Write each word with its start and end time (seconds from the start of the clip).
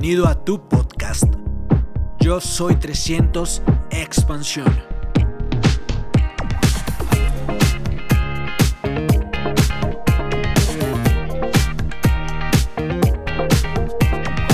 Bienvenido 0.00 0.28
a 0.28 0.44
tu 0.46 0.66
podcast. 0.66 1.24
Yo 2.20 2.40
soy 2.40 2.76
300 2.76 3.60
Expansión. 3.90 4.66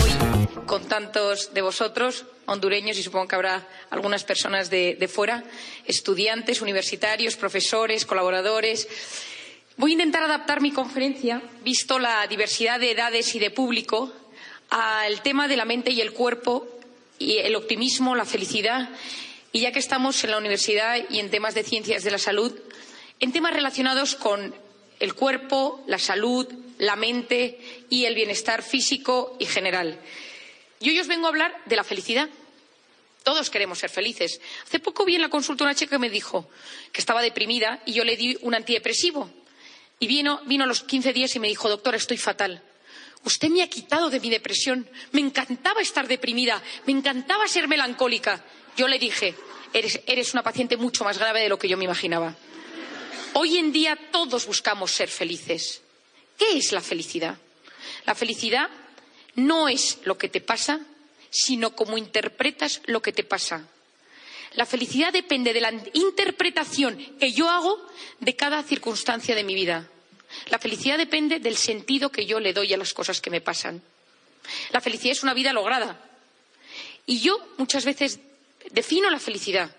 Hoy, 0.03 0.65
con 0.67 0.89
tantos 0.89 1.55
de 1.55 1.63
vosotros, 1.63 2.25
hondureños 2.47 2.99
y 2.99 3.05
supongo 3.05 3.29
que 3.29 3.37
habrá 3.37 3.69
algunas 3.91 4.25
personas 4.25 4.69
de, 4.69 4.97
de 4.99 5.07
fuera, 5.07 5.45
estudiantes, 5.85 6.61
universitarios, 6.61 7.37
profesores, 7.37 8.05
colaboradores, 8.05 8.89
voy 9.77 9.93
a 9.93 9.95
intentar 9.95 10.25
adaptar 10.25 10.61
mi 10.61 10.73
conferencia, 10.73 11.41
visto 11.63 12.01
la 12.01 12.27
diversidad 12.27 12.81
de 12.81 12.91
edades 12.91 13.33
y 13.37 13.39
de 13.39 13.53
público, 13.53 14.13
al 14.71 15.23
tema 15.23 15.49
de 15.49 15.57
la 15.57 15.65
mente 15.65 15.91
y 15.91 16.01
el 16.01 16.13
cuerpo 16.13 16.67
y 17.19 17.39
el 17.39 17.57
optimismo, 17.57 18.15
la 18.15 18.25
felicidad. 18.25 18.91
Y 19.53 19.61
ya 19.61 19.73
que 19.73 19.79
estamos 19.79 20.23
en 20.25 20.31
la 20.31 20.39
universidad 20.39 20.99
y 21.09 21.19
en 21.19 21.31
temas 21.31 21.55
de 21.55 21.63
ciencias 21.63 22.05
de 22.05 22.11
la 22.11 22.19
salud, 22.19 22.53
en 23.21 23.33
temas 23.33 23.55
relacionados 23.55 24.15
con 24.15 24.55
el 25.01 25.15
cuerpo, 25.15 25.83
la 25.87 25.99
salud, 25.99 26.47
la 26.79 26.97
mente 26.97 27.59
y 27.89 28.05
el 28.05 28.15
bienestar 28.15 28.63
físico 28.63 29.37
y 29.39 29.47
general. 29.47 29.99
Y 30.81 30.91
hoy 30.91 31.01
os 31.01 31.07
vengo 31.07 31.27
a 31.27 31.31
hablar 31.31 31.55
de 31.65 31.77
la 31.77 31.85
felicidad. 31.85 32.29
Todos 33.23 33.51
queremos 33.51 33.79
ser 33.79 33.91
felices. 33.91 34.41
Hace 34.65 34.79
poco 34.79 35.05
vi 35.05 35.17
en 35.17 35.23
la 35.23 35.31
consulta 35.31 35.65
una 35.65 35.75
chica 35.75 35.97
que 35.97 35.99
me 35.99 36.11
dijo 36.11 36.49
que 36.93 37.01
estaba 37.01 37.23
deprimida 37.23 37.83
y 37.85 37.93
yo 37.93 38.05
le 38.05 38.17
di 38.17 38.37
un 38.43 38.55
antidepresivo. 38.55 39.31
Y 39.99 40.07
vino, 40.07 40.41
vino 40.45 40.65
a 40.65 40.67
los 40.67 40.83
15 40.83 41.13
días 41.13 41.35
y 41.35 41.41
me 41.41 41.49
dijo, 41.49 41.69
doctora, 41.69 41.97
estoy 41.97 42.19
fatal. 42.19 42.63
Usted 43.27 43.49
me 43.49 43.61
ha 43.61 43.69
quitado 43.69 44.09
de 44.09 44.21
mi 44.21 44.31
depresión. 44.31 44.89
Me 45.11 45.21
encantaba 45.21 45.83
estar 45.83 46.07
deprimida. 46.07 46.63
Me 46.87 46.93
encantaba 46.93 47.49
ser 47.49 47.67
melancólica. 47.67 48.45
Yo 48.77 48.87
le 48.87 49.01
dije, 49.01 49.35
eres, 49.73 50.01
eres 50.07 50.33
una 50.33 50.45
paciente 50.45 50.77
mucho 50.77 51.03
más 51.03 51.19
grave 51.19 51.41
de 51.41 51.49
lo 51.49 51.59
que 51.59 51.69
yo 51.69 51.77
me 51.77 51.85
imaginaba. 51.87 52.37
Hoy 53.33 53.59
en 53.59 53.73
día 53.73 53.99
todos 54.13 54.47
buscamos 54.47 54.93
ser 54.93 55.09
felices. 55.09 55.83
¿Qué 56.39 56.57
es 56.57 56.71
la 56.71 56.81
felicidad? 56.81 57.37
La 58.05 58.15
felicidad 58.15 58.71
no 59.35 59.69
es 59.69 59.99
lo 60.05 60.17
que 60.17 60.29
te 60.29 60.41
pasa, 60.41 60.79
sino 61.29 61.75
cómo 61.75 61.99
interpretas 61.99 62.81
lo 62.87 63.03
que 63.03 63.13
te 63.13 63.25
pasa. 63.25 63.67
La 64.55 64.67
felicidad 64.67 65.13
depende 65.13 65.53
de 65.53 65.61
la 65.61 65.73
interpretación 65.95 66.97
que 67.19 67.33
yo 67.33 67.51
hago 67.51 67.85
de 68.21 68.37
cada 68.37 68.63
circunstancia 68.63 69.35
de 69.35 69.43
mi 69.43 69.57
vida. 69.57 69.91
La 70.49 70.59
felicidad 70.59 70.99
depende 70.99 71.41
del 71.41 71.57
sentido 71.57 72.11
que 72.11 72.27
yo 72.27 72.41
le 72.41 72.53
doy 72.53 72.73
a 72.73 72.77
las 72.77 72.93
cosas 72.95 73.21
que 73.21 73.31
me 73.31 73.41
pasan. 73.41 73.83
La 74.71 74.81
felicidad 74.81 75.13
es 75.13 75.23
una 75.23 75.35
vida 75.35 75.53
lograda. 75.53 76.01
Y 77.07 77.21
yo 77.21 77.39
muchas 77.57 77.85
veces 77.85 78.21
defino 78.71 79.11
la 79.11 79.19
felicidad 79.19 79.75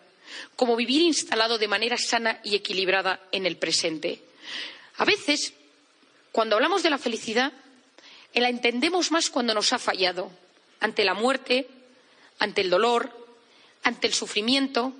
como 0.55 0.75
vivir 0.75 1.01
instalado 1.01 1.57
de 1.57 1.67
manera 1.67 1.97
sana 1.97 2.39
y 2.43 2.55
equilibrada 2.55 3.21
en 3.31 3.45
el 3.45 3.57
presente. 3.57 4.21
A 4.97 5.05
veces, 5.05 5.53
cuando 6.31 6.55
hablamos 6.55 6.83
de 6.83 6.89
la 6.89 6.97
felicidad, 6.97 7.53
la 8.33 8.49
entendemos 8.49 9.11
más 9.11 9.29
cuando 9.29 9.53
nos 9.53 9.73
ha 9.73 9.79
fallado, 9.79 10.31
ante 10.79 11.03
la 11.03 11.13
muerte, 11.13 11.67
ante 12.39 12.61
el 12.61 12.69
dolor, 12.69 13.11
ante 13.83 14.07
el 14.07 14.13
sufrimiento, 14.13 14.93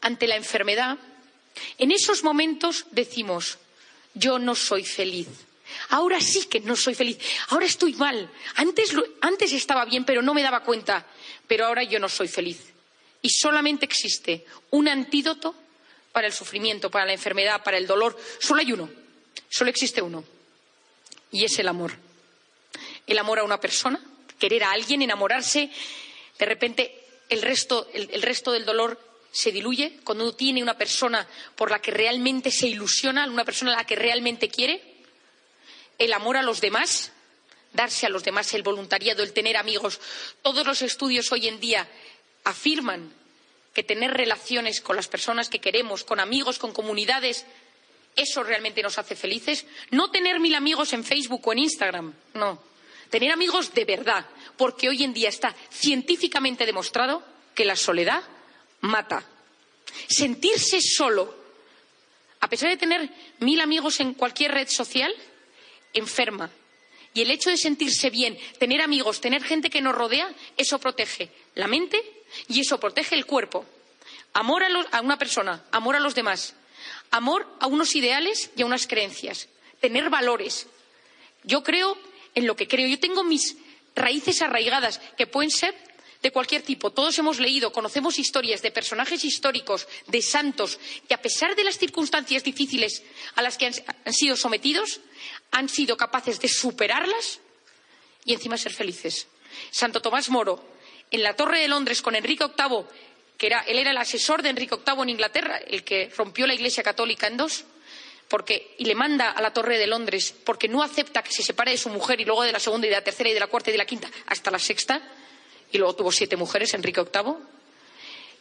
ante 0.00 0.26
la 0.26 0.36
enfermedad. 0.36 0.98
En 1.78 1.90
esos 1.90 2.22
momentos 2.22 2.86
decimos, 2.90 3.58
yo 4.16 4.38
no 4.38 4.54
soy 4.54 4.84
feliz. 4.84 5.28
Ahora 5.90 6.20
sí 6.20 6.46
que 6.46 6.60
no 6.60 6.74
soy 6.74 6.94
feliz. 6.94 7.18
Ahora 7.48 7.66
estoy 7.66 7.94
mal. 7.94 8.30
Antes, 8.56 8.92
antes 9.20 9.52
estaba 9.52 9.84
bien, 9.84 10.04
pero 10.04 10.22
no 10.22 10.34
me 10.34 10.42
daba 10.42 10.62
cuenta. 10.62 11.06
Pero 11.46 11.66
ahora 11.66 11.82
yo 11.84 11.98
no 11.98 12.08
soy 12.08 12.28
feliz. 12.28 12.58
Y 13.22 13.30
solamente 13.30 13.84
existe 13.84 14.44
un 14.70 14.88
antídoto 14.88 15.54
para 16.12 16.26
el 16.26 16.32
sufrimiento, 16.32 16.90
para 16.90 17.06
la 17.06 17.12
enfermedad, 17.12 17.62
para 17.62 17.78
el 17.78 17.86
dolor. 17.86 18.18
Solo 18.40 18.60
hay 18.60 18.72
uno. 18.72 18.88
Solo 19.48 19.70
existe 19.70 20.02
uno. 20.02 20.24
Y 21.30 21.44
es 21.44 21.58
el 21.58 21.68
amor. 21.68 21.92
El 23.06 23.18
amor 23.18 23.38
a 23.38 23.44
una 23.44 23.60
persona, 23.60 24.00
querer 24.38 24.64
a 24.64 24.72
alguien, 24.72 25.02
enamorarse. 25.02 25.70
De 26.38 26.46
repente 26.46 27.04
el 27.28 27.42
resto, 27.42 27.88
el 27.92 28.22
resto 28.22 28.52
del 28.52 28.64
dolor 28.64 28.98
se 29.36 29.52
diluye 29.52 30.00
cuando 30.02 30.24
uno 30.24 30.32
tiene 30.32 30.62
una 30.62 30.78
persona 30.78 31.28
por 31.56 31.70
la 31.70 31.78
que 31.78 31.90
realmente 31.90 32.50
se 32.50 32.68
ilusiona, 32.68 33.26
una 33.26 33.44
persona 33.44 33.74
a 33.74 33.76
la 33.76 33.84
que 33.84 33.94
realmente 33.94 34.48
quiere, 34.48 34.82
el 35.98 36.14
amor 36.14 36.38
a 36.38 36.42
los 36.42 36.62
demás, 36.62 37.12
darse 37.74 38.06
a 38.06 38.08
los 38.08 38.24
demás, 38.24 38.54
el 38.54 38.62
voluntariado, 38.62 39.22
el 39.22 39.34
tener 39.34 39.58
amigos. 39.58 40.00
Todos 40.40 40.66
los 40.66 40.80
estudios 40.80 41.30
hoy 41.32 41.48
en 41.48 41.60
día 41.60 41.86
afirman 42.44 43.12
que 43.74 43.82
tener 43.82 44.10
relaciones 44.12 44.80
con 44.80 44.96
las 44.96 45.06
personas 45.06 45.50
que 45.50 45.58
queremos, 45.58 46.02
con 46.02 46.18
amigos, 46.18 46.58
con 46.58 46.72
comunidades, 46.72 47.44
eso 48.16 48.42
realmente 48.42 48.82
nos 48.82 48.96
hace 48.98 49.16
felices. 49.16 49.66
No 49.90 50.10
tener 50.10 50.40
mil 50.40 50.54
amigos 50.54 50.94
en 50.94 51.04
Facebook 51.04 51.46
o 51.46 51.52
en 51.52 51.58
Instagram, 51.58 52.14
no. 52.32 52.62
Tener 53.10 53.32
amigos 53.32 53.74
de 53.74 53.84
verdad, 53.84 54.24
porque 54.56 54.88
hoy 54.88 55.04
en 55.04 55.12
día 55.12 55.28
está 55.28 55.54
científicamente 55.70 56.64
demostrado 56.64 57.22
que 57.54 57.66
la 57.66 57.76
soledad 57.76 58.22
mata. 58.80 59.24
Sentirse 60.08 60.80
solo, 60.80 61.34
a 62.40 62.48
pesar 62.48 62.68
de 62.68 62.76
tener 62.76 63.10
mil 63.40 63.60
amigos 63.60 64.00
en 64.00 64.14
cualquier 64.14 64.52
red 64.52 64.68
social, 64.68 65.14
enferma. 65.92 66.50
Y 67.14 67.22
el 67.22 67.30
hecho 67.30 67.48
de 67.48 67.56
sentirse 67.56 68.10
bien, 68.10 68.38
tener 68.58 68.82
amigos, 68.82 69.20
tener 69.20 69.42
gente 69.42 69.70
que 69.70 69.80
nos 69.80 69.94
rodea, 69.94 70.28
eso 70.56 70.78
protege 70.78 71.30
la 71.54 71.66
mente 71.66 72.02
y 72.48 72.60
eso 72.60 72.78
protege 72.78 73.14
el 73.14 73.24
cuerpo. 73.24 73.64
Amor 74.34 74.62
a, 74.62 74.68
los, 74.68 74.86
a 74.92 75.00
una 75.00 75.16
persona, 75.16 75.64
amor 75.72 75.96
a 75.96 76.00
los 76.00 76.14
demás, 76.14 76.54
amor 77.10 77.48
a 77.60 77.66
unos 77.68 77.96
ideales 77.96 78.50
y 78.54 78.62
a 78.62 78.66
unas 78.66 78.86
creencias, 78.86 79.48
tener 79.80 80.10
valores. 80.10 80.66
Yo 81.42 81.62
creo 81.62 81.96
en 82.34 82.46
lo 82.46 82.54
que 82.54 82.68
creo. 82.68 82.86
Yo 82.86 83.00
tengo 83.00 83.24
mis 83.24 83.56
raíces 83.94 84.42
arraigadas, 84.42 85.00
que 85.16 85.26
pueden 85.26 85.50
ser 85.50 85.74
de 86.26 86.32
cualquier 86.32 86.62
tipo. 86.62 86.90
Todos 86.90 87.16
hemos 87.20 87.38
leído, 87.38 87.70
conocemos 87.70 88.18
historias 88.18 88.60
de 88.60 88.72
personajes 88.72 89.24
históricos, 89.24 89.86
de 90.08 90.20
santos, 90.20 90.80
que 91.06 91.14
a 91.14 91.22
pesar 91.22 91.54
de 91.54 91.62
las 91.62 91.78
circunstancias 91.78 92.42
difíciles 92.42 93.04
a 93.36 93.42
las 93.42 93.56
que 93.56 93.66
han, 93.66 94.12
sido 94.12 94.34
sometidos, 94.34 95.00
han 95.52 95.68
sido 95.68 95.96
capaces 95.96 96.40
de 96.40 96.48
superarlas 96.48 97.38
y 98.24 98.34
encima 98.34 98.58
ser 98.58 98.72
felices. 98.72 99.28
Santo 99.70 100.02
Tomás 100.02 100.28
Moro, 100.28 100.62
en 101.12 101.22
la 101.22 101.36
Torre 101.36 101.60
de 101.60 101.68
Londres 101.68 102.02
con 102.02 102.16
Enrique 102.16 102.44
VIII, 102.44 102.86
que 103.38 103.46
era, 103.46 103.60
él 103.60 103.78
era 103.78 103.92
el 103.92 103.98
asesor 103.98 104.42
de 104.42 104.48
Enrique 104.48 104.74
VIII 104.84 105.02
en 105.02 105.10
Inglaterra, 105.10 105.58
el 105.58 105.84
que 105.84 106.10
rompió 106.16 106.48
la 106.48 106.54
Iglesia 106.54 106.82
Católica 106.82 107.28
en 107.28 107.36
dos, 107.36 107.66
porque, 108.26 108.74
y 108.78 108.84
le 108.86 108.96
manda 108.96 109.30
a 109.30 109.40
la 109.40 109.52
Torre 109.52 109.78
de 109.78 109.86
Londres 109.86 110.34
porque 110.44 110.66
no 110.66 110.82
acepta 110.82 111.22
que 111.22 111.30
se 111.30 111.44
separe 111.44 111.70
de 111.70 111.78
su 111.78 111.88
mujer 111.88 112.20
y 112.20 112.24
luego 112.24 112.42
de 112.42 112.50
la 112.50 112.58
segunda 112.58 112.88
y 112.88 112.90
de 112.90 112.96
la 112.96 113.04
tercera 113.04 113.30
y 113.30 113.34
de 113.34 113.38
la 113.38 113.46
cuarta 113.46 113.70
y 113.70 113.74
de 113.74 113.78
la 113.78 113.86
quinta 113.86 114.10
hasta 114.26 114.50
la 114.50 114.58
sexta, 114.58 115.00
y 115.72 115.78
luego 115.78 115.94
tuvo 115.94 116.12
siete 116.12 116.36
mujeres, 116.36 116.74
Enrique 116.74 117.02
VIII. 117.02 117.34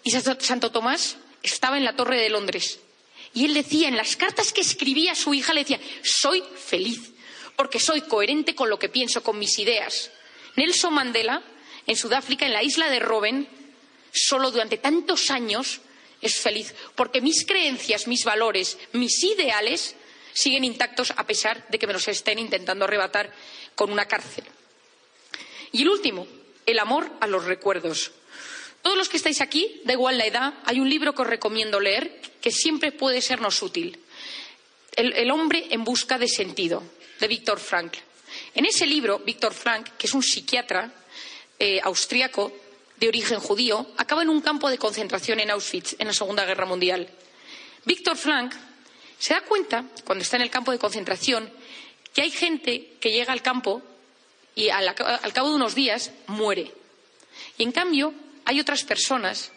Y 0.03 0.12
Santo 0.12 0.72
Tomás 0.72 1.18
estaba 1.41 1.78
en 1.78 1.86
la 1.86 1.96
Torre 1.96 2.19
de 2.19 2.30
Londres. 2.30 2.80
Y 3.34 3.46
él 3.46 3.53
decía, 3.53 3.88
en 3.88 3.97
las 3.97 4.16
cartas 4.16 4.53
que 4.53 4.62
escribía 4.62 5.12
a 5.12 5.16
su 5.16 5.34
hija, 5.34 5.53
le 5.53 5.62
decía, 5.62 5.80
soy 6.03 6.44
feliz, 6.56 7.12
porque 7.56 7.80
soy 7.80 8.02
coherente 8.02 8.56
con 8.56 8.69
lo 8.69 8.80
que 8.80 8.90
pienso, 8.90 9.24
con 9.24 9.38
mis 9.38 9.59
ideas. 9.59 10.12
Nelson 10.56 10.94
Mandela, 10.94 11.44
en 11.85 11.96
Sudáfrica, 11.96 12.46
en 12.46 12.53
la 12.53 12.64
isla 12.64 12.90
de 12.90 13.00
Robben, 13.00 13.47
solo 14.14 14.52
durante 14.52 14.78
tantos 14.78 15.31
años 15.31 15.81
es 16.22 16.40
feliz, 16.40 16.74
porque 16.96 17.22
mis 17.22 17.46
creencias, 17.46 18.08
mis 18.08 18.23
valores, 18.23 18.78
mis 18.94 19.23
ideales 19.23 19.96
siguen 20.34 20.64
intactos 20.64 21.11
a 21.16 21.26
pesar 21.26 21.67
de 21.70 21.78
que 21.78 21.88
me 21.88 21.94
los 21.94 22.08
estén 22.08 22.40
intentando 22.40 22.85
arrebatar 22.85 23.32
con 23.76 23.91
una 23.91 24.08
cárcel. 24.08 24.46
Y 25.72 25.82
el 25.82 25.90
último, 25.90 26.28
el 26.66 26.79
amor 26.79 27.12
a 27.20 27.28
los 27.28 27.46
recuerdos. 27.46 28.12
Todos 28.82 28.97
los 28.97 29.09
que 29.09 29.17
estáis 29.17 29.41
aquí, 29.41 29.82
da 29.84 29.94
igual 29.94 30.17
la 30.17 30.26
edad, 30.26 30.53
hay 30.66 30.79
un 30.79 30.90
libro 30.90 31.16
que 31.16 31.23
os 31.23 31.28
recomiendo 31.28 31.79
leer 31.79 32.22
que 32.40 32.52
siempre 32.52 32.91
puede 32.91 33.22
sernos 33.22 33.62
útil. 33.64 34.00
El, 34.96 35.32
hombre 35.32 35.66
en 35.72 35.84
busca 35.84 36.17
de 36.17 36.28
sentido, 36.28 36.84
de 37.20 37.28
Víctor 37.28 37.59
Frankl. 37.59 37.97
En 38.53 38.66
ese 38.66 38.85
libro, 38.85 39.20
Víctor 39.20 39.53
Frankl, 39.53 39.91
que 39.97 40.08
es 40.08 40.14
un 40.14 40.23
psiquiatra 40.23 40.94
eh, 41.59 41.79
austriaco 41.84 42.53
de 42.97 43.08
origen 43.08 43.40
judío, 43.40 43.88
acaba 43.97 44.22
en 44.22 44.29
un 44.29 44.41
campo 44.41 44.70
de 44.70 44.78
concentración 44.78 45.40
en 45.40 45.50
Auschwitz 45.50 45.96
en 46.00 46.08
la 46.08 46.14
Segunda 46.14 46.46
Guerra 46.46 46.66
Mundial. 46.66 47.09
Víctor 47.84 48.16
Frankl 48.16 48.56
se 49.17 49.34
da 49.34 49.41
cuenta, 49.41 49.85
cuando 50.03 50.22
está 50.22 50.35
en 50.38 50.44
el 50.44 50.50
campo 50.50 50.72
de 50.72 50.79
concentración, 50.79 51.52
que 52.14 52.22
hay 52.22 52.32
gente 52.32 52.94
que 53.00 53.12
llega 53.12 53.34
al 53.34 53.41
campo 53.41 53.82
y 54.55 54.69
al, 54.69 54.96
cabo 54.96 55.49
de 55.49 55.55
unos 55.55 55.75
días 55.75 56.11
muere. 56.28 56.72
Y 57.57 57.63
en 57.63 57.73
cambio, 57.73 58.13
hay 58.46 58.59
otras 58.59 58.84
personas 58.84 59.52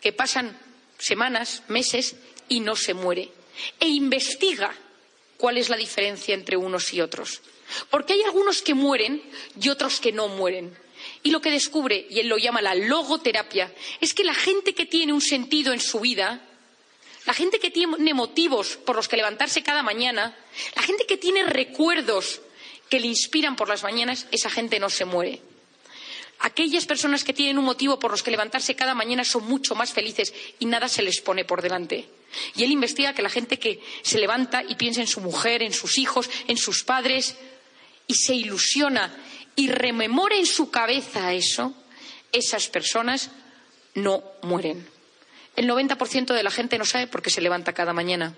que 0.00 0.12
pasan 0.12 0.58
semanas, 0.98 1.62
meses 1.68 2.16
y 2.48 2.60
no 2.60 2.74
se 2.74 2.94
muere. 2.94 3.30
E 3.78 3.88
investiga 3.88 4.74
cuál 5.36 5.58
es 5.58 5.68
la 5.68 5.76
diferencia 5.76 6.34
entre 6.34 6.56
unos 6.56 6.92
y 6.94 7.02
otros. 7.02 7.42
Porque 7.90 8.14
hay 8.14 8.22
algunos 8.22 8.62
que 8.62 8.74
mueren 8.74 9.22
y 9.60 9.68
otros 9.68 10.00
que 10.00 10.12
no 10.12 10.28
mueren. 10.28 10.76
Y 11.22 11.30
lo 11.30 11.40
que 11.40 11.50
descubre, 11.50 12.06
y 12.08 12.20
él 12.20 12.28
lo 12.28 12.38
llama 12.38 12.62
la 12.62 12.74
logoterapia, 12.74 13.72
es 14.00 14.14
que 14.14 14.24
la 14.24 14.34
gente 14.34 14.74
que 14.74 14.86
tiene 14.86 15.12
un 15.12 15.20
sentido 15.20 15.72
en 15.72 15.80
su 15.80 16.00
vida, 16.00 16.40
la 17.26 17.34
gente 17.34 17.60
que 17.60 17.70
tiene 17.70 18.14
motivos 18.14 18.78
por 18.78 18.96
los 18.96 19.08
que 19.08 19.16
levantarse 19.16 19.62
cada 19.62 19.82
mañana, 19.82 20.36
la 20.74 20.82
gente 20.82 21.06
que 21.06 21.18
tiene 21.18 21.44
recuerdos 21.44 22.40
que 22.88 23.00
le 23.00 23.06
inspiran 23.06 23.56
por 23.56 23.68
las 23.68 23.82
mañanas, 23.82 24.26
esa 24.30 24.50
gente 24.50 24.78
no 24.78 24.90
se 24.90 25.04
muere. 25.04 25.40
Aquellas 26.40 26.86
personas 26.86 27.24
que 27.24 27.32
tienen 27.32 27.58
un 27.58 27.64
motivo 27.64 27.98
por 27.98 28.12
los 28.12 28.22
que 28.22 28.30
levantarse 28.30 28.76
cada 28.76 28.94
mañana 28.94 29.24
son 29.24 29.44
mucho 29.44 29.74
más 29.74 29.92
felices 29.92 30.32
y 30.60 30.66
nada 30.66 30.88
se 30.88 31.02
les 31.02 31.20
pone 31.20 31.44
por 31.44 31.62
delante. 31.62 32.08
Y 32.54 32.62
él 32.62 32.70
investiga 32.70 33.12
que 33.12 33.22
la 33.22 33.30
gente 33.30 33.58
que 33.58 33.82
se 34.02 34.18
levanta 34.18 34.62
y 34.66 34.76
piensa 34.76 35.00
en 35.00 35.08
su 35.08 35.20
mujer, 35.20 35.62
en 35.62 35.72
sus 35.72 35.98
hijos, 35.98 36.30
en 36.46 36.56
sus 36.56 36.84
padres, 36.84 37.36
y 38.06 38.14
se 38.14 38.34
ilusiona 38.34 39.14
y 39.56 39.68
rememora 39.68 40.36
en 40.36 40.46
su 40.46 40.70
cabeza 40.70 41.32
eso, 41.32 41.74
esas 42.30 42.68
personas 42.68 43.30
no 43.94 44.22
mueren. 44.42 44.86
El 45.56 45.68
90% 45.68 46.34
de 46.34 46.42
la 46.44 46.52
gente 46.52 46.78
no 46.78 46.84
sabe 46.84 47.08
por 47.08 47.22
qué 47.22 47.30
se 47.30 47.40
levanta 47.40 47.72
cada 47.72 47.92
mañana. 47.92 48.34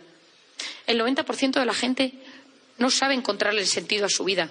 El 0.87 0.99
90% 0.99 1.59
de 1.61 1.67
la 1.67 1.75
gente 1.75 2.15
no 2.81 2.91
sabe 2.91 3.15
encontrarle 3.15 3.61
el 3.61 3.67
sentido 3.67 4.07
a 4.07 4.09
su 4.09 4.25
vida. 4.25 4.51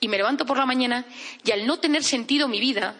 Y 0.00 0.08
me 0.08 0.18
levanto 0.18 0.44
por 0.44 0.58
la 0.58 0.66
mañana 0.66 1.06
y 1.42 1.52
al 1.52 1.66
no 1.66 1.78
tener 1.78 2.04
sentido 2.04 2.48
mi 2.48 2.60
vida, 2.60 2.96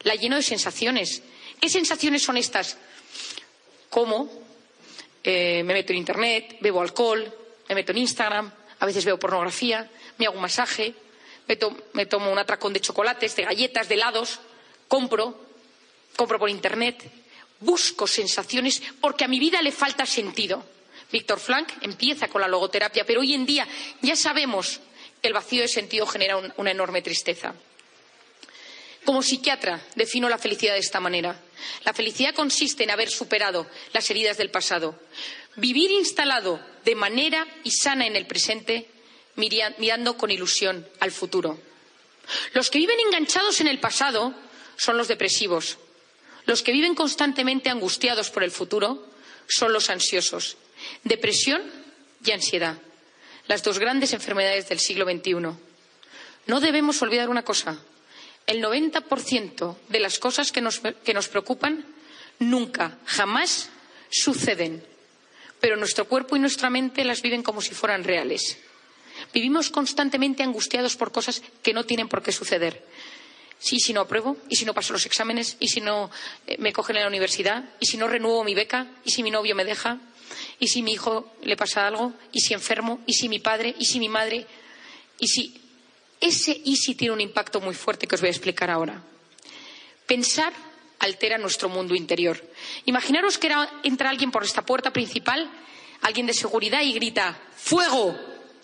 la 0.00 0.14
lleno 0.14 0.36
de 0.36 0.42
sensaciones. 0.42 1.22
¿Qué 1.60 1.68
sensaciones 1.68 2.22
son 2.22 2.38
estas? 2.38 2.78
Como 3.90 4.30
eh, 5.22 5.62
me 5.64 5.74
meto 5.74 5.92
en 5.92 5.98
Internet, 5.98 6.56
bebo 6.60 6.80
alcohol, 6.80 7.32
me 7.68 7.74
meto 7.74 7.92
en 7.92 7.98
Instagram, 7.98 8.50
a 8.78 8.86
veces 8.86 9.04
veo 9.04 9.18
pornografía, 9.18 9.90
me 10.16 10.24
hago 10.26 10.36
un 10.36 10.42
masaje, 10.42 10.94
me, 11.92 12.06
tomo 12.06 12.32
un 12.32 12.38
atracón 12.38 12.72
de 12.72 12.80
chocolates, 12.80 13.36
de 13.36 13.44
galletas, 13.44 13.88
de 13.88 13.96
helados, 13.96 14.40
compro, 14.88 15.44
compro 16.16 16.38
por 16.38 16.48
Internet, 16.48 17.10
busco 17.60 18.06
sensaciones 18.06 18.82
porque 18.98 19.24
a 19.24 19.28
mi 19.28 19.38
vida 19.38 19.60
le 19.60 19.72
falta 19.72 20.06
sentido. 20.06 20.64
Víctor 21.12 21.40
Frank 21.40 21.72
empieza 21.80 22.28
con 22.28 22.40
la 22.40 22.48
logoterapia, 22.48 23.04
pero 23.04 23.20
hoy 23.20 23.34
en 23.34 23.46
día 23.46 23.66
ya 24.00 24.16
sabemos 24.16 24.80
que 25.20 25.28
el 25.28 25.34
vacío 25.34 25.62
de 25.62 25.68
sentido 25.68 26.06
genera 26.06 26.36
una 26.56 26.70
enorme 26.70 27.02
tristeza. 27.02 27.54
Como 29.04 29.22
psiquiatra 29.22 29.82
defino 29.94 30.28
la 30.28 30.38
felicidad 30.38 30.74
de 30.74 30.80
esta 30.80 31.00
manera. 31.00 31.40
La 31.84 31.94
felicidad 31.94 32.34
consiste 32.34 32.84
en 32.84 32.90
haber 32.90 33.10
superado 33.10 33.66
las 33.92 34.08
heridas 34.10 34.36
del 34.36 34.50
pasado, 34.50 34.98
vivir 35.56 35.90
instalado 35.90 36.60
de 36.84 36.94
manera 36.94 37.46
y 37.64 37.70
sana 37.70 38.06
en 38.06 38.16
el 38.16 38.26
presente 38.26 38.88
mirando 39.36 40.16
con 40.16 40.30
ilusión 40.30 40.86
al 41.00 41.10
futuro. 41.10 41.58
Los 42.52 42.70
que 42.70 42.78
viven 42.78 43.00
enganchados 43.00 43.60
en 43.60 43.68
el 43.68 43.80
pasado 43.80 44.34
son 44.76 44.96
los 44.96 45.08
depresivos. 45.08 45.78
Los 46.46 46.62
que 46.62 46.72
viven 46.72 46.94
constantemente 46.94 47.70
angustiados 47.70 48.30
por 48.30 48.44
el 48.44 48.50
futuro 48.50 49.06
son 49.48 49.72
los 49.72 49.90
ansiosos. 49.90 50.56
Depresión 51.04 51.62
y 52.24 52.30
ansiedad. 52.32 52.76
Las 53.46 53.62
dos 53.62 53.78
grandes 53.78 54.12
enfermedades 54.12 54.68
del 54.68 54.78
siglo 54.78 55.04
XXI. 55.04 55.32
No 56.46 56.60
debemos 56.60 57.00
olvidar 57.02 57.28
una 57.28 57.44
cosa. 57.44 57.78
El 58.46 58.62
90% 58.62 59.76
de 59.88 60.00
las 60.00 60.18
cosas 60.18 60.52
que 60.52 60.60
nos, 60.60 60.80
preocupan 61.28 61.84
nunca, 62.38 62.98
jamás 63.06 63.70
suceden. 64.10 64.84
Pero 65.60 65.76
nuestro 65.76 66.06
cuerpo 66.06 66.36
y 66.36 66.40
nuestra 66.40 66.70
mente 66.70 67.04
las 67.04 67.22
viven 67.22 67.42
como 67.42 67.60
si 67.60 67.74
fueran 67.74 68.04
reales. 68.04 68.58
Vivimos 69.32 69.70
constantemente 69.70 70.42
angustiados 70.42 70.96
por 70.96 71.12
cosas 71.12 71.42
que 71.62 71.74
no 71.74 71.84
tienen 71.84 72.08
por 72.08 72.22
qué 72.22 72.32
suceder. 72.32 72.84
¿Y 73.70 73.78
si 73.78 73.92
no 73.92 74.00
apruebo? 74.00 74.38
¿Y 74.48 74.56
si 74.56 74.64
no 74.64 74.72
paso 74.72 74.92
los 74.92 75.04
exámenes? 75.04 75.56
¿Y 75.60 75.68
si 75.68 75.80
no 75.80 76.10
eh, 76.46 76.56
me 76.58 76.72
cogen 76.72 76.96
en 76.96 77.02
la 77.02 77.08
universidad? 77.08 77.62
¿Y 77.78 77.86
si 77.86 77.98
no 77.98 78.08
renuevo 78.08 78.42
mi 78.42 78.54
beca? 78.54 78.86
¿Y 79.04 79.10
si 79.10 79.22
mi 79.22 79.30
novio 79.30 79.54
me 79.54 79.66
deja? 79.66 79.98
¿Y 80.58 80.68
si 80.68 80.82
mi 80.82 80.92
hijo 80.92 81.32
le 81.42 81.56
pasa 81.56 81.86
algo? 81.86 82.12
¿Y 82.32 82.40
si 82.40 82.54
enfermo? 82.54 83.00
¿Y 83.06 83.14
si 83.14 83.28
mi 83.28 83.38
padre? 83.38 83.74
¿Y 83.78 83.84
si 83.84 83.98
mi 83.98 84.08
madre? 84.08 84.46
¿Y 85.18 85.28
si 85.28 85.60
ese 86.20 86.60
y 86.64 86.76
si 86.76 86.94
tiene 86.94 87.14
un 87.14 87.20
impacto 87.20 87.60
muy 87.60 87.74
fuerte 87.74 88.06
que 88.06 88.14
os 88.14 88.20
voy 88.20 88.28
a 88.28 88.32
explicar 88.32 88.70
ahora? 88.70 89.02
Pensar 90.06 90.52
altera 90.98 91.38
nuestro 91.38 91.68
mundo 91.68 91.94
interior. 91.94 92.42
Imaginaros 92.84 93.38
que 93.38 93.50
entra 93.82 94.10
alguien 94.10 94.30
por 94.30 94.44
esta 94.44 94.62
puerta 94.62 94.92
principal, 94.92 95.50
alguien 96.02 96.26
de 96.26 96.34
seguridad, 96.34 96.82
y 96.82 96.92
grita 96.92 97.38
¡Fuego! 97.56 98.16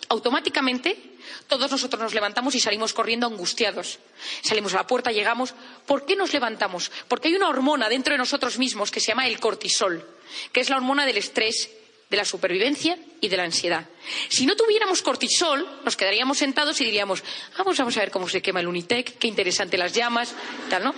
automáticamente 0.09 1.06
todos 1.47 1.71
nosotros 1.71 2.01
nos 2.01 2.13
levantamos 2.13 2.55
y 2.55 2.59
salimos 2.59 2.93
corriendo 2.93 3.27
angustiados. 3.27 3.99
Salimos 4.41 4.73
a 4.73 4.77
la 4.77 4.87
puerta, 4.87 5.11
llegamos. 5.11 5.53
¿Por 5.85 6.05
qué 6.05 6.15
nos 6.15 6.33
levantamos? 6.33 6.91
Porque 7.07 7.29
hay 7.29 7.35
una 7.35 7.49
hormona 7.49 7.89
dentro 7.89 8.13
de 8.13 8.17
nosotros 8.17 8.57
mismos 8.57 8.91
que 8.91 8.99
se 8.99 9.07
llama 9.07 9.27
el 9.27 9.39
cortisol, 9.39 10.05
que 10.51 10.61
es 10.61 10.69
la 10.69 10.77
hormona 10.77 11.05
del 11.05 11.17
estrés, 11.17 11.69
de 12.09 12.17
la 12.17 12.25
supervivencia 12.25 12.97
y 13.19 13.27
de 13.27 13.37
la 13.37 13.43
ansiedad. 13.43 13.85
Si 14.29 14.45
no 14.45 14.55
tuviéramos 14.55 15.01
cortisol, 15.01 15.81
nos 15.83 15.97
quedaríamos 15.97 16.37
sentados 16.37 16.79
y 16.81 16.85
diríamos, 16.85 17.23
vamos, 17.57 17.77
vamos 17.77 17.97
a 17.97 17.99
ver 17.99 18.11
cómo 18.11 18.29
se 18.29 18.41
quema 18.41 18.61
el 18.61 18.67
Unitec, 18.67 19.17
qué 19.17 19.27
interesante 19.27 19.77
las 19.77 19.93
llamas, 19.93 20.33
tal, 20.69 20.83
¿no? 20.85 20.95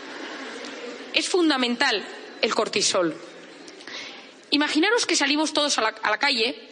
Es 1.14 1.28
fundamental 1.28 2.06
el 2.42 2.54
cortisol. 2.54 3.16
Imaginaros 4.52 5.06
que 5.06 5.16
salimos 5.16 5.54
todos 5.54 5.78
a 5.78 5.82
la 5.82 6.20
calle 6.20 6.70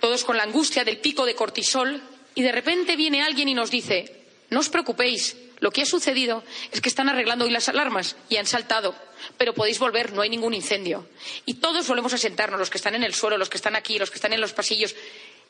todos 0.00 0.24
con 0.24 0.36
la 0.36 0.44
angustia 0.44 0.84
del 0.84 0.98
pico 0.98 1.26
de 1.26 1.34
cortisol, 1.34 2.00
y 2.38 2.42
de 2.42 2.52
repente 2.52 2.94
viene 2.94 3.20
alguien 3.20 3.48
y 3.48 3.54
nos 3.54 3.68
dice, 3.68 4.14
no 4.50 4.60
os 4.60 4.68
preocupéis, 4.68 5.36
lo 5.58 5.72
que 5.72 5.82
ha 5.82 5.84
sucedido 5.84 6.44
es 6.70 6.80
que 6.80 6.88
están 6.88 7.08
arreglando 7.08 7.44
hoy 7.44 7.50
las 7.50 7.68
alarmas 7.68 8.14
y 8.28 8.36
han 8.36 8.46
saltado, 8.46 8.94
pero 9.36 9.54
podéis 9.54 9.80
volver, 9.80 10.12
no 10.12 10.22
hay 10.22 10.28
ningún 10.30 10.54
incendio. 10.54 11.04
Y 11.46 11.54
todos 11.54 11.88
volvemos 11.88 12.12
a 12.12 12.16
sentarnos, 12.16 12.60
los 12.60 12.70
que 12.70 12.78
están 12.78 12.94
en 12.94 13.02
el 13.02 13.12
suelo, 13.12 13.38
los 13.38 13.48
que 13.48 13.56
están 13.56 13.74
aquí, 13.74 13.98
los 13.98 14.12
que 14.12 14.18
están 14.18 14.32
en 14.32 14.40
los 14.40 14.52
pasillos. 14.52 14.94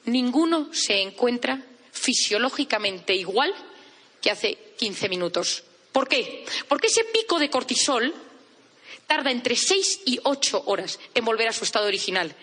Ninguno 0.06 0.72
se 0.72 1.02
encuentra 1.02 1.62
fisiológicamente 1.92 3.14
igual 3.14 3.54
que 4.22 4.30
hace 4.30 4.56
15 4.78 5.10
minutos. 5.10 5.64
¿Por 5.92 6.08
qué? 6.08 6.46
Porque 6.68 6.86
ese 6.86 7.04
pico 7.04 7.38
de 7.38 7.50
cortisol 7.50 8.14
tarda 9.06 9.30
entre 9.30 9.56
seis 9.56 10.00
y 10.06 10.20
ocho 10.24 10.62
horas 10.64 10.98
en 11.14 11.26
volver 11.26 11.48
a 11.48 11.52
su 11.52 11.64
estado 11.64 11.86
original. 11.86 12.34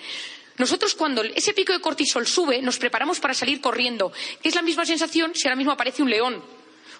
Nosotros 0.57 0.95
cuando 0.95 1.23
ese 1.23 1.53
pico 1.53 1.73
de 1.73 1.81
cortisol 1.81 2.25
sube, 2.25 2.61
nos 2.61 2.77
preparamos 2.77 3.19
para 3.19 3.33
salir 3.33 3.59
corriendo, 3.59 4.13
es 4.41 4.55
la 4.55 4.61
misma 4.61 4.85
sensación 4.85 5.35
si 5.35 5.47
ahora 5.47 5.57
mismo 5.57 5.73
aparece 5.73 6.01
un 6.01 6.09
león. 6.09 6.43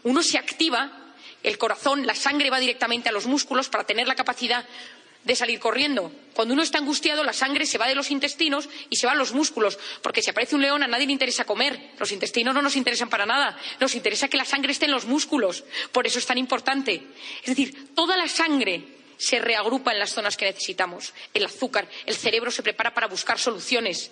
Uno 0.04 0.22
se 0.22 0.38
activa, 0.38 1.14
el 1.42 1.58
corazón, 1.58 2.06
la 2.06 2.16
sangre 2.16 2.50
va 2.50 2.60
directamente 2.60 3.10
a 3.10 3.12
los 3.12 3.26
músculos 3.26 3.70
para 3.70 3.86
tener 3.86 4.08
la 4.08 4.16
capacidad 4.16 4.66
de 5.24 5.36
salir 5.36 5.60
corriendo. 5.60 6.12
Cuando 6.34 6.54
uno 6.54 6.62
está 6.62 6.78
angustiado, 6.78 7.24
la 7.24 7.34
sangre 7.34 7.66
se 7.66 7.78
va 7.78 7.88
de 7.88 7.96
los 7.96 8.12
intestinos 8.12 8.70
y 8.90 8.98
se 8.98 9.08
va 9.08 9.14
a 9.14 9.16
los 9.16 9.34
músculos, 9.34 9.80
porque 10.04 10.22
si 10.22 10.30
aparece 10.30 10.56
un 10.56 10.62
león 10.62 10.84
a 10.84 10.88
nadie 10.88 11.08
le 11.08 11.14
interesa 11.14 11.46
comer. 11.46 11.94
Los 11.98 12.12
intestinos 12.12 12.54
no 12.54 12.62
nos 12.62 12.76
interesan 12.76 13.10
para 13.10 13.26
nada. 13.26 13.58
Nos 13.80 13.96
interesa 13.96 14.28
que 14.28 14.38
la 14.38 14.46
sangre 14.46 14.72
esté 14.72 14.86
en 14.86 14.92
los 14.92 15.06
músculos. 15.06 15.64
Por 15.92 16.06
eso 16.06 16.20
es 16.20 16.26
tan 16.26 16.38
importante. 16.38 17.08
Es 17.42 17.48
decir, 17.48 17.96
toda 17.96 18.18
la 18.18 18.28
sangre 18.28 18.95
se 19.18 19.40
reagrupa 19.40 19.92
en 19.92 20.00
las 20.00 20.12
zonas 20.12 20.38
que 20.38 20.46
necesitamos. 20.46 21.14
El 21.34 21.46
azúcar, 21.46 21.88
el 22.06 22.16
cerebro 22.16 22.52
se 22.52 22.64
prepara 22.64 22.94
para 22.94 23.08
buscar 23.08 23.40
soluciones. 23.40 24.12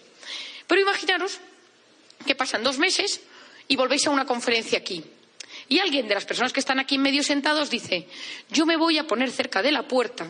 Pero 0.67 0.81
imaginaros 0.81 1.39
que 2.25 2.35
pasan 2.35 2.63
dos 2.63 2.77
meses 2.77 3.21
y 3.67 3.75
volvéis 3.75 4.07
a 4.07 4.11
una 4.11 4.25
conferencia 4.25 4.79
aquí. 4.79 5.03
Y 5.69 5.79
alguien 5.79 6.07
de 6.07 6.15
las 6.15 6.25
personas 6.25 6.53
que 6.53 6.59
están 6.59 6.79
aquí 6.79 6.95
en 6.95 7.01
medio 7.01 7.23
sentados 7.23 7.69
dice, 7.69 8.07
yo 8.49 8.65
me 8.65 8.77
voy 8.77 8.97
a 8.97 9.07
poner 9.07 9.31
cerca 9.31 9.61
de 9.61 9.71
la 9.71 9.87
puerta. 9.87 10.27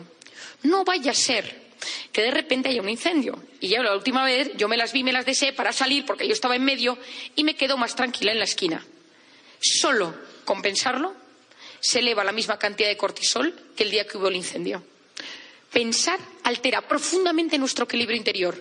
No 0.62 0.84
vaya 0.84 1.10
a 1.10 1.14
ser 1.14 1.64
que 2.12 2.22
de 2.22 2.30
repente 2.30 2.68
haya 2.68 2.80
un 2.80 2.88
incendio. 2.88 3.42
Y 3.60 3.68
ya 3.68 3.82
la 3.82 3.94
última 3.94 4.24
vez 4.24 4.52
yo 4.56 4.68
me 4.68 4.76
las 4.76 4.92
vi, 4.92 5.02
me 5.02 5.12
las 5.12 5.26
deseé 5.26 5.52
para 5.52 5.72
salir 5.72 6.06
porque 6.06 6.26
yo 6.26 6.32
estaba 6.32 6.56
en 6.56 6.64
medio 6.64 6.98
y 7.34 7.44
me 7.44 7.56
quedo 7.56 7.76
más 7.76 7.94
tranquila 7.94 8.32
en 8.32 8.38
la 8.38 8.44
esquina. 8.44 8.84
Solo 9.60 10.14
compensarlo 10.44 11.14
se 11.84 11.98
eleva 11.98 12.24
la 12.24 12.32
misma 12.32 12.58
cantidad 12.58 12.88
de 12.88 12.96
cortisol 12.96 13.54
que 13.76 13.82
el 13.82 13.90
día 13.90 14.06
que 14.06 14.16
hubo 14.16 14.28
el 14.28 14.36
incendio. 14.36 14.82
Pensar 15.70 16.18
altera 16.44 16.80
profundamente 16.80 17.58
nuestro 17.58 17.84
equilibrio 17.84 18.16
interior. 18.16 18.56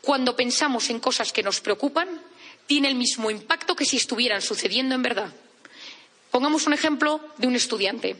Cuando 0.00 0.34
pensamos 0.34 0.88
en 0.88 0.98
cosas 0.98 1.30
que 1.30 1.42
nos 1.42 1.60
preocupan, 1.60 2.08
tiene 2.66 2.88
el 2.88 2.94
mismo 2.94 3.30
impacto 3.30 3.76
que 3.76 3.84
si 3.84 3.98
estuvieran 3.98 4.40
sucediendo 4.40 4.94
en 4.94 5.02
verdad. 5.02 5.30
Pongamos 6.30 6.66
un 6.66 6.72
ejemplo 6.72 7.20
de 7.36 7.48
un 7.48 7.54
estudiante. 7.54 8.16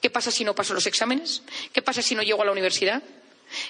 ¿Qué 0.00 0.10
pasa 0.10 0.30
si 0.30 0.44
no 0.44 0.54
paso 0.54 0.74
los 0.74 0.86
exámenes? 0.86 1.42
¿Qué 1.72 1.82
pasa 1.82 2.02
si 2.02 2.14
no 2.14 2.22
llego 2.22 2.42
a 2.42 2.44
la 2.44 2.52
universidad? 2.52 3.02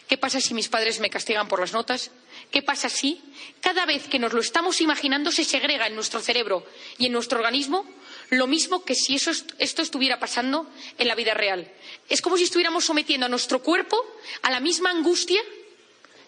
¿Qué 0.09 0.19
pasa 0.19 0.42
si 0.42 0.52
mis 0.52 0.69
padres 0.69 1.00
me 1.00 1.09
castigan 1.09 1.49
por 1.49 1.59
las 1.59 1.73
notas? 1.73 2.11
¿Qué 2.50 2.61
pasa 2.61 2.90
si 2.90 3.23
cada 3.62 3.87
vez 3.87 4.09
que 4.09 4.19
nos 4.19 4.35
lo 4.35 4.42
estamos 4.42 4.83
imaginando 4.83 5.33
se 5.33 5.45
segrega 5.45 5.87
en 5.87 5.95
nuestro 5.95 6.21
cerebro 6.21 6.66
y 6.99 7.07
en 7.07 7.12
nuestro 7.12 7.38
organismo 7.38 7.87
lo 8.33 8.47
mismo 8.47 8.83
que 8.83 8.95
si 8.95 9.15
esto 9.15 9.83
estuviera 9.83 10.19
pasando 10.19 10.67
en 10.97 11.07
la 11.07 11.15
vida 11.15 11.35
real. 11.35 11.71
Es 12.09 12.23
como 12.23 12.39
si 12.39 12.45
estuviéramos 12.45 12.87
sometiendo 12.87 13.27
a 13.27 13.29
nuestro 13.29 13.62
cuerpo 13.62 14.03
a 14.41 14.51
la 14.51 14.59
misma 14.59 14.91
angustia 14.91 15.43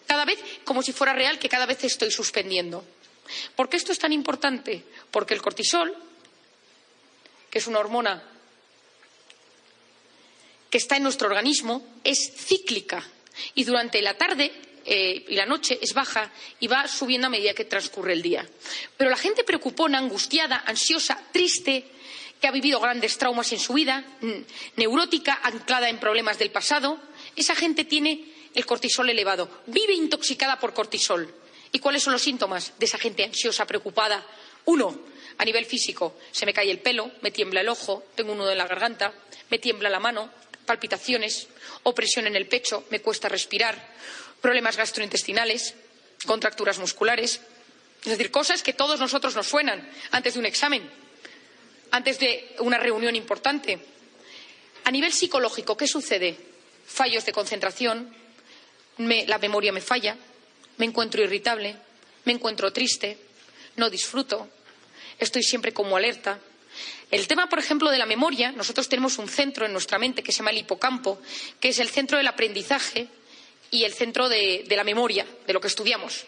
cada 0.05 0.23
vez 0.23 0.39
como 0.65 0.83
si 0.83 0.93
fuera 0.93 1.13
real 1.13 1.39
que 1.39 1.49
cada 1.49 1.65
vez 1.65 1.83
estoy 1.83 2.11
suspendiendo. 2.11 2.85
¿Por 3.55 3.69
qué 3.69 3.77
esto 3.77 3.91
es 3.91 3.97
tan 3.97 4.13
importante? 4.13 4.83
Porque 5.09 5.33
el 5.33 5.41
cortisol, 5.41 5.97
que 7.49 7.57
es 7.57 7.65
una 7.65 7.79
hormona 7.79 8.21
que 10.69 10.77
está 10.77 10.97
en 10.97 11.03
nuestro 11.03 11.27
organismo 11.27 11.87
es 12.03 12.19
cíclica 12.37 13.03
y 13.55 13.63
durante 13.63 13.99
la 14.03 14.15
tarde 14.15 14.51
eh, 14.85 15.25
y 15.27 15.35
la 15.35 15.45
noche 15.45 15.79
es 15.81 15.93
baja 15.93 16.31
y 16.59 16.67
va 16.67 16.87
subiendo 16.87 17.27
a 17.27 17.29
medida 17.29 17.53
que 17.53 17.65
transcurre 17.65 18.13
el 18.13 18.21
día. 18.21 18.47
Pero 18.97 19.09
la 19.09 19.17
gente 19.17 19.43
preocupona, 19.43 19.97
angustiada, 19.97 20.63
ansiosa, 20.65 21.19
triste, 21.31 21.85
que 22.39 22.47
ha 22.47 22.51
vivido 22.51 22.79
grandes 22.79 23.17
traumas 23.17 23.51
en 23.53 23.59
su 23.59 23.73
vida, 23.73 24.05
neurótica, 24.75 25.39
anclada 25.41 25.89
en 25.89 25.99
problemas 25.99 26.37
del 26.37 26.51
pasado, 26.51 26.99
esa 27.35 27.55
gente 27.55 27.85
tiene 27.85 28.25
el 28.53 28.65
cortisol 28.65 29.09
elevado, 29.09 29.63
vive 29.67 29.93
intoxicada 29.93 30.59
por 30.59 30.73
cortisol. 30.73 31.33
¿Y 31.71 31.79
cuáles 31.79 32.03
son 32.03 32.13
los 32.13 32.21
síntomas 32.21 32.73
de 32.77 32.85
esa 32.85 32.97
gente 32.97 33.23
ansiosa, 33.23 33.65
preocupada? 33.65 34.25
Uno, 34.65 34.97
a 35.37 35.45
nivel 35.45 35.65
físico, 35.65 36.15
se 36.31 36.45
me 36.45 36.53
cae 36.53 36.71
el 36.71 36.79
pelo, 36.79 37.11
me 37.21 37.31
tiembla 37.31 37.61
el 37.61 37.69
ojo, 37.69 38.03
tengo 38.15 38.31
un 38.31 38.37
nudo 38.37 38.51
en 38.51 38.57
la 38.57 38.67
garganta, 38.67 39.13
me 39.49 39.59
tiembla 39.59 39.89
la 39.89 39.99
mano, 39.99 40.29
palpitaciones, 40.65 41.47
opresión 41.83 42.27
en 42.27 42.35
el 42.35 42.47
pecho, 42.47 42.85
me 42.89 43.01
cuesta 43.01 43.29
respirar, 43.29 43.93
problemas 44.45 44.77
gastrointestinales, 44.77 45.73
contracturas 46.27 46.77
musculares, 46.77 47.41
es 48.03 48.11
decir, 48.11 48.29
cosas 48.29 48.61
que 48.61 48.73
todos 48.73 48.99
nosotros 48.99 49.35
nos 49.35 49.47
suenan 49.47 49.89
antes 50.11 50.35
de 50.35 50.39
un 50.39 50.45
examen, 50.45 50.87
antes 51.89 52.19
de 52.19 52.55
una 52.59 52.77
reunión 52.77 53.15
importante. 53.15 53.79
A 54.83 54.91
nivel 54.91 55.11
psicológico, 55.11 55.75
¿qué 55.75 55.87
sucede? 55.87 56.37
Fallos 56.85 57.25
de 57.25 57.31
concentración, 57.31 58.13
la 58.99 59.39
memoria 59.39 59.71
me 59.71 59.81
falla, 59.81 60.15
me 60.77 60.85
encuentro 60.85 61.23
irritable, 61.23 61.75
me 62.25 62.33
encuentro 62.33 62.71
triste, 62.71 63.17
no 63.77 63.89
disfruto, 63.89 64.47
estoy 65.17 65.41
siempre 65.41 65.73
como 65.73 65.97
alerta. 65.97 66.37
El 67.09 67.27
tema, 67.27 67.49
por 67.49 67.57
ejemplo, 67.57 67.89
de 67.89 67.97
la 67.97 68.05
memoria, 68.05 68.51
nosotros 68.51 68.89
tenemos 68.89 69.17
un 69.17 69.27
centro 69.27 69.65
en 69.65 69.71
nuestra 69.71 69.97
mente 69.97 70.21
que 70.21 70.31
se 70.31 70.37
llama 70.37 70.51
el 70.51 70.59
hipocampo, 70.59 71.19
que 71.59 71.69
es 71.69 71.79
el 71.79 71.89
centro 71.89 72.19
del 72.19 72.27
aprendizaje 72.27 73.07
y 73.71 73.83
el 73.83 73.93
centro 73.93 74.29
de, 74.29 74.65
la 74.69 74.83
memoria, 74.83 75.25
de 75.45 75.53
lo 75.53 75.61
que 75.61 75.67
estudiamos. 75.67 76.25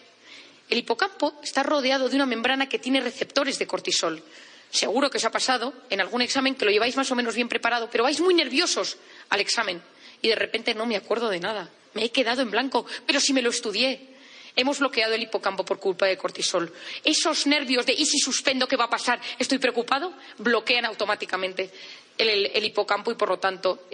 El 0.70 0.80
hipocampo 0.80 1.34
está 1.44 1.64
rodeado 1.64 2.10
de 2.10 2.16
una 2.16 2.26
membrana 2.26 2.68
que 2.68 2.80
tiene 2.80 3.00
receptores 3.00 3.58
de 3.58 3.68
cortisol. 3.68 4.22
Seguro 4.70 5.10
que 5.10 5.18
os 5.18 5.26
ha 5.26 5.32
pasado 5.32 5.74
en 5.90 6.02
algún 6.02 6.22
examen 6.22 6.56
que 6.56 6.66
lo 6.66 6.72
lleváis 6.72 6.98
más 6.98 7.10
o 7.12 7.16
menos 7.16 7.36
bien 7.36 7.48
preparado, 7.48 7.90
pero 7.90 8.04
vais 8.04 8.20
muy 8.20 8.34
nerviosos 8.34 8.98
al 9.30 9.40
examen 9.40 9.82
y 10.22 10.28
de 10.28 10.36
repente 10.36 10.76
no 10.76 10.86
me 10.86 10.98
acuerdo 10.98 11.30
de 11.30 11.40
nada. 11.40 11.70
Me 11.94 12.04
he 12.04 12.12
quedado 12.12 12.42
en 12.42 12.52
blanco, 12.52 12.86
pero 13.06 13.20
si 13.20 13.34
me 13.34 13.42
lo 13.42 13.50
estudié. 13.50 14.18
Hemos 14.56 14.80
bloqueado 14.80 15.14
el 15.14 15.22
hipocampo 15.22 15.64
por 15.64 15.80
culpa 15.80 16.08
del 16.08 16.18
cortisol. 16.18 16.74
Esos 17.04 17.46
nervios 17.46 17.86
de 17.86 17.94
¿y 17.94 18.06
si 18.08 18.18
suspendo 18.18 18.68
qué 18.68 18.76
va 18.76 18.86
a 18.86 18.90
pasar? 18.90 19.22
¿Estoy 19.38 19.60
preocupado? 19.60 20.14
bloquean 20.40 20.84
automáticamente 20.84 21.70
el, 22.18 22.66
hipocampo 22.66 23.12
y, 23.12 23.16
por 23.16 23.30
lo 23.30 23.38
tanto, 23.38 23.88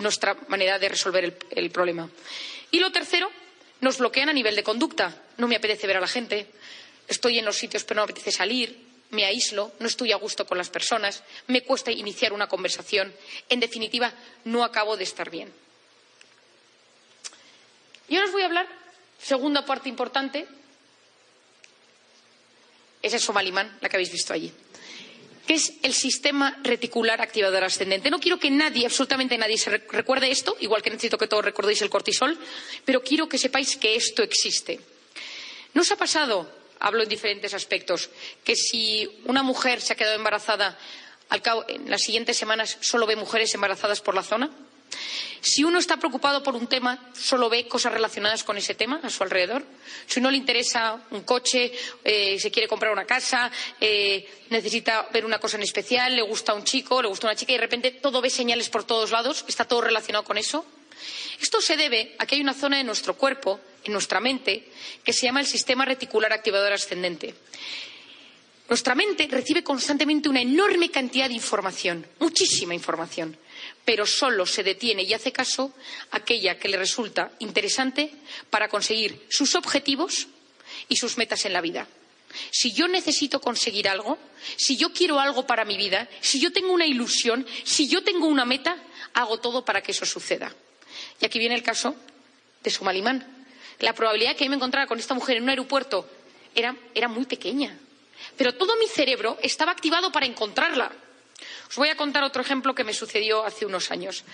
nuestra 0.00 0.36
manera 0.48 0.78
de 0.78 0.88
resolver 0.88 1.38
el, 1.50 1.70
problema. 1.70 2.08
Y 2.70 2.78
lo 2.78 2.90
tercero, 2.92 3.30
nos 3.80 3.98
bloquean 3.98 4.28
a 4.28 4.32
nivel 4.32 4.56
de 4.56 4.62
conducta. 4.62 5.14
No 5.36 5.48
me 5.48 5.56
apetece 5.56 5.86
ver 5.86 5.96
a 5.96 6.00
la 6.00 6.08
gente, 6.08 6.46
estoy 7.08 7.38
en 7.38 7.44
los 7.44 7.56
sitios 7.56 7.84
pero 7.84 8.00
no 8.00 8.06
me 8.06 8.12
apetece 8.12 8.32
salir, 8.32 8.78
me 9.10 9.24
aíslo, 9.24 9.72
no 9.78 9.86
estoy 9.86 10.12
a 10.12 10.16
gusto 10.16 10.46
con 10.46 10.56
las 10.56 10.70
personas, 10.70 11.22
me 11.48 11.62
cuesta 11.62 11.90
iniciar 11.90 12.32
una 12.32 12.48
conversación. 12.48 13.12
En 13.48 13.60
definitiva, 13.60 14.12
no 14.44 14.64
acabo 14.64 14.96
de 14.96 15.04
estar 15.04 15.30
bien. 15.30 15.52
Y 18.08 18.16
ahora 18.16 18.26
os 18.26 18.32
voy 18.32 18.42
a 18.42 18.46
hablar 18.46 18.82
Segunda 19.22 19.64
parte 19.64 19.88
importante 19.88 20.46
es 23.00 23.14
el 23.14 23.20
somalimán, 23.20 23.78
la 23.80 23.88
que 23.88 23.96
habéis 23.96 24.10
visto 24.10 24.32
allí, 24.32 24.52
que 25.46 25.54
es 25.54 25.74
el 25.82 25.92
sistema 25.92 26.58
reticular 26.62 27.20
activador 27.20 27.64
ascendente. 27.64 28.10
No 28.10 28.20
quiero 28.20 28.38
que 28.38 28.50
nadie, 28.50 28.86
absolutamente 28.86 29.36
nadie, 29.38 29.58
se 29.58 29.70
recuerde 29.70 30.30
esto, 30.30 30.56
igual 30.60 30.82
que 30.82 30.90
necesito 30.90 31.18
que 31.18 31.26
todos 31.26 31.44
recordéis 31.44 31.82
el 31.82 31.90
cortisol, 31.90 32.38
pero 32.84 33.02
quiero 33.02 33.28
que 33.28 33.38
sepáis 33.38 33.76
que 33.76 33.96
esto 33.96 34.22
existe. 34.22 34.80
¿No 35.74 35.82
os 35.82 35.90
ha 35.90 35.96
pasado, 35.96 36.48
hablo 36.78 37.02
en 37.02 37.08
diferentes 37.08 37.54
aspectos, 37.54 38.10
que 38.44 38.54
si 38.56 39.08
una 39.24 39.42
mujer 39.42 39.80
se 39.80 39.94
ha 39.94 39.96
quedado 39.96 40.16
embarazada, 40.16 40.78
al 41.28 41.42
cabo, 41.42 41.64
en 41.68 41.90
las 41.90 42.02
siguientes 42.02 42.36
semanas 42.36 42.78
solo 42.80 43.06
ve 43.06 43.16
mujeres 43.16 43.54
embarazadas 43.54 44.00
por 44.00 44.14
la 44.14 44.22
zona? 44.22 44.50
Si 45.42 45.64
uno 45.64 45.80
está 45.80 45.96
preocupado 45.96 46.40
por 46.40 46.54
un 46.54 46.68
tema, 46.68 47.10
solo 47.12 47.50
ve 47.50 47.66
cosas 47.66 47.92
relacionadas 47.92 48.44
con 48.44 48.56
ese 48.56 48.76
tema 48.76 49.00
a 49.02 49.10
su 49.10 49.24
alrededor. 49.24 49.64
Si 50.06 50.20
uno 50.20 50.30
le 50.30 50.36
interesa 50.36 51.02
un 51.10 51.22
coche, 51.22 51.72
eh, 52.04 52.38
se 52.38 52.52
quiere 52.52 52.68
comprar 52.68 52.92
una 52.92 53.04
casa, 53.04 53.50
eh, 53.80 54.24
necesita 54.50 55.08
ver 55.12 55.24
una 55.24 55.40
cosa 55.40 55.56
en 55.56 55.64
especial, 55.64 56.14
le 56.14 56.22
gusta 56.22 56.54
un 56.54 56.62
chico, 56.62 57.02
le 57.02 57.08
gusta 57.08 57.26
una 57.26 57.34
chica 57.34 57.52
y 57.52 57.56
de 57.56 57.60
repente 57.60 57.90
todo 57.90 58.20
ve 58.20 58.30
señales 58.30 58.68
por 58.68 58.84
todos 58.84 59.10
lados, 59.10 59.44
está 59.48 59.64
todo 59.64 59.80
relacionado 59.80 60.24
con 60.24 60.38
eso. 60.38 60.64
Esto 61.40 61.60
se 61.60 61.76
debe 61.76 62.14
a 62.20 62.26
que 62.26 62.36
hay 62.36 62.40
una 62.40 62.54
zona 62.54 62.76
de 62.76 62.84
nuestro 62.84 63.16
cuerpo, 63.16 63.58
en 63.82 63.92
nuestra 63.92 64.20
mente, 64.20 64.68
que 65.02 65.12
se 65.12 65.26
llama 65.26 65.40
el 65.40 65.46
sistema 65.46 65.84
reticular 65.84 66.32
activador 66.32 66.72
ascendente. 66.72 67.34
Nuestra 68.68 68.94
mente 68.94 69.26
recibe 69.28 69.64
constantemente 69.64 70.28
una 70.28 70.40
enorme 70.40 70.88
cantidad 70.88 71.26
de 71.26 71.34
información, 71.34 72.06
muchísima 72.20 72.74
información 72.74 73.36
pero 73.84 74.06
solo 74.06 74.46
se 74.46 74.62
detiene 74.62 75.02
y 75.02 75.14
hace 75.14 75.32
caso 75.32 75.72
aquella 76.10 76.58
que 76.58 76.68
le 76.68 76.76
resulta 76.76 77.32
interesante 77.40 78.12
para 78.50 78.68
conseguir 78.68 79.26
sus 79.28 79.54
objetivos 79.54 80.28
y 80.88 80.96
sus 80.96 81.18
metas 81.18 81.44
en 81.44 81.52
la 81.52 81.60
vida. 81.60 81.86
Si 82.50 82.72
yo 82.72 82.88
necesito 82.88 83.40
conseguir 83.40 83.88
algo, 83.88 84.18
si 84.56 84.76
yo 84.76 84.92
quiero 84.92 85.20
algo 85.20 85.46
para 85.46 85.64
mi 85.64 85.76
vida, 85.76 86.08
si 86.20 86.40
yo 86.40 86.52
tengo 86.52 86.72
una 86.72 86.86
ilusión, 86.86 87.46
si 87.64 87.88
yo 87.88 88.02
tengo 88.02 88.26
una 88.26 88.44
meta, 88.44 88.76
hago 89.14 89.38
todo 89.38 89.64
para 89.64 89.82
que 89.82 89.92
eso 89.92 90.06
suceda. 90.06 90.54
Y 91.20 91.26
aquí 91.26 91.38
viene 91.38 91.54
el 91.54 91.62
caso 91.62 91.94
de 92.62 92.70
Somalimán. 92.70 93.44
La 93.80 93.94
probabilidad 93.94 94.30
de 94.30 94.36
que 94.36 94.44
yo 94.44 94.50
me 94.50 94.56
encontrara 94.56 94.86
con 94.86 94.98
esta 94.98 95.14
mujer 95.14 95.36
en 95.36 95.42
un 95.42 95.50
aeropuerto 95.50 96.08
era, 96.54 96.76
era 96.94 97.08
muy 97.08 97.26
pequeña. 97.26 97.78
Pero 98.36 98.54
todo 98.54 98.76
mi 98.76 98.86
cerebro 98.86 99.38
estaba 99.42 99.72
activado 99.72 100.12
para 100.12 100.26
encontrarla. 100.26 100.92
Os 101.72 101.78
voy 101.78 101.88
a 101.88 101.96
contar 101.96 102.22
otro 102.22 102.42
ejemplo 102.42 102.74
que 102.74 102.84
me 102.84 102.92
sucedió 102.92 103.46
hace 103.46 103.64
unos 103.64 103.90
años. 103.90 104.24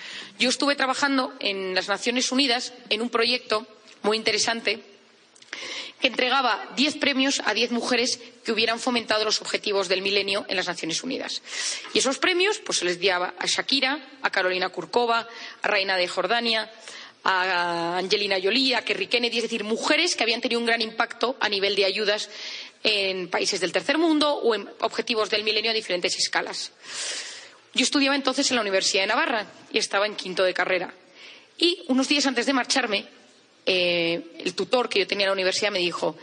Yo 0.40 0.48
estuve 0.48 0.74
trabajando 0.74 1.32
en 1.38 1.72
las 1.72 1.86
Naciones 1.86 2.32
Unidas 2.32 2.72
en 2.90 3.00
un 3.00 3.10
proyecto 3.10 3.64
muy 4.02 4.16
interesante 4.16 4.82
que 6.00 6.08
entregaba 6.08 6.66
diez 6.74 6.96
premios 6.96 7.40
a 7.44 7.54
diez 7.54 7.70
mujeres 7.70 8.18
que 8.44 8.50
hubieran 8.50 8.80
fomentado 8.80 9.24
los 9.24 9.40
objetivos 9.40 9.86
del 9.86 10.02
milenio 10.02 10.46
en 10.48 10.56
las 10.56 10.66
Naciones 10.66 11.04
Unidas. 11.04 11.40
Y 11.94 12.00
esos 12.00 12.18
premios 12.18 12.58
pues, 12.58 12.78
se 12.78 12.84
les 12.84 13.00
daba 13.00 13.32
a 13.38 13.46
Shakira, 13.46 14.18
a 14.20 14.30
Carolina 14.30 14.70
Kurkova, 14.70 15.28
a 15.62 15.68
Reina 15.68 15.96
de 15.96 16.08
Jordania, 16.08 16.68
a 17.22 17.98
Angelina 17.98 18.38
Jolie, 18.42 18.74
a 18.74 18.84
Kerry 18.84 19.06
Kennedy, 19.06 19.36
es 19.36 19.42
decir, 19.44 19.62
mujeres 19.62 20.16
que 20.16 20.24
habían 20.24 20.40
tenido 20.40 20.60
un 20.60 20.66
gran 20.66 20.82
impacto 20.82 21.36
a 21.38 21.48
nivel 21.48 21.76
de 21.76 21.84
ayudas 21.84 22.30
en 22.88 23.28
países 23.28 23.60
del 23.60 23.72
tercer 23.72 23.98
mundo 23.98 24.32
o 24.32 24.54
en 24.54 24.68
objetivos 24.80 25.28
del 25.28 25.44
milenio 25.44 25.70
a 25.70 25.74
diferentes 25.74 26.16
escalas. 26.16 26.72
Yo 27.74 27.82
estudiaba 27.82 28.16
entonces 28.16 28.50
en 28.50 28.56
la 28.56 28.62
Universidad 28.62 29.02
de 29.02 29.08
Navarra 29.08 29.46
y 29.70 29.78
estaba 29.78 30.06
en 30.06 30.16
quinto 30.16 30.42
de 30.42 30.54
carrera. 30.54 30.94
Y 31.58 31.82
unos 31.88 32.08
días 32.08 32.26
antes 32.26 32.46
de 32.46 32.54
marcharme, 32.54 33.04
eh, 33.66 34.22
el 34.38 34.54
tutor 34.54 34.88
que 34.88 35.00
yo 35.00 35.06
tenía 35.06 35.24
en 35.24 35.30
la 35.30 35.34
universidad 35.34 35.70
me 35.70 35.78
dijo, 35.78 36.16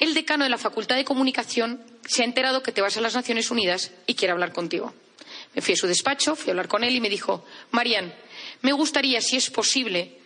el 0.00 0.14
decano 0.14 0.42
de 0.42 0.50
la 0.50 0.58
Facultad 0.58 0.96
de 0.96 1.04
Comunicación 1.04 1.80
se 2.04 2.22
ha 2.22 2.24
enterado 2.24 2.62
que 2.62 2.72
te 2.72 2.80
vas 2.80 2.96
a 2.96 3.00
las 3.00 3.14
Naciones 3.14 3.50
Unidas 3.52 3.92
y 4.06 4.14
quiere 4.14 4.32
hablar 4.32 4.52
contigo. 4.52 4.92
Me 5.54 5.62
fui 5.62 5.74
a 5.74 5.76
su 5.76 5.86
despacho, 5.86 6.34
fui 6.34 6.50
a 6.50 6.52
hablar 6.52 6.66
con 6.66 6.82
él 6.82 6.96
y 6.96 7.00
me 7.00 7.10
dijo, 7.10 7.44
Marian, 7.70 8.12
me 8.62 8.72
gustaría, 8.72 9.20
si 9.20 9.36
es 9.36 9.50
posible, 9.50 10.18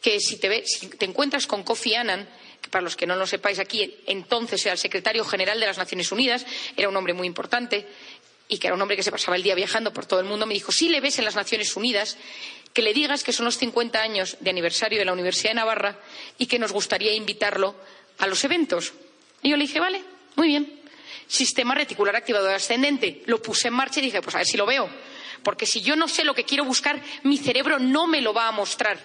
que 0.00 0.20
si 0.20 0.36
te, 0.36 0.64
si 0.64 0.88
te 0.88 1.06
encuentras 1.06 1.48
con 1.48 1.64
Kofi 1.64 1.94
Annan, 1.94 2.28
para 2.70 2.82
los 2.82 2.96
que 2.96 3.06
no 3.06 3.16
lo 3.16 3.26
sepáis 3.26 3.58
aquí, 3.58 3.96
entonces 4.06 4.64
era 4.64 4.72
el 4.72 4.78
secretario 4.78 5.24
general 5.24 5.60
de 5.60 5.66
las 5.66 5.78
Naciones 5.78 6.10
Unidas, 6.12 6.46
era 6.76 6.88
un 6.88 6.96
hombre 6.96 7.12
muy 7.12 7.26
importante, 7.26 7.86
y 8.48 8.58
que 8.58 8.66
era 8.66 8.76
un 8.76 8.82
hombre 8.82 8.96
que 8.96 9.02
se 9.02 9.10
pasaba 9.10 9.36
el 9.36 9.42
día 9.42 9.54
viajando 9.54 9.92
por 9.92 10.06
todo 10.06 10.20
el 10.20 10.26
mundo, 10.26 10.46
me 10.46 10.54
dijo, 10.54 10.72
si 10.72 10.88
le 10.88 11.00
ves 11.00 11.18
en 11.18 11.24
las 11.24 11.36
Naciones 11.36 11.74
Unidas, 11.76 12.18
que 12.72 12.82
le 12.82 12.94
digas 12.94 13.22
que 13.22 13.32
son 13.32 13.44
los 13.44 13.58
50 13.58 14.00
años 14.00 14.36
de 14.40 14.50
aniversario 14.50 14.98
de 14.98 15.04
la 15.04 15.12
Universidad 15.12 15.50
de 15.50 15.56
Navarra 15.56 15.98
y 16.38 16.46
que 16.46 16.58
nos 16.58 16.72
gustaría 16.72 17.12
invitarlo 17.12 17.74
a 18.18 18.26
los 18.26 18.42
eventos. 18.44 18.92
Y 19.42 19.50
yo 19.50 19.56
le 19.56 19.64
dije, 19.64 19.80
vale, 19.80 20.02
muy 20.36 20.48
bien. 20.48 20.80
Sistema 21.26 21.74
reticular 21.74 22.16
activador 22.16 22.54
ascendente. 22.54 23.22
Lo 23.26 23.42
puse 23.42 23.68
en 23.68 23.74
marcha 23.74 24.00
y 24.00 24.04
dije, 24.04 24.22
pues 24.22 24.34
a 24.34 24.38
ver 24.38 24.46
si 24.46 24.56
lo 24.56 24.66
veo. 24.66 24.88
Porque 25.42 25.66
si 25.66 25.80
yo 25.80 25.96
no 25.96 26.08
sé 26.08 26.24
lo 26.24 26.34
que 26.34 26.44
quiero 26.44 26.64
buscar, 26.64 27.02
mi 27.24 27.36
cerebro 27.36 27.78
no 27.78 28.06
me 28.06 28.20
lo 28.20 28.32
va 28.32 28.48
a 28.48 28.52
mostrar. 28.52 28.98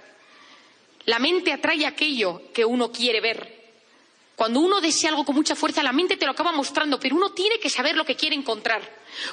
La 1.08 1.20
mente 1.20 1.54
atrae 1.54 1.86
aquello 1.86 2.52
que 2.54 2.66
uno 2.66 2.92
quiere 2.92 3.22
ver. 3.22 3.58
Cuando 4.36 4.60
uno 4.60 4.82
desea 4.82 5.10
algo 5.10 5.26
con 5.26 5.36
mucha 5.36 5.56
fuerza, 5.56 5.82
la 5.82 5.94
mente 5.94 6.18
te 6.18 6.26
lo 6.26 6.32
acaba 6.32 6.52
mostrando, 6.52 7.00
pero 7.00 7.16
uno 7.16 7.32
tiene 7.32 7.60
que 7.60 7.70
saber 7.70 7.96
lo 7.96 8.06
que 8.06 8.16
quiere 8.16 8.36
encontrar, 8.36 8.82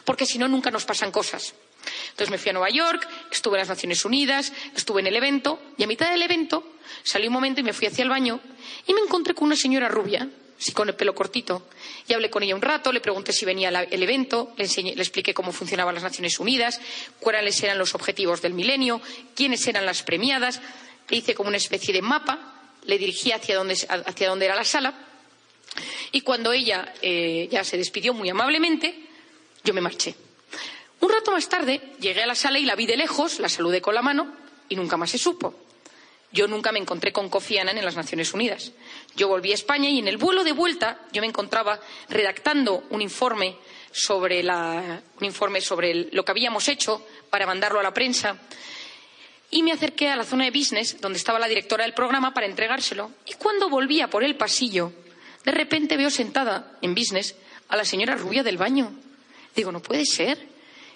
porque 0.04 0.24
si 0.24 0.38
no, 0.38 0.48
nunca 0.48 0.70
nos 0.70 0.84
pasan 0.84 1.10
cosas. 1.10 1.52
Entonces 2.10 2.30
me 2.30 2.38
fui 2.38 2.50
a 2.50 2.52
Nueva 2.54 2.70
York, 2.70 3.06
estuve 3.30 3.56
en 3.56 3.60
las 3.60 3.68
Naciones 3.68 4.04
Unidas, 4.04 4.52
estuve 4.74 5.00
en 5.00 5.08
el 5.08 5.16
evento, 5.16 5.60
y 5.76 5.82
a 5.82 5.86
mitad 5.86 6.10
del 6.10 6.22
evento 6.22 6.64
salí 7.02 7.26
un 7.26 7.32
momento 7.32 7.60
y 7.60 7.64
me 7.64 7.72
fui 7.72 7.88
hacia 7.88 8.02
el 8.02 8.08
baño 8.08 8.40
y 8.86 8.94
me 8.94 9.00
encontré 9.00 9.34
con 9.34 9.44
una 9.44 9.56
señora 9.56 9.88
rubia, 9.88 10.28
sí, 10.56 10.72
con 10.72 10.88
el 10.88 10.94
pelo 10.94 11.14
cortito. 11.14 11.68
Y 12.06 12.14
hablé 12.14 12.30
con 12.30 12.42
ella 12.42 12.54
un 12.54 12.62
rato, 12.62 12.92
le 12.92 13.00
pregunté 13.00 13.32
si 13.32 13.44
venía 13.44 13.68
el 13.68 14.02
evento, 14.02 14.54
le, 14.56 14.66
le 14.66 15.02
expliqué 15.02 15.34
cómo 15.34 15.52
funcionaban 15.52 15.94
las 15.94 16.04
Naciones 16.04 16.38
Unidas, 16.38 16.80
cuáles 17.18 17.60
eran 17.62 17.78
los 17.78 17.94
objetivos 17.94 18.40
del 18.40 18.54
milenio, 18.54 19.02
quiénes 19.34 19.66
eran 19.66 19.84
las 19.84 20.02
premiadas. 20.04 20.62
Le 21.08 21.16
hice 21.18 21.34
como 21.34 21.48
una 21.48 21.56
especie 21.58 21.92
de 21.92 22.02
mapa, 22.02 22.54
le 22.84 22.98
dirigí 22.98 23.32
hacia 23.32 23.56
dónde 23.56 24.44
era 24.44 24.54
la 24.54 24.64
sala. 24.64 24.94
Y 26.12 26.20
cuando 26.20 26.52
ella 26.52 26.94
eh, 27.02 27.48
ya 27.50 27.64
se 27.64 27.76
despidió 27.76 28.14
muy 28.14 28.30
amablemente, 28.30 28.94
yo 29.64 29.74
me 29.74 29.80
marché. 29.80 30.14
Un 31.00 31.10
rato 31.10 31.32
más 31.32 31.48
tarde 31.48 31.80
llegué 32.00 32.22
a 32.22 32.26
la 32.26 32.34
sala 32.34 32.58
y 32.58 32.64
la 32.64 32.76
vi 32.76 32.86
de 32.86 32.96
lejos, 32.96 33.40
la 33.40 33.48
saludé 33.48 33.80
con 33.80 33.94
la 33.94 34.02
mano 34.02 34.32
y 34.68 34.76
nunca 34.76 34.96
más 34.96 35.10
se 35.10 35.18
supo. 35.18 35.54
Yo 36.32 36.48
nunca 36.48 36.72
me 36.72 36.80
encontré 36.80 37.12
con 37.12 37.28
Kofi 37.28 37.58
Annan 37.58 37.78
en 37.78 37.84
las 37.84 37.94
Naciones 37.94 38.32
Unidas. 38.34 38.72
Yo 39.14 39.28
volví 39.28 39.52
a 39.52 39.54
España 39.54 39.88
y 39.88 40.00
en 40.00 40.08
el 40.08 40.16
vuelo 40.16 40.42
de 40.42 40.52
vuelta 40.52 41.00
yo 41.12 41.20
me 41.20 41.28
encontraba 41.28 41.78
redactando 42.08 42.84
un 42.90 43.02
informe 43.02 43.56
sobre, 43.92 44.44
un 44.44 45.24
informe 45.24 45.60
sobre 45.60 46.08
lo 46.12 46.24
que 46.24 46.32
habíamos 46.32 46.66
hecho 46.68 47.06
para 47.30 47.46
mandarlo 47.46 47.78
a 47.78 47.84
la 47.84 47.94
prensa 47.94 48.36
y 49.50 49.62
me 49.62 49.72
acerqué 49.72 50.08
a 50.08 50.16
la 50.16 50.24
zona 50.24 50.44
de 50.44 50.50
business 50.50 51.00
donde 51.00 51.18
estaba 51.18 51.38
la 51.38 51.48
directora 51.48 51.84
del 51.84 51.94
programa 51.94 52.34
para 52.34 52.46
entregárselo. 52.46 53.10
Y 53.26 53.34
cuando 53.34 53.68
volvía 53.68 54.08
por 54.08 54.24
el 54.24 54.36
pasillo, 54.36 54.92
de 55.44 55.52
repente 55.52 55.96
veo 55.96 56.10
sentada 56.10 56.76
en 56.82 56.94
business 56.94 57.36
a 57.68 57.76
la 57.76 57.84
señora 57.84 58.16
rubia 58.16 58.42
del 58.42 58.58
baño. 58.58 58.92
Digo, 59.54 59.70
no 59.70 59.80
puede 59.80 60.04
ser. 60.06 60.38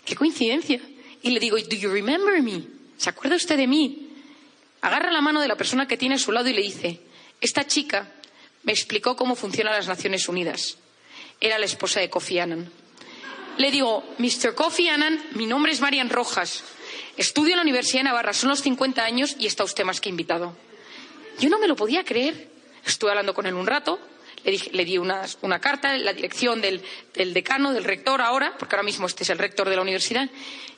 Qué 0.05 0.17
coincidencia. 0.17 0.81
Y 1.23 1.31
le 1.31 1.41
digo, 1.41 1.57
¿Do 1.57 1.77
you 1.77 1.91
remember 1.91 2.43
me? 2.43 2.65
¿Se 2.97 3.11
acuerda 3.11 3.37
usted 3.37 3.57
de 3.57 3.67
mí? 3.67 4.09
agarra 4.81 5.11
la 5.11 5.21
mano 5.21 5.41
de 5.41 5.49
la 5.49 5.57
persona 5.57 5.89
que 5.89 5.97
tiene 5.97 6.17
a 6.17 6.19
su 6.19 6.33
lado 6.33 6.49
y 6.49 6.55
le 6.55 6.63
dice, 6.63 7.01
esta 7.41 7.67
chica 7.67 8.13
me 8.63 8.73
explicó 8.73 9.17
cómo 9.17 9.35
funcionan 9.35 9.75
las 9.75 9.89
Naciones 9.89 10.29
Unidas. 10.29 10.79
Era 11.41 11.59
la 11.59 11.67
esposa 11.67 12.01
de 12.01 12.11
Kofi 12.11 12.39
Annan. 12.39 12.71
Le 13.57 13.71
digo, 13.71 14.05
Mr. 14.19 14.55
Kofi 14.55 14.89
Annan, 14.89 15.21
mi 15.33 15.47
nombre 15.47 15.73
es 15.73 15.81
Marian 15.81 16.11
Rojas. 16.11 16.63
Estudio 17.17 17.53
en 17.53 17.57
la 17.57 17.63
Universidad 17.63 18.01
de 18.01 18.05
Navarra, 18.05 18.33
son 18.33 18.51
los 18.51 18.61
50 18.61 19.05
años 19.05 19.37
y 19.39 19.47
está 19.47 19.65
usted 19.65 19.85
más 19.85 20.01
que 20.01 20.09
invitado. 20.09 20.57
Yo 21.39 21.49
no 21.49 21.59
me 21.59 21.69
lo 21.69 21.77
podía 21.77 22.05
creer. 22.05 22.49
Estuve 22.85 23.11
hablando 23.11 23.35
con 23.35 23.47
él 23.47 23.55
un 23.55 23.67
rato, 23.67 23.99
le, 24.45 24.85
di 24.85 24.99
una, 24.99 25.27
carta, 25.61 25.97
la 25.97 26.13
dirección 26.13 26.61
del, 26.61 26.83
decano, 27.15 27.73
del 27.73 27.85
rector 27.85 28.21
ahora, 28.21 28.55
porque 28.59 28.77
ahora 28.77 28.85
mismo 28.85 29.07
este 29.07 29.25
es 29.25 29.31
el 29.31 29.39
rector 29.39 29.69
de 29.69 29.77
la 29.77 29.83
universidad. 29.83 30.29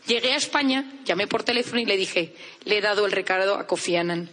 Llegué 0.07 0.33
a 0.33 0.37
España, 0.37 0.85
llamé 1.05 1.27
por 1.27 1.43
teléfono 1.43 1.81
y 1.81 1.85
le 1.85 1.97
dije, 1.97 2.35
le 2.65 2.79
he 2.79 2.81
dado 2.81 3.07
el 3.07 3.13
recado 3.13 3.55
a 3.57 3.67
Kofi 3.67 3.97
Annan. 3.97 4.31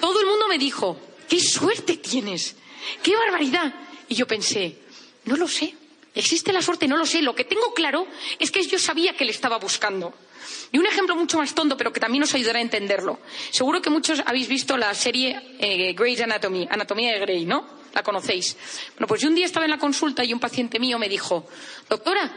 Todo 0.00 0.20
el 0.20 0.26
mundo 0.26 0.48
me 0.48 0.58
dijo, 0.58 0.98
qué 1.28 1.40
suerte 1.40 1.96
tienes, 1.96 2.56
qué 3.02 3.16
barbaridad. 3.16 3.72
Y 4.08 4.16
yo 4.16 4.26
pensé, 4.26 4.76
no 5.24 5.36
lo 5.36 5.48
sé, 5.48 5.74
existe 6.14 6.52
la 6.52 6.62
suerte, 6.62 6.88
no 6.88 6.96
lo 6.96 7.06
sé. 7.06 7.22
Lo 7.22 7.34
que 7.34 7.44
tengo 7.44 7.72
claro 7.74 8.06
es 8.38 8.50
que 8.50 8.62
yo 8.62 8.78
sabía 8.78 9.16
que 9.16 9.24
le 9.24 9.30
estaba 9.30 9.58
buscando. 9.58 10.12
Y 10.72 10.78
un 10.78 10.86
ejemplo 10.86 11.16
mucho 11.16 11.38
más 11.38 11.54
tonto, 11.54 11.76
pero 11.76 11.92
que 11.92 12.00
también 12.00 12.20
nos 12.20 12.34
ayudará 12.34 12.58
a 12.58 12.62
entenderlo. 12.62 13.18
Seguro 13.50 13.80
que 13.82 13.90
muchos 13.90 14.22
habéis 14.26 14.48
visto 14.48 14.76
la 14.76 14.94
serie 14.94 15.56
eh, 15.58 15.92
Grey's 15.94 16.20
Anatomy, 16.20 16.66
Anatomía 16.70 17.12
de 17.12 17.20
Grey, 17.20 17.44
¿no? 17.44 17.82
la 17.94 18.02
conocéis. 18.02 18.56
Bueno, 18.94 19.06
pues 19.06 19.20
yo 19.20 19.28
un 19.28 19.34
día 19.34 19.46
estaba 19.46 19.64
en 19.64 19.70
la 19.70 19.78
consulta 19.78 20.24
y 20.24 20.32
un 20.32 20.40
paciente 20.40 20.78
mío 20.78 20.98
me 20.98 21.08
dijo, 21.08 21.46
doctora, 21.88 22.30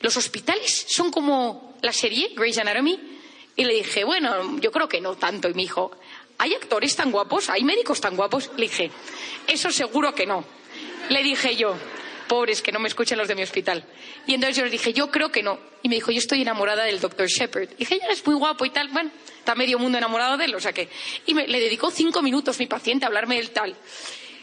¿los 0.00 0.16
hospitales 0.16 0.86
son 0.88 1.10
como 1.10 1.74
la 1.82 1.92
serie 1.92 2.32
Grey's 2.34 2.58
Anatomy? 2.58 2.98
Y 3.56 3.64
le 3.64 3.74
dije, 3.74 4.04
bueno, 4.04 4.58
yo 4.60 4.70
creo 4.72 4.88
que 4.88 5.00
no 5.00 5.16
tanto. 5.16 5.48
Y 5.48 5.54
me 5.54 5.62
dijo, 5.62 5.92
¿hay 6.38 6.54
actores 6.54 6.96
tan 6.96 7.10
guapos? 7.10 7.50
¿Hay 7.50 7.64
médicos 7.64 8.00
tan 8.00 8.16
guapos? 8.16 8.50
Le 8.56 8.62
dije, 8.62 8.90
eso 9.46 9.70
seguro 9.70 10.14
que 10.14 10.26
no. 10.26 10.44
Le 11.08 11.22
dije 11.22 11.56
yo, 11.56 11.74
pobres 12.22 12.62
que 12.62 12.72
no 12.72 12.78
me 12.78 12.88
escuchen 12.88 13.18
los 13.18 13.28
de 13.28 13.34
mi 13.34 13.42
hospital. 13.42 13.84
Y 14.26 14.34
entonces 14.34 14.56
yo 14.56 14.64
le 14.64 14.70
dije, 14.70 14.92
yo 14.92 15.10
creo 15.10 15.30
que 15.30 15.42
no. 15.42 15.58
Y 15.82 15.88
me 15.88 15.96
dijo, 15.96 16.10
yo 16.12 16.18
estoy 16.18 16.42
enamorada 16.42 16.84
del 16.84 17.00
doctor 17.00 17.26
Shepard. 17.26 17.70
Y 17.72 17.76
dije, 17.76 17.98
ya 18.00 18.08
es 18.08 18.26
muy 18.26 18.34
guapo 18.34 18.64
y 18.64 18.70
tal. 18.70 18.88
Bueno, 18.88 19.10
está 19.38 19.54
medio 19.54 19.78
mundo 19.78 19.98
enamorado 19.98 20.36
de 20.36 20.46
él, 20.46 20.54
o 20.54 20.60
sea 20.60 20.72
que. 20.72 20.88
Y 21.26 21.34
me, 21.34 21.46
le 21.46 21.60
dedicó 21.60 21.90
cinco 21.90 22.22
minutos 22.22 22.58
mi 22.58 22.66
paciente 22.66 23.04
a 23.04 23.08
hablarme 23.08 23.36
del 23.36 23.50
tal. 23.50 23.76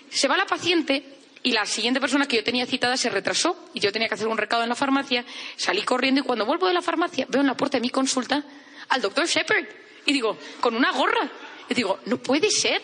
Se 0.09 0.27
va 0.27 0.37
la 0.37 0.45
paciente 0.45 1.03
y 1.41 1.51
la 1.51 1.65
siguiente 1.65 2.01
persona 2.01 2.27
que 2.27 2.35
yo 2.35 2.43
tenía 2.43 2.65
citada 2.65 2.97
se 2.97 3.09
retrasó 3.09 3.69
y 3.73 3.79
yo 3.79 3.91
tenía 3.91 4.07
que 4.07 4.15
hacer 4.15 4.27
un 4.27 4.37
recado 4.37 4.63
en 4.63 4.69
la 4.69 4.75
farmacia. 4.75 5.23
Salí 5.55 5.83
corriendo 5.83 6.21
y 6.21 6.23
cuando 6.23 6.45
vuelvo 6.45 6.67
de 6.67 6.73
la 6.73 6.81
farmacia 6.81 7.25
veo 7.29 7.41
en 7.41 7.47
la 7.47 7.55
puerta 7.55 7.77
de 7.77 7.81
mi 7.81 7.89
consulta 7.89 8.43
al 8.89 9.01
doctor 9.01 9.25
Shepard 9.25 9.65
y 10.05 10.13
digo, 10.13 10.37
con 10.59 10.75
una 10.75 10.91
gorra. 10.91 11.29
Y 11.69 11.73
digo, 11.73 11.99
no 12.05 12.17
puede 12.17 12.49
ser. 12.49 12.81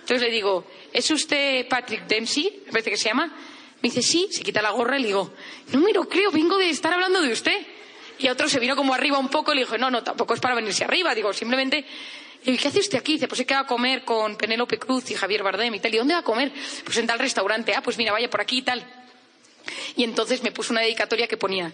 Entonces 0.00 0.20
le 0.20 0.30
digo, 0.30 0.66
¿es 0.92 1.10
usted 1.10 1.66
Patrick 1.68 2.06
Dempsey? 2.06 2.62
Me 2.66 2.72
parece 2.72 2.90
que 2.90 2.96
se 2.96 3.08
llama. 3.08 3.32
Me 3.82 3.90
dice, 3.90 4.02
sí, 4.02 4.28
se 4.30 4.42
quita 4.42 4.62
la 4.62 4.70
gorra 4.70 4.98
y 4.98 5.02
le 5.02 5.06
digo, 5.08 5.32
no 5.72 5.80
me 5.80 5.92
lo 5.92 6.08
creo, 6.08 6.30
vengo 6.30 6.56
de 6.58 6.70
estar 6.70 6.92
hablando 6.92 7.20
de 7.20 7.32
usted. 7.32 7.66
Y 8.18 8.28
otro 8.28 8.48
se 8.48 8.58
vino 8.58 8.74
como 8.74 8.94
arriba 8.94 9.18
un 9.18 9.28
poco 9.28 9.52
y 9.52 9.56
le 9.56 9.62
dijo, 9.62 9.76
no, 9.76 9.90
no, 9.90 10.02
tampoco 10.02 10.34
es 10.34 10.40
para 10.40 10.54
venirse 10.54 10.84
arriba. 10.84 11.14
Digo, 11.14 11.32
simplemente 11.32 11.84
y 12.44 12.56
¿qué 12.56 12.68
hace 12.68 12.78
usted 12.78 12.98
aquí? 12.98 13.14
Dice, 13.14 13.26
pues 13.26 13.40
he 13.40 13.44
quedado 13.44 13.64
a 13.64 13.66
comer 13.66 14.04
con 14.04 14.36
Penélope 14.36 14.78
Cruz 14.78 15.10
y 15.10 15.14
Javier 15.14 15.42
Bardem 15.42 15.74
y 15.74 15.80
tal. 15.80 15.92
¿Y 15.92 15.98
dónde 15.98 16.14
va 16.14 16.20
a 16.20 16.24
comer? 16.24 16.52
Pues 16.84 16.96
en 16.96 17.06
tal 17.06 17.18
restaurante. 17.18 17.74
Ah, 17.74 17.82
pues 17.82 17.98
mira, 17.98 18.12
vaya 18.12 18.30
por 18.30 18.40
aquí 18.40 18.58
y 18.58 18.62
tal. 18.62 18.84
Y 19.96 20.04
entonces 20.04 20.42
me 20.44 20.52
puso 20.52 20.72
una 20.72 20.82
dedicatoria 20.82 21.26
que 21.26 21.36
ponía 21.36 21.72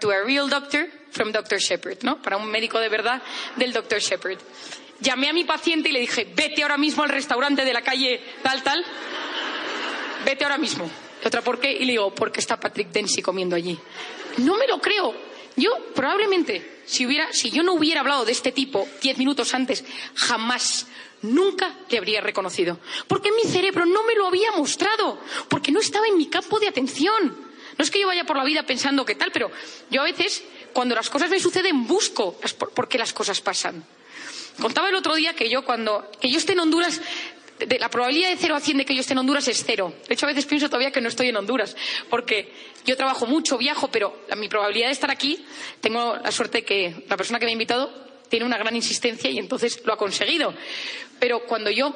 to 0.00 0.10
a, 0.10 0.24
real 0.24 0.48
doctor 0.48 0.88
from 1.10 1.32
Dr. 1.32 1.58
Shepard, 1.58 2.02
¿no? 2.02 2.20
Para 2.20 2.36
un 2.36 2.50
médico 2.50 2.78
de 2.78 2.88
verdad 2.88 3.22
del 3.56 3.72
Dr. 3.72 4.00
Shepard. 4.00 4.38
Llamé 5.00 5.28
a 5.28 5.32
mi 5.32 5.44
paciente 5.44 5.88
y 5.88 5.92
le 5.92 6.00
dije, 6.00 6.26
vete 6.34 6.62
ahora 6.62 6.78
mismo 6.78 7.02
al 7.02 7.08
restaurante 7.08 7.64
de 7.64 7.72
la 7.72 7.82
calle 7.82 8.20
tal, 8.42 8.62
tal. 8.62 8.84
Vete 10.24 10.44
ahora 10.44 10.58
mismo. 10.58 10.88
otra, 11.24 11.42
¿por 11.42 11.60
qué? 11.60 11.72
Y 11.72 11.84
le 11.84 11.92
digo, 11.92 12.14
porque 12.14 12.40
está 12.40 12.58
Patrick 12.58 12.88
Dempsey 12.90 13.22
comiendo 13.22 13.56
allí. 13.56 13.78
No 14.38 14.56
me 14.56 14.66
lo 14.66 14.80
creo. 14.80 15.14
Yo 15.56 15.70
probablemente, 15.94 16.82
si, 16.86 17.06
yo 17.50 17.62
no 17.62 17.74
hubiera 17.74 18.00
hablado 18.00 18.24
de 18.24 18.32
este 18.32 18.50
tipo 18.50 18.88
diez 19.00 19.16
minutos 19.18 19.54
antes, 19.54 19.84
jamás, 20.14 20.86
nunca 21.22 21.74
le 21.88 21.98
habría 21.98 22.20
reconocido. 22.20 22.78
Porque 23.06 23.30
mi 23.32 23.50
cerebro 23.50 23.86
no 23.86 24.02
me 24.04 24.14
lo 24.14 24.26
había 24.26 24.50
mostrado, 24.52 25.18
porque 25.48 25.70
no 25.70 25.80
estaba 25.80 26.06
en 26.08 26.16
mi 26.16 26.26
campo 26.26 26.58
de 26.58 26.68
atención. 26.68 27.36
No 27.76 27.84
es 27.84 27.90
que 27.90 28.00
yo 28.00 28.06
vaya 28.06 28.24
por 28.24 28.36
la 28.36 28.44
vida 28.44 28.64
pensando 28.64 29.04
qué 29.04 29.14
tal, 29.14 29.30
pero 29.32 29.50
yo 29.90 30.00
a 30.00 30.04
veces, 30.04 30.42
cuando 30.72 30.94
las 30.94 31.10
cosas 31.10 31.30
me 31.30 31.40
suceden, 31.40 31.86
busco 31.86 32.36
por 32.74 32.88
qué 32.88 32.98
las 32.98 33.12
cosas 33.12 33.40
pasan. 33.40 33.84
Contaba 34.60 34.88
el 34.88 34.94
otro 34.94 35.14
día 35.16 35.34
que 35.34 35.50
yo 35.50 35.64
cuando 35.64 36.08
que 36.20 36.30
yo 36.30 36.38
esté 36.38 36.52
en 36.52 36.60
Honduras 36.60 37.00
la 37.78 37.88
probabilidad 37.88 38.30
de 38.30 38.36
cero 38.36 38.56
a 38.56 38.60
cien 38.60 38.78
de 38.78 38.84
que 38.84 38.94
yo 38.94 39.00
esté 39.00 39.12
en 39.12 39.18
Honduras 39.18 39.46
es 39.48 39.62
cero. 39.64 39.94
De 40.08 40.14
hecho, 40.14 40.26
a 40.26 40.28
veces 40.28 40.46
pienso 40.46 40.68
todavía 40.68 40.90
que 40.90 41.00
no 41.00 41.08
estoy 41.08 41.28
en 41.28 41.36
Honduras, 41.36 41.76
porque 42.10 42.52
yo 42.84 42.96
trabajo 42.96 43.26
mucho, 43.26 43.56
viajo, 43.56 43.88
pero 43.88 44.24
mi 44.36 44.48
probabilidad 44.48 44.88
de 44.88 44.92
estar 44.92 45.10
aquí, 45.10 45.44
tengo 45.80 46.16
la 46.16 46.30
suerte 46.32 46.58
de 46.58 46.64
que 46.64 47.04
la 47.08 47.16
persona 47.16 47.38
que 47.38 47.46
me 47.46 47.50
ha 47.50 47.52
invitado 47.52 47.92
tiene 48.28 48.44
una 48.44 48.58
gran 48.58 48.74
insistencia 48.74 49.30
y 49.30 49.38
entonces 49.38 49.80
lo 49.84 49.92
ha 49.92 49.96
conseguido. 49.96 50.54
Pero 51.20 51.44
cuando 51.46 51.70
yo 51.70 51.94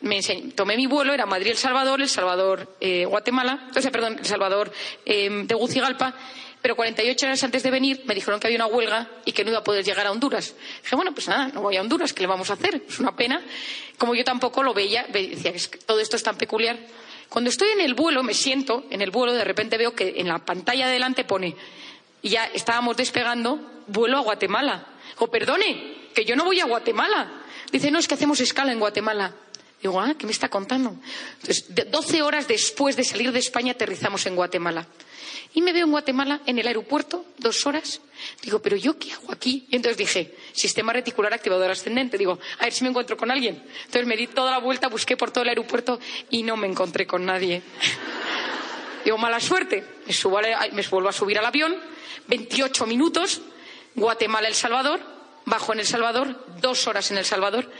me 0.00 0.20
tomé 0.54 0.76
mi 0.76 0.86
vuelo, 0.86 1.12
era 1.12 1.26
Madrid-El 1.26 1.56
Salvador, 1.56 2.00
El 2.00 2.08
Salvador-Guatemala, 2.08 3.70
eh, 3.74 3.90
perdón, 3.90 4.16
El 4.18 4.26
Salvador 4.26 4.72
eh, 5.04 5.46
pero 6.60 6.74
48 6.74 7.26
horas 7.26 7.44
antes 7.44 7.62
de 7.62 7.70
venir 7.70 8.02
me 8.04 8.14
dijeron 8.14 8.40
que 8.40 8.46
había 8.46 8.56
una 8.56 8.66
huelga 8.66 9.08
y 9.24 9.32
que 9.32 9.44
no 9.44 9.50
iba 9.50 9.60
a 9.60 9.64
poder 9.64 9.84
llegar 9.84 10.06
a 10.06 10.12
Honduras. 10.12 10.54
Dije, 10.82 10.96
bueno, 10.96 11.12
pues 11.12 11.28
nada, 11.28 11.48
no 11.48 11.62
voy 11.62 11.76
a 11.76 11.80
Honduras, 11.80 12.12
¿qué 12.12 12.22
le 12.22 12.26
vamos 12.26 12.50
a 12.50 12.54
hacer? 12.54 12.82
Es 12.88 12.98
una 12.98 13.14
pena. 13.14 13.42
Como 13.96 14.14
yo 14.14 14.24
tampoco 14.24 14.62
lo 14.62 14.74
veía, 14.74 15.06
decía, 15.12 15.52
que 15.52 15.78
todo 15.78 16.00
esto 16.00 16.16
es 16.16 16.22
tan 16.22 16.36
peculiar. 16.36 16.78
Cuando 17.28 17.50
estoy 17.50 17.68
en 17.68 17.80
el 17.80 17.94
vuelo, 17.94 18.22
me 18.22 18.34
siento 18.34 18.84
en 18.90 19.02
el 19.02 19.10
vuelo, 19.10 19.32
de 19.32 19.44
repente 19.44 19.76
veo 19.76 19.94
que 19.94 20.14
en 20.16 20.28
la 20.28 20.38
pantalla 20.38 20.86
de 20.86 20.94
delante 20.94 21.24
pone, 21.24 21.54
ya 22.22 22.46
estábamos 22.46 22.96
despegando, 22.96 23.60
vuelo 23.86 24.18
a 24.18 24.20
Guatemala. 24.20 24.86
Digo, 25.10 25.30
perdone, 25.30 26.08
que 26.14 26.24
yo 26.24 26.36
no 26.36 26.44
voy 26.44 26.60
a 26.60 26.64
Guatemala. 26.64 27.28
Dice, 27.70 27.90
no, 27.90 27.98
es 27.98 28.08
que 28.08 28.14
hacemos 28.14 28.40
escala 28.40 28.72
en 28.72 28.80
Guatemala. 28.80 29.34
Digo, 29.80 30.00
ah, 30.00 30.14
¿qué 30.18 30.26
me 30.26 30.32
está 30.32 30.48
contando? 30.48 30.96
Entonces, 31.40 31.66
12 31.90 32.22
horas 32.22 32.48
después 32.48 32.96
de 32.96 33.04
salir 33.04 33.30
de 33.30 33.38
España 33.38 33.72
aterrizamos 33.72 34.26
en 34.26 34.34
Guatemala. 34.34 34.86
Y 35.54 35.62
me 35.62 35.72
veo 35.72 35.84
en 35.84 35.90
Guatemala, 35.92 36.40
en 36.46 36.58
el 36.58 36.66
aeropuerto, 36.66 37.24
dos 37.38 37.64
horas. 37.66 38.00
Digo, 38.42 38.60
¿pero 38.60 38.76
yo 38.76 38.98
qué 38.98 39.12
hago 39.12 39.32
aquí? 39.32 39.66
Y 39.70 39.76
entonces 39.76 39.96
dije, 39.96 40.36
sistema 40.52 40.92
reticular 40.92 41.32
activador 41.32 41.70
ascendente. 41.70 42.18
Digo, 42.18 42.38
a 42.58 42.64
ver 42.64 42.72
si 42.72 42.82
me 42.84 42.90
encuentro 42.90 43.16
con 43.16 43.30
alguien. 43.30 43.62
Entonces 43.84 44.06
me 44.06 44.16
di 44.16 44.26
toda 44.26 44.50
la 44.50 44.58
vuelta, 44.58 44.88
busqué 44.88 45.16
por 45.16 45.30
todo 45.30 45.42
el 45.42 45.50
aeropuerto 45.50 45.98
y 46.30 46.42
no 46.42 46.56
me 46.56 46.66
encontré 46.66 47.06
con 47.06 47.24
nadie. 47.24 47.62
Digo, 49.04 49.16
mala 49.16 49.40
suerte. 49.40 49.84
Me, 50.06 50.12
subo 50.12 50.40
me 50.72 50.82
vuelvo 50.82 51.08
a 51.08 51.12
subir 51.12 51.38
al 51.38 51.46
avión, 51.46 51.76
28 52.26 52.86
minutos, 52.86 53.40
Guatemala, 53.94 54.48
El 54.48 54.54
Salvador, 54.54 55.00
bajo 55.46 55.72
en 55.72 55.80
El 55.80 55.86
Salvador, 55.86 56.44
dos 56.60 56.86
horas 56.86 57.10
en 57.10 57.18
El 57.18 57.24
Salvador. 57.24 57.70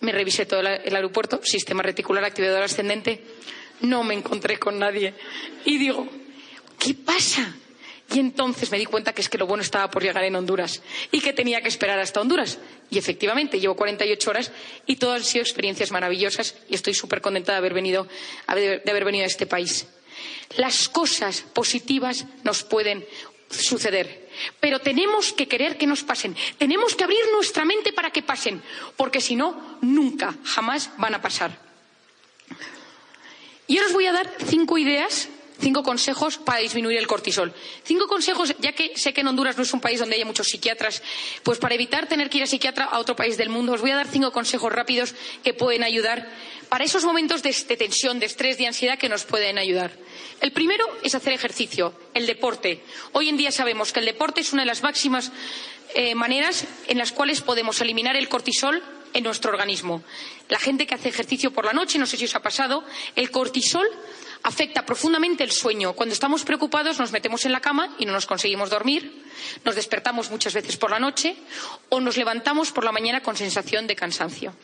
Me 0.00 0.12
revisé 0.12 0.46
todo 0.46 0.60
el 0.60 0.94
aeropuerto, 0.94 1.40
sistema 1.42 1.82
reticular 1.82 2.24
activador 2.24 2.62
ascendente. 2.62 3.22
No 3.80 4.04
me 4.04 4.14
encontré 4.14 4.58
con 4.58 4.78
nadie. 4.78 5.14
Y 5.64 5.78
digo, 5.78 6.06
¿qué 6.78 6.94
pasa? 6.94 7.54
Y 8.14 8.20
entonces 8.20 8.70
me 8.70 8.78
di 8.78 8.86
cuenta 8.86 9.12
que 9.12 9.20
es 9.20 9.28
que 9.28 9.38
lo 9.38 9.46
bueno 9.46 9.62
estaba 9.62 9.90
por 9.90 10.02
llegar 10.02 10.22
en 10.24 10.36
Honduras 10.36 10.80
y 11.10 11.20
que 11.20 11.32
tenía 11.32 11.60
que 11.60 11.68
esperar 11.68 11.98
hasta 11.98 12.20
Honduras. 12.20 12.58
Y 12.88 12.98
efectivamente, 12.98 13.58
llevo 13.58 13.74
48 13.74 14.30
horas 14.30 14.52
y 14.86 14.96
todas 14.96 15.22
han 15.22 15.24
sido 15.24 15.42
experiencias 15.42 15.90
maravillosas 15.90 16.54
y 16.68 16.76
estoy 16.76 16.94
súper 16.94 17.20
contenta 17.20 17.52
de 17.52 17.58
haber, 17.58 17.74
venido, 17.74 18.06
de 18.54 18.90
haber 18.90 19.04
venido 19.04 19.24
a 19.24 19.26
este 19.26 19.46
país. 19.46 19.88
Las 20.56 20.88
cosas 20.88 21.42
positivas 21.52 22.26
nos 22.44 22.62
pueden 22.62 23.04
suceder, 23.50 24.25
pero 24.60 24.80
tenemos 24.80 25.32
que 25.32 25.48
querer 25.48 25.78
que 25.78 25.86
nos 25.86 26.02
pasen. 26.02 26.36
Tenemos 26.58 26.94
que 26.94 27.04
abrir 27.04 27.20
nuestra 27.32 27.64
mente 27.64 27.92
para 27.92 28.10
que 28.10 28.22
pasen, 28.22 28.62
porque 28.96 29.20
si 29.20 29.36
no, 29.36 29.78
nunca, 29.80 30.34
jamás 30.44 30.90
van 30.98 31.14
a 31.14 31.22
pasar. 31.22 31.58
Y 33.66 33.78
ahora 33.78 33.88
os 33.88 33.94
voy 33.94 34.06
a 34.06 34.12
dar 34.12 34.32
cinco 34.46 34.78
ideas 34.78 35.28
Cinco 35.58 35.82
consejos 35.82 36.36
para 36.36 36.60
disminuir 36.60 36.98
el 36.98 37.06
cortisol. 37.06 37.52
Cinco 37.82 38.06
consejos, 38.06 38.54
ya 38.58 38.72
que 38.72 38.92
sé 38.96 39.14
que 39.14 39.22
en 39.22 39.28
Honduras 39.28 39.56
no 39.56 39.62
es 39.62 39.72
un 39.72 39.80
país 39.80 40.00
donde 40.00 40.16
haya 40.16 40.26
muchos 40.26 40.48
psiquiatras, 40.48 41.02
pues 41.42 41.58
para 41.58 41.74
evitar 41.74 42.08
tener 42.08 42.28
que 42.28 42.38
ir 42.38 42.44
a 42.44 42.46
psiquiatra 42.46 42.84
a 42.84 42.98
otro 42.98 43.16
país 43.16 43.36
del 43.38 43.48
mundo, 43.48 43.72
os 43.72 43.80
voy 43.80 43.90
a 43.90 43.96
dar 43.96 44.06
cinco 44.06 44.32
consejos 44.32 44.70
rápidos 44.70 45.14
que 45.42 45.54
pueden 45.54 45.82
ayudar 45.82 46.28
para 46.68 46.84
esos 46.84 47.04
momentos 47.04 47.42
de, 47.42 47.52
tensión, 47.76 48.18
de 48.18 48.26
estrés, 48.26 48.58
de 48.58 48.66
ansiedad 48.66 48.98
que 48.98 49.08
nos 49.08 49.24
pueden 49.24 49.56
ayudar. 49.56 49.92
El 50.40 50.52
primero 50.52 50.84
es 51.02 51.14
hacer 51.14 51.32
ejercicio, 51.32 51.94
el 52.12 52.26
deporte. 52.26 52.82
Hoy 53.12 53.28
en 53.28 53.36
día 53.36 53.50
sabemos 53.50 53.92
que 53.92 54.00
el 54.00 54.06
deporte 54.06 54.42
es 54.42 54.52
una 54.52 54.62
de 54.62 54.66
las 54.66 54.82
máximas 54.82 55.32
eh, 55.94 56.14
maneras 56.14 56.66
en 56.88 56.98
las 56.98 57.12
cuales 57.12 57.40
podemos 57.40 57.80
eliminar 57.80 58.16
el 58.16 58.28
cortisol 58.28 58.82
en 59.14 59.24
nuestro 59.24 59.50
organismo. 59.50 60.02
La 60.48 60.58
gente 60.58 60.86
que 60.86 60.94
hace 60.94 61.08
ejercicio 61.08 61.52
por 61.52 61.64
la 61.64 61.72
noche, 61.72 61.98
no 61.98 62.06
sé 62.06 62.18
si 62.18 62.26
os 62.26 62.34
ha 62.34 62.42
pasado, 62.42 62.84
el 63.14 63.30
cortisol 63.30 63.86
afecta 64.46 64.86
profundamente 64.86 65.42
el 65.42 65.50
sueño. 65.50 65.94
Cuando 65.94 66.12
estamos 66.12 66.44
preocupados 66.44 67.00
nos 67.00 67.10
metemos 67.10 67.44
en 67.44 67.50
la 67.50 67.60
cama 67.60 67.96
y 67.98 68.06
no 68.06 68.12
nos 68.12 68.26
conseguimos 68.26 68.70
dormir, 68.70 69.24
nos 69.64 69.74
despertamos 69.74 70.30
muchas 70.30 70.54
veces 70.54 70.76
por 70.76 70.92
la 70.92 71.00
noche 71.00 71.34
o 71.88 71.98
nos 71.98 72.16
levantamos 72.16 72.70
por 72.70 72.84
la 72.84 72.92
mañana 72.92 73.24
con 73.24 73.36
sensación 73.36 73.88
de 73.88 73.96
cansancio. 73.96 74.54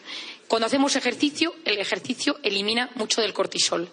Cuando 0.47 0.67
hacemos 0.67 0.95
ejercicio, 0.95 1.57
el 1.65 1.81
ejercicio 1.81 2.39
elimina 2.45 2.91
mucho 2.95 3.21
del 3.23 3.33
cortisol. 3.33 3.91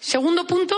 Segundo 0.00 0.48
punto, 0.48 0.74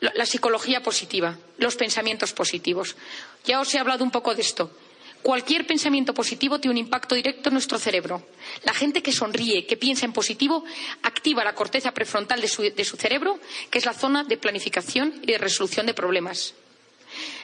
la, 0.00 0.12
la 0.16 0.26
psicología 0.26 0.82
positiva, 0.82 1.38
los 1.58 1.76
pensamientos 1.76 2.32
positivos. 2.32 2.96
Ya 3.44 3.60
os 3.60 3.72
he 3.72 3.78
hablado 3.78 4.02
un 4.02 4.10
poco 4.10 4.34
de 4.34 4.42
esto. 4.42 4.72
Cualquier 5.24 5.66
pensamiento 5.66 6.12
positivo 6.12 6.60
tiene 6.60 6.72
un 6.72 6.84
impacto 6.84 7.14
directo 7.14 7.48
en 7.48 7.54
nuestro 7.54 7.78
cerebro. 7.78 8.28
La 8.62 8.74
gente 8.74 9.02
que 9.02 9.10
sonríe, 9.10 9.64
que 9.64 9.78
piensa 9.78 10.04
en 10.04 10.12
positivo, 10.12 10.66
activa 11.00 11.42
la 11.42 11.54
corteza 11.54 11.94
prefrontal 11.94 12.42
de 12.42 12.46
su, 12.84 12.96
cerebro, 12.98 13.40
que 13.70 13.78
es 13.78 13.86
la 13.86 13.94
zona 13.94 14.24
de 14.24 14.36
planificación 14.36 15.14
y 15.22 15.26
de 15.28 15.38
resolución 15.38 15.86
de 15.86 15.94
problemas. 15.94 16.52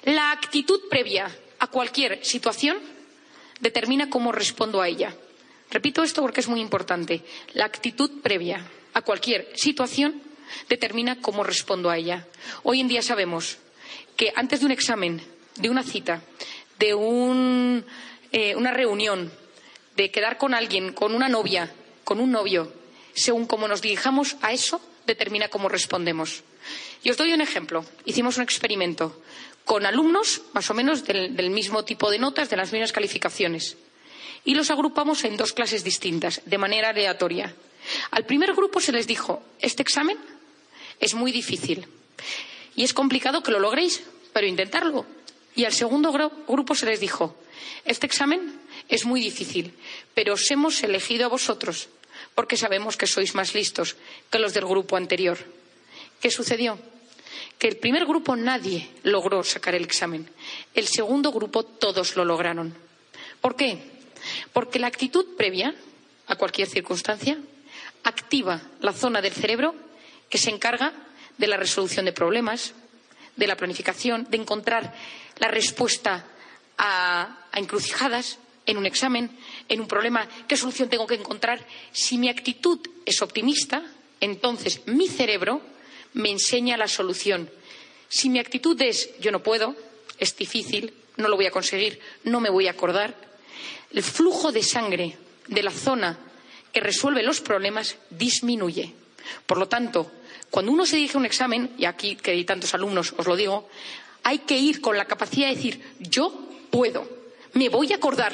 La 0.05 0.31
actitud 0.31 0.91
previa 0.91 1.35
a 1.59 1.69
cualquier 1.69 2.23
situación 2.23 2.77
determina 3.61 4.11
cómo 4.11 4.31
respondo 4.31 4.83
a 4.83 4.89
ella. 4.89 5.17
Repito 5.71 6.03
esto 6.03 6.21
porque 6.21 6.41
es 6.41 6.49
muy 6.49 6.61
importante. 6.61 7.23
La 7.55 7.65
actitud 7.65 8.21
previa 8.21 8.63
a 8.93 9.01
cualquier 9.01 9.51
situación 9.55 10.21
determina 10.69 11.23
cómo 11.23 11.45
respondo 11.45 11.89
a 11.89 11.97
ella. 11.97 12.27
Hoy 12.63 12.81
en 12.81 12.89
día 12.89 13.01
sabemos 13.01 13.57
que 14.19 14.35
antes 14.37 14.61
de 14.61 14.67
un 14.67 14.73
examen, 14.73 15.23
de 15.57 15.71
una 15.71 15.83
cita, 15.83 16.23
de 16.81 16.89
eh, 18.33 18.57
una 18.57 18.73
reunión, 18.73 19.31
de 19.97 20.11
quedar 20.11 20.39
con 20.39 20.55
alguien, 20.55 20.93
con 20.93 21.15
una 21.15 21.29
novia, 21.29 21.71
con 22.05 22.19
un 22.21 22.33
novio, 22.33 22.73
según 23.13 23.47
cómo 23.47 23.69
nos 23.69 23.83
dirijamos 23.83 24.37
a 24.41 24.53
eso, 24.53 24.81
determina 25.07 25.49
cómo 25.49 25.69
respondemos. 25.69 26.43
Y 27.03 27.11
os 27.11 27.17
doy 27.17 27.33
un 27.33 27.41
ejemplo. 27.41 27.85
Hicimos 28.05 28.39
un 28.39 28.43
experimento 28.43 29.23
con 29.65 29.85
alumnos, 29.85 30.43
más 30.55 30.71
o 30.71 30.75
menos 30.75 31.05
del, 31.05 31.37
del 31.37 31.51
mismo 31.51 31.85
tipo 31.85 32.11
de 32.11 32.19
notas, 32.19 32.49
de 32.49 32.57
las 32.57 32.73
mismas 32.73 32.93
calificaciones. 32.93 33.77
Y 34.45 34.55
los 34.55 34.71
agrupamos 34.71 35.25
en 35.25 35.37
dos 35.37 35.53
clases 35.53 35.85
distintas, 35.85 36.41
de 36.47 36.59
manera 36.59 36.89
aleatoria. 36.89 37.55
Al 38.11 38.25
primer 38.25 38.55
grupo 38.55 38.81
se 38.81 38.93
les 38.93 39.07
dijo, 39.07 39.43
este 39.61 39.83
examen 39.83 40.17
es 40.99 41.15
muy 41.15 41.31
difícil 41.31 41.87
y 42.75 42.85
es 42.85 42.95
complicado 42.95 43.43
que 43.43 43.53
lo 43.53 43.61
logréis, 43.61 44.03
pero 44.33 44.47
intentarlo. 44.47 45.05
Y 45.61 45.67
al 45.67 45.75
segundo 45.75 46.11
grupo 46.49 46.75
se 46.75 46.87
les 46.87 47.01
dijo, 47.01 47.37
este 47.85 48.07
examen 48.07 48.59
es 48.89 49.05
muy 49.05 49.21
difícil, 49.21 49.77
pero 50.15 50.33
os 50.33 50.51
hemos 50.51 50.83
elegido 50.83 51.27
a 51.27 51.29
vosotros 51.29 51.91
porque 52.35 52.57
sabemos 52.57 52.97
que 52.97 53.05
sois 53.05 53.35
más 53.35 53.53
listos 53.53 54.01
que 54.33 54.39
los 54.39 54.55
del 54.55 54.65
grupo 54.65 54.97
anterior. 54.97 55.37
¿Qué 56.19 56.31
sucedió? 56.31 56.79
Que 57.59 57.69
el 57.69 57.77
primer 57.77 58.07
grupo 58.07 58.37
nadie 58.37 58.89
logró 59.03 59.45
sacar 59.45 59.75
el 59.75 59.85
examen. 59.85 60.31
El 60.73 60.89
segundo 60.89 61.31
grupo 61.31 61.63
todos 61.63 62.17
lo 62.17 62.25
lograron. 62.25 62.73
¿Por 63.43 63.55
qué? 63.55 63.85
Porque 64.55 64.79
la 64.79 64.87
actitud 64.87 65.37
previa 65.37 65.75
a 66.27 66.37
cualquier 66.37 66.69
circunstancia 66.69 67.37
activa 68.03 68.63
la 68.81 68.95
zona 68.95 69.21
del 69.21 69.35
cerebro 69.35 69.75
que 70.31 70.39
se 70.39 70.49
encarga 70.49 70.95
de 71.37 71.49
la 71.49 71.59
resolución 71.59 72.07
de 72.07 72.17
problemas, 72.17 72.73
de 73.41 73.47
la 73.47 73.57
planificación, 73.57 74.27
de 74.29 74.37
encontrar 74.37 74.93
la 75.39 75.49
respuesta 75.49 76.27
a, 76.77 77.49
encrucijadas 77.55 78.39
en 78.67 78.77
un 78.77 78.85
examen, 78.85 79.31
en 79.69 79.81
un 79.81 79.89
problema, 79.89 80.29
qué 80.47 80.57
solución 80.57 80.91
tengo 80.91 81.07
que 81.07 81.15
encontrar. 81.15 81.67
Si 81.91 82.19
mi 82.19 82.29
actitud 82.29 82.79
es 83.07 83.23
optimista, 83.23 83.83
entonces 84.21 84.83
mi 84.87 85.09
cerebro 85.09 85.63
me 86.13 86.31
enseña 86.31 86.77
la 86.77 86.87
solución. 86.87 87.51
Si 88.11 88.29
mi 88.29 88.39
actitud 88.39 88.81
es 88.83 89.19
yo 89.19 89.33
no 89.33 89.43
puedo, 89.43 89.75
es 90.19 90.37
difícil, 90.37 90.93
no 91.17 91.29
lo 91.29 91.37
voy 91.37 91.47
a 91.47 91.51
conseguir, 91.51 91.99
no 92.25 92.41
me 92.41 92.51
voy 92.51 92.69
a 92.69 92.73
acordar, 92.73 93.17
el 93.91 94.03
flujo 94.03 94.53
de 94.53 94.63
sangre 94.63 95.17
de 95.47 95.63
la 95.63 95.71
zona 95.71 96.19
que 96.73 96.81
resuelve 96.81 97.23
los 97.23 97.41
problemas 97.41 97.97
disminuye. 98.11 98.93
Por 99.47 99.57
lo 99.57 99.67
tanto, 99.67 100.13
cuando 100.51 100.73
uno 100.73 100.85
se 100.85 100.97
dirige 100.97 101.17
a 101.17 101.21
un 101.21 101.27
examen, 101.27 101.75
y 101.79 101.85
aquí 101.85 102.17
que 102.17 102.33
hay 102.33 102.45
tantos 102.45 102.75
alumnos 102.75 103.15
os 103.17 103.27
lo 103.27 103.37
digo, 103.37 103.69
hay 104.23 104.41
que 104.41 104.59
ir 104.59 104.81
con 104.81 104.97
la 104.97 105.05
capacidad 105.05 105.49
de 105.49 105.55
decir 105.55 105.95
yo 105.99 106.33
puedo, 106.71 107.09
me 107.55 107.69
voy 107.69 107.93
a 107.93 107.97
acordar, 107.97 108.33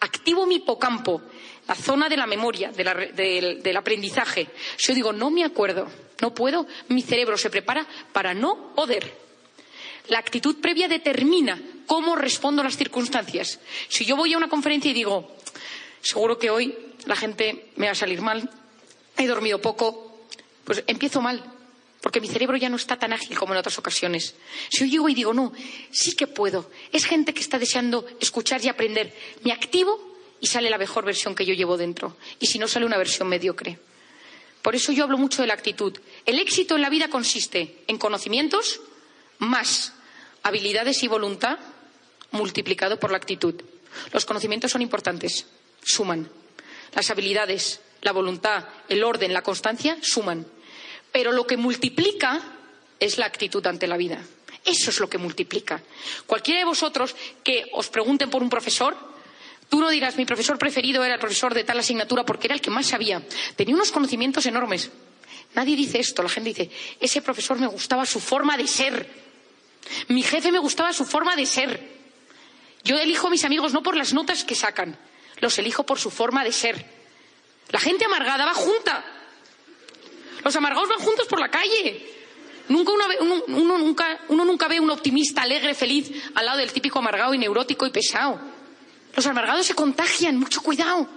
activo 0.00 0.46
mi 0.46 0.56
hipocampo, 0.56 1.22
la 1.68 1.74
zona 1.74 2.08
de 2.08 2.16
la 2.16 2.26
memoria, 2.26 2.70
del, 2.72 3.76
aprendizaje. 3.76 4.48
Si 4.76 4.88
yo 4.88 4.94
digo 4.94 5.12
no 5.12 5.30
me 5.30 5.44
acuerdo, 5.44 5.88
no 6.20 6.34
puedo, 6.34 6.66
mi 6.88 7.02
cerebro 7.02 7.36
se 7.36 7.50
prepara 7.50 7.86
para 8.12 8.34
no 8.34 8.74
poder. 8.74 9.20
La 10.08 10.18
actitud 10.18 10.60
previa 10.60 10.88
determina 10.88 11.60
cómo 11.86 12.16
respondo 12.16 12.62
a 12.62 12.64
las 12.64 12.76
circunstancias. 12.76 13.60
Si 13.88 14.04
yo 14.04 14.16
voy 14.16 14.32
a 14.32 14.36
una 14.36 14.48
conferencia 14.48 14.90
y 14.90 14.94
digo, 14.94 15.36
seguro 16.00 16.38
que 16.38 16.50
hoy 16.50 16.76
la 17.06 17.16
gente 17.16 17.70
me 17.76 17.86
va 17.86 17.92
a 17.92 17.96
salir 17.96 18.20
mal, 18.20 18.50
he 19.16 19.26
dormido 19.26 19.60
poco, 19.60 20.11
pues 20.64 20.84
empiezo 20.86 21.20
mal, 21.20 21.42
porque 22.00 22.20
mi 22.20 22.28
cerebro 22.28 22.56
ya 22.56 22.68
no 22.68 22.76
está 22.76 22.98
tan 22.98 23.12
ágil 23.12 23.38
como 23.38 23.54
en 23.54 23.58
otras 23.58 23.78
ocasiones. 23.78 24.34
Si 24.68 24.78
yo 24.78 24.86
llego 24.86 25.08
y 25.08 25.14
digo, 25.14 25.32
no, 25.32 25.52
sí 25.90 26.14
que 26.14 26.26
puedo, 26.26 26.70
es 26.92 27.04
gente 27.04 27.32
que 27.32 27.40
está 27.40 27.58
deseando 27.58 28.06
escuchar 28.20 28.64
y 28.64 28.68
aprender, 28.68 29.14
me 29.44 29.52
activo 29.52 30.16
y 30.40 30.48
sale 30.48 30.70
la 30.70 30.78
mejor 30.78 31.04
versión 31.04 31.34
que 31.34 31.46
yo 31.46 31.54
llevo 31.54 31.76
dentro, 31.76 32.16
y 32.40 32.46
si 32.46 32.58
no 32.58 32.66
sale 32.66 32.86
una 32.86 32.98
versión 32.98 33.28
mediocre. 33.28 33.78
Por 34.62 34.76
eso 34.76 34.92
yo 34.92 35.04
hablo 35.04 35.18
mucho 35.18 35.42
de 35.42 35.48
la 35.48 35.54
actitud. 35.54 35.98
El 36.24 36.38
éxito 36.38 36.76
en 36.76 36.82
la 36.82 36.90
vida 36.90 37.08
consiste 37.08 37.82
en 37.88 37.98
conocimientos 37.98 38.80
más 39.38 39.92
habilidades 40.42 41.02
y 41.02 41.08
voluntad 41.08 41.58
multiplicado 42.30 42.98
por 42.98 43.10
la 43.10 43.16
actitud. 43.16 43.60
Los 44.12 44.24
conocimientos 44.24 44.70
son 44.70 44.82
importantes, 44.82 45.46
suman. 45.84 46.30
Las 46.94 47.10
habilidades 47.10 47.80
la 48.02 48.12
voluntad, 48.12 48.64
el 48.88 49.02
orden, 49.02 49.32
la 49.32 49.42
constancia, 49.42 49.96
suman. 50.02 50.46
Pero 51.10 51.32
lo 51.32 51.46
que 51.46 51.56
multiplica 51.56 52.40
es 53.00 53.18
la 53.18 53.26
actitud 53.26 53.66
ante 53.66 53.86
la 53.86 53.96
vida. 53.96 54.18
Eso 54.64 54.90
es 54.90 55.00
lo 55.00 55.08
que 55.08 55.18
multiplica. 55.18 55.82
Cualquiera 56.26 56.60
de 56.60 56.66
vosotros 56.66 57.16
que 57.42 57.64
os 57.72 57.88
pregunten 57.88 58.30
por 58.30 58.42
un 58.42 58.50
profesor, 58.50 58.96
tú 59.68 59.80
no 59.80 59.90
dirás, 59.90 60.16
mi 60.16 60.24
profesor 60.24 60.58
preferido 60.58 61.02
era 61.04 61.14
el 61.14 61.20
profesor 61.20 61.54
de 61.54 61.64
tal 61.64 61.78
asignatura 61.78 62.24
porque 62.24 62.46
era 62.46 62.54
el 62.54 62.60
que 62.60 62.70
más 62.70 62.86
sabía. 62.86 63.22
Tenía 63.56 63.74
unos 63.74 63.90
conocimientos 63.90 64.46
enormes. 64.46 64.90
Nadie 65.54 65.76
dice 65.76 65.98
esto. 65.98 66.22
La 66.22 66.28
gente 66.28 66.50
dice, 66.50 66.70
ese 67.00 67.22
profesor 67.22 67.58
me 67.58 67.66
gustaba 67.66 68.06
su 68.06 68.20
forma 68.20 68.56
de 68.56 68.66
ser. 68.66 69.08
Mi 70.08 70.22
jefe 70.22 70.52
me 70.52 70.58
gustaba 70.58 70.92
su 70.92 71.04
forma 71.04 71.34
de 71.36 71.46
ser. 71.46 71.92
Yo 72.84 72.98
elijo 72.98 73.26
a 73.28 73.30
mis 73.30 73.44
amigos 73.44 73.72
no 73.72 73.82
por 73.82 73.96
las 73.96 74.12
notas 74.12 74.44
que 74.44 74.54
sacan, 74.54 74.96
los 75.40 75.58
elijo 75.58 75.84
por 75.84 75.98
su 75.98 76.10
forma 76.10 76.44
de 76.44 76.52
ser. 76.52 77.01
La 77.72 77.80
gente 77.80 78.04
amargada 78.04 78.44
va 78.44 78.54
junta. 78.54 79.04
Los 80.44 80.54
amargados 80.54 80.88
van 80.88 80.98
juntos 80.98 81.26
por 81.26 81.40
la 81.40 81.50
calle. 81.50 82.06
Nunca 82.68 82.92
uno, 82.92 83.44
nunca, 83.78 84.20
uno 84.28 84.44
nunca 84.44 84.68
ve 84.68 84.78
un 84.78 84.90
optimista 84.90 85.42
alegre, 85.42 85.74
feliz, 85.74 86.10
al 86.34 86.46
lado 86.46 86.58
del 86.58 86.72
típico 86.72 86.98
amargado 86.98 87.34
y 87.34 87.38
neurótico 87.38 87.86
y 87.86 87.90
pesado. 87.90 88.38
Los 89.16 89.26
amargados 89.26 89.66
se 89.66 89.74
contagian, 89.74 90.38
mucho 90.38 90.60
cuidado. 90.60 91.08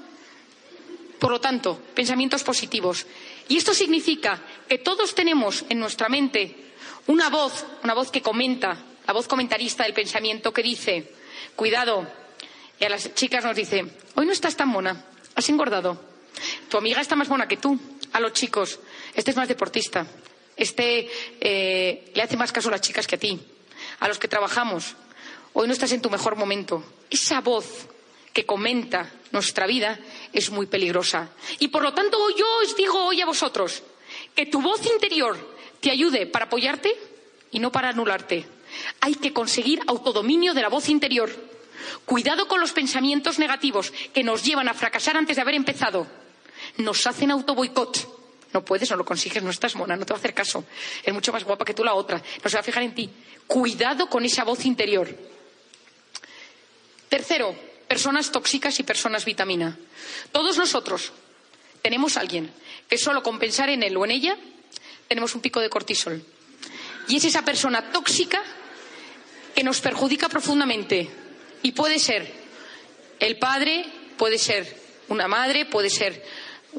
Por 1.20 1.32
lo 1.32 1.42
tanto, 1.42 1.80
pensamientos 1.94 2.44
positivos. 2.44 3.06
Y 3.48 3.58
esto 3.58 3.74
significa 3.74 4.42
que 4.68 4.78
todos 4.78 5.14
tenemos 5.14 5.66
en 5.70 5.80
nuestra 5.80 6.10
mente 6.10 6.74
una 7.08 7.30
voz, 7.30 7.66
una 7.84 7.94
voz 7.94 8.12
que 8.12 8.22
comenta, 8.22 8.78
la 9.06 9.14
voz 9.14 9.28
comentarista 9.28 9.84
del 9.84 9.94
pensamiento 9.94 10.54
que 10.54 10.64
dice, 10.64 11.14
cuidado, 11.56 12.08
y 12.80 12.86
a 12.86 12.90
las 12.90 13.14
chicas 13.14 13.44
nos 13.44 13.56
dice, 13.56 13.86
hoy 14.16 14.26
no 14.26 14.32
estás 14.32 14.56
tan 14.56 14.70
mona, 14.70 15.06
has 15.36 15.50
engordado. 15.50 16.15
Tu 16.70 16.78
amiga 16.78 17.02
está 17.02 17.16
más 17.16 17.30
mona 17.30 17.48
que 17.48 17.58
tú. 17.58 17.80
A 18.14 18.20
los 18.20 18.34
chicos, 18.34 18.80
este 19.14 19.32
es 19.32 19.38
más 19.38 19.48
deportista. 19.48 20.06
Este 20.56 21.10
eh, 21.42 22.12
le 22.14 22.22
hace 22.22 22.38
más 22.38 22.52
caso 22.52 22.70
a 22.70 22.72
las 22.72 22.82
chicas 22.82 23.08
que 23.08 23.16
a 23.16 23.20
ti. 23.20 23.40
A 24.00 24.08
los 24.08 24.20
que 24.20 24.28
trabajamos, 24.28 24.96
hoy 25.54 25.68
no 25.68 25.74
estás 25.74 25.92
en 25.92 26.02
tu 26.02 26.10
mejor 26.10 26.36
momento. 26.36 26.84
Esa 27.10 27.42
voz 27.42 27.88
que 28.34 28.46
comenta 28.46 29.12
nuestra 29.32 29.68
vida 29.68 30.00
es 30.34 30.50
muy 30.50 30.66
peligrosa. 30.66 31.30
Y 31.60 31.70
por 31.70 31.84
lo 31.84 31.94
tanto, 31.94 32.18
yo 32.38 32.46
os 32.64 32.76
digo 32.76 33.06
hoy 33.06 33.22
a 33.22 33.26
vosotros 33.26 33.84
que 34.34 34.46
tu 34.46 34.62
voz 34.62 34.86
interior 34.86 35.38
te 35.80 35.92
ayude 35.92 36.26
para 36.26 36.46
apoyarte 36.46 36.94
y 37.52 37.60
no 37.60 37.72
para 37.72 37.90
anularte. 37.90 38.46
Hay 39.02 39.16
que 39.16 39.34
conseguir 39.34 39.80
autodominio 39.88 40.54
de 40.54 40.62
la 40.62 40.70
voz 40.70 40.90
interior. 40.90 41.30
Cuidado 42.06 42.48
con 42.48 42.60
los 42.60 42.72
pensamientos 42.72 43.40
negativos 43.40 43.92
que 44.14 44.24
nos 44.24 44.44
llevan 44.44 44.68
a 44.68 44.74
fracasar 44.74 45.18
antes 45.18 45.36
de 45.36 45.42
haber 45.42 45.56
empezado. 45.56 46.08
Nos 46.78 47.08
hacen 47.08 47.32
autoboicot. 47.32 48.16
No 48.54 48.64
puedes, 48.64 48.90
no 48.90 48.96
lo 48.96 49.06
consigues, 49.06 49.44
no 49.44 49.50
estás 49.50 49.76
mona, 49.76 49.98
no 49.98 50.06
te 50.06 50.14
va 50.14 50.18
a 50.18 50.20
hacer 50.20 50.34
caso. 50.34 50.64
Es 51.04 51.14
mucho 51.14 51.34
más 51.34 51.44
guapa 51.44 51.66
que 51.66 51.74
tú 51.74 51.84
la 51.84 51.94
otra. 51.94 52.22
No 52.44 52.50
se 52.50 52.56
va 52.56 52.62
a 52.62 52.64
fijar 52.64 52.84
en 52.84 52.96
ti. 52.96 53.10
Cuidado 53.48 54.08
con 54.10 54.24
esa 54.24 54.44
voz 54.44 54.66
interior. 54.66 55.14
Tercero, 57.10 57.56
personas 57.88 58.32
tóxicas 58.32 58.80
y 58.80 58.84
personas 58.84 59.26
vitamina. 59.26 59.78
Todos 60.32 60.58
nosotros 60.58 61.12
tenemos 61.82 62.18
a 62.18 62.22
alguien 62.22 62.52
que 62.90 62.98
solo 62.98 63.22
con 63.24 63.40
pensar 63.40 63.70
en 63.70 63.84
él 63.84 63.96
o 63.98 64.06
en 64.06 64.12
ella 64.12 64.38
tenemos 65.08 65.36
un 65.36 65.42
pico 65.42 65.60
de 65.60 65.70
cortisol. 65.70 66.24
Y 67.08 67.18
es 67.18 67.26
esa 67.26 67.44
persona 67.44 67.92
tóxica 67.92 68.42
que 69.54 69.64
nos 69.64 69.82
perjudica 69.82 70.30
profundamente. 70.30 71.10
Y 71.62 71.72
puede 71.72 72.00
ser 72.00 72.32
el 73.20 73.38
padre, 73.38 73.86
puede 74.18 74.38
ser 74.38 74.82
una 75.08 75.28
madre, 75.28 75.66
puede 75.66 75.90
ser 75.90 76.24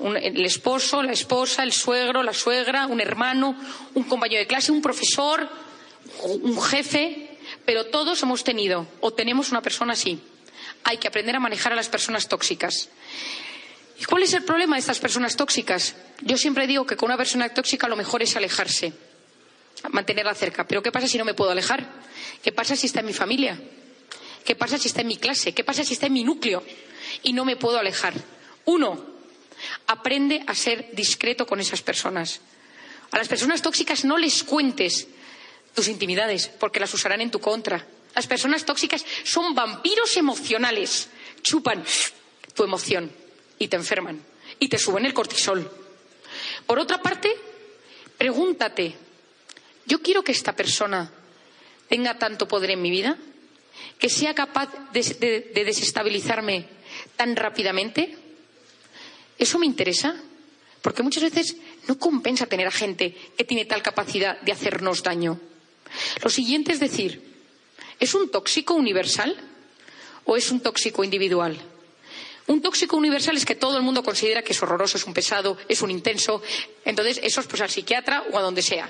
el 0.02 0.44
esposo, 0.44 1.02
la 1.02 1.12
esposa, 1.12 1.62
el 1.62 1.72
suegro, 1.72 2.22
la 2.22 2.35
suegra, 2.35 2.87
un 2.87 3.00
hermano, 3.00 3.56
un 3.94 4.04
compañero 4.04 4.40
de 4.40 4.46
clase, 4.46 4.72
un 4.72 4.82
profesor, 4.82 5.48
un 6.22 6.61
jefe, 6.62 7.38
pero 7.64 7.87
todos 7.87 8.22
hemos 8.22 8.44
tenido 8.44 8.87
o 9.00 9.12
tenemos 9.12 9.50
una 9.50 9.62
persona 9.62 9.94
así. 9.94 10.20
Hay 10.85 10.98
que 10.98 11.09
aprender 11.09 11.37
a 11.37 11.40
manejar 11.40 11.72
a 11.72 11.76
las 11.76 11.88
personas 11.88 12.28
tóxicas. 12.28 12.88
¿Y 13.98 14.04
cuál 14.04 14.22
es 14.22 14.35
el 14.35 14.44
problema 14.44 14.76
de 14.76 14.80
estas 14.80 14.98
personas 14.98 15.37
tóxicas? 15.37 15.96
Yo 16.20 16.37
siempre 16.37 16.66
digo 16.66 16.87
que 16.87 16.96
con 16.96 17.09
una 17.09 17.16
persona 17.16 17.48
tóxica 17.48 17.88
lo 17.88 17.96
mejor 17.96 18.22
es 18.22 18.37
alejarse, 18.37 18.92
mantenerla 19.90 20.35
cerca. 20.35 20.66
Pero 20.68 20.82
¿qué 20.82 20.92
pasa 20.92 21.09
si 21.09 21.16
no 21.16 21.24
me 21.24 21.35
puedo 21.35 21.50
alejar? 21.50 21.88
¿Qué 22.42 22.52
pasa 22.52 22.76
si 22.76 22.87
está 22.87 23.00
en 23.00 23.06
mi 23.06 23.14
familia? 23.14 23.59
¿Qué 24.44 24.54
pasa 24.54 24.78
si 24.78 24.88
está 24.88 25.00
en 25.00 25.09
mi 25.09 25.16
clase? 25.16 25.54
¿Qué 25.54 25.64
pasa 25.64 25.82
si 25.82 25.94
está 25.94 26.06
en 26.06 26.12
mi 26.12 26.24
núcleo? 26.24 26.62
Y 27.22 27.32
no 27.32 27.44
me 27.44 27.56
puedo 27.56 27.78
alejar. 27.78 28.14
Uno, 28.66 29.15
Aprende 29.87 30.42
a 30.46 30.55
ser 30.55 30.90
discreto 30.92 31.46
con 31.46 31.61
esas 31.61 31.83
personas. 31.83 32.40
A 33.11 33.18
las 33.18 33.29
personas 33.29 33.62
tóxicas 33.62 34.05
no 34.05 34.18
les 34.18 34.42
cuentes 34.42 35.07
tus 35.75 35.88
intimidades, 35.88 36.49
porque 36.49 36.81
las 36.81 36.92
usarán 36.92 37.20
en 37.20 37.31
tu 37.31 37.38
contra. 37.38 37.87
Las 38.14 38.27
personas 38.27 38.64
tóxicas 38.64 39.05
son 39.25 39.55
vampiros 39.55 40.16
emocionales. 40.16 41.09
Chupan 41.42 41.85
tu 42.55 42.64
emoción 42.64 43.12
y 43.59 43.68
te 43.68 43.77
enferman 43.77 44.20
y 44.59 44.68
te 44.68 44.79
suben 44.79 45.05
el 45.05 45.14
cortisol. 45.14 45.70
Por 46.66 46.79
otra 46.79 47.01
parte, 47.01 47.31
pregúntate, 48.18 48.94
¿yo 49.85 50.01
quiero 50.01 50.25
que 50.25 50.33
esta 50.33 50.55
persona 50.55 51.11
tenga 51.88 52.18
tanto 52.18 52.49
poder 52.49 52.70
en 52.70 52.83
mi 52.83 52.90
vida? 52.90 53.16
¿Que 53.99 54.09
sea 54.09 54.35
capaz 54.35 54.70
de, 54.92 55.03
de 55.55 55.64
desestabilizarme 55.64 56.66
tan 57.16 57.37
rápidamente? 57.37 58.16
¿Eso 59.38 59.59
me 59.59 59.66
interesa? 59.66 60.16
Porque 60.83 61.03
muchas 61.03 61.25
veces 61.25 61.57
no 61.88 61.99
compensa 61.99 62.46
tener 62.46 62.66
a 62.66 62.70
gente 62.70 63.16
que 63.37 63.44
tiene 63.44 63.64
tal 63.64 63.83
capacidad 63.83 64.40
de 64.40 64.53
hacernos 64.53 65.03
daño. 65.03 65.38
Lo 66.22 66.31
siguiente 66.31 66.72
es 66.72 66.81
decir, 66.81 67.22
¿es 67.99 68.14
un 68.14 68.31
tóxico 68.31 68.75
universal 68.75 69.37
o 70.25 70.37
es 70.37 70.51
un 70.51 70.61
tóxico 70.61 71.05
individual? 71.05 71.59
Un 72.46 72.62
tóxico 72.62 72.96
universal 72.96 73.37
es 73.37 73.44
que 73.44 73.57
todo 73.57 73.77
el 73.77 73.83
mundo 73.83 74.05
considera 74.05 74.42
que 74.42 74.53
es 74.53 74.62
horroroso, 74.62 74.96
es 74.96 75.05
un 75.05 75.12
pesado, 75.12 75.57
es 75.68 75.83
un 75.83 75.90
intenso. 75.90 76.40
Entonces, 76.85 77.18
eso 77.22 77.40
es 77.40 77.46
pues 77.46 77.61
al 77.61 77.70
psiquiatra 77.70 78.25
o 78.31 78.38
a 78.38 78.42
donde 78.42 78.62
sea. 78.62 78.88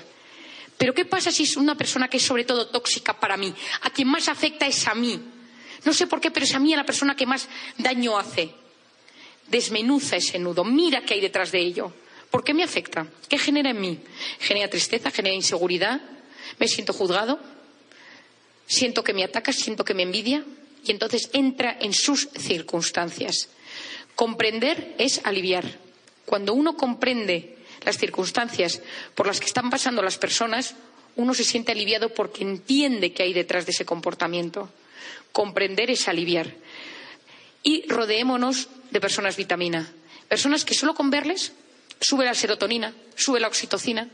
Pero 0.77 0.93
¿qué 0.93 1.05
pasa 1.05 1.31
si 1.31 1.43
es 1.43 1.57
una 1.57 1.75
persona 1.75 2.07
que 2.07 2.17
es 2.17 2.23
sobre 2.23 2.43
todo 2.43 2.67
tóxica 2.67 3.19
para 3.19 3.35
mí? 3.35 3.51
A 3.81 3.89
quien 3.89 4.07
más 4.07 4.27
afecta 4.27 4.67
es 4.67 4.87
a 4.87 4.93
mí. 4.93 5.19
No 5.83 5.93
sé 5.93 6.05
por 6.05 6.21
qué, 6.21 6.29
pero 6.29 6.45
es 6.45 6.53
a 6.53 6.59
mí 6.59 6.73
a 6.73 6.77
la 6.77 6.85
persona 6.85 7.15
que 7.15 7.25
más 7.25 7.47
daño 7.79 8.17
hace 8.19 8.53
desmenuza 9.47 10.15
ese 10.17 10.39
nudo, 10.39 10.63
mira 10.63 11.01
qué 11.01 11.15
hay 11.15 11.21
detrás 11.21 11.51
de 11.51 11.59
ello. 11.59 11.93
¿Por 12.29 12.43
qué 12.43 12.53
me 12.53 12.63
afecta? 12.63 13.07
¿Qué 13.29 13.37
genera 13.37 13.69
en 13.69 13.79
mí? 13.79 13.99
¿Genera 14.39 14.69
tristeza? 14.69 15.11
¿Genera 15.11 15.35
inseguridad? 15.35 16.01
¿Me 16.59 16.67
siento 16.67 16.93
juzgado? 16.93 17.39
¿Siento 18.67 19.03
que 19.03 19.13
me 19.13 19.23
ataca? 19.23 19.53
¿Siento 19.53 19.85
que 19.85 19.93
me 19.93 20.03
envidia? 20.03 20.43
Y 20.83 20.91
entonces 20.91 21.29
entra 21.33 21.77
en 21.79 21.93
sus 21.93 22.29
circunstancias. 22.37 23.49
Comprender 24.15 24.95
es 24.97 25.21
aliviar. 25.23 25.65
Cuando 26.25 26.53
uno 26.53 26.75
comprende 26.75 27.57
las 27.85 27.97
circunstancias 27.97 28.81
por 29.15 29.27
las 29.27 29.39
que 29.39 29.45
están 29.45 29.69
pasando 29.69 30.01
las 30.01 30.17
personas, 30.17 30.75
uno 31.15 31.33
se 31.33 31.45
siente 31.45 31.71
aliviado 31.71 32.13
porque 32.13 32.43
entiende 32.43 33.13
qué 33.13 33.23
hay 33.23 33.33
detrás 33.33 33.65
de 33.65 33.71
ese 33.71 33.85
comportamiento. 33.85 34.69
Comprender 35.31 35.89
es 35.89 36.07
aliviar 36.07 36.53
y 37.67 37.83
rodeémonos 37.89 38.69
de 38.91 39.01
personas 39.01 39.35
vitamina. 39.35 39.91
Personas 40.29 40.63
que 40.63 40.73
solo 40.73 40.95
con 40.95 41.09
verles 41.09 41.51
sube 41.99 42.23
la 42.23 42.33
serotonina, 42.33 42.93
sube 43.17 43.41
la 43.41 43.49
oxitocina, 43.49 44.07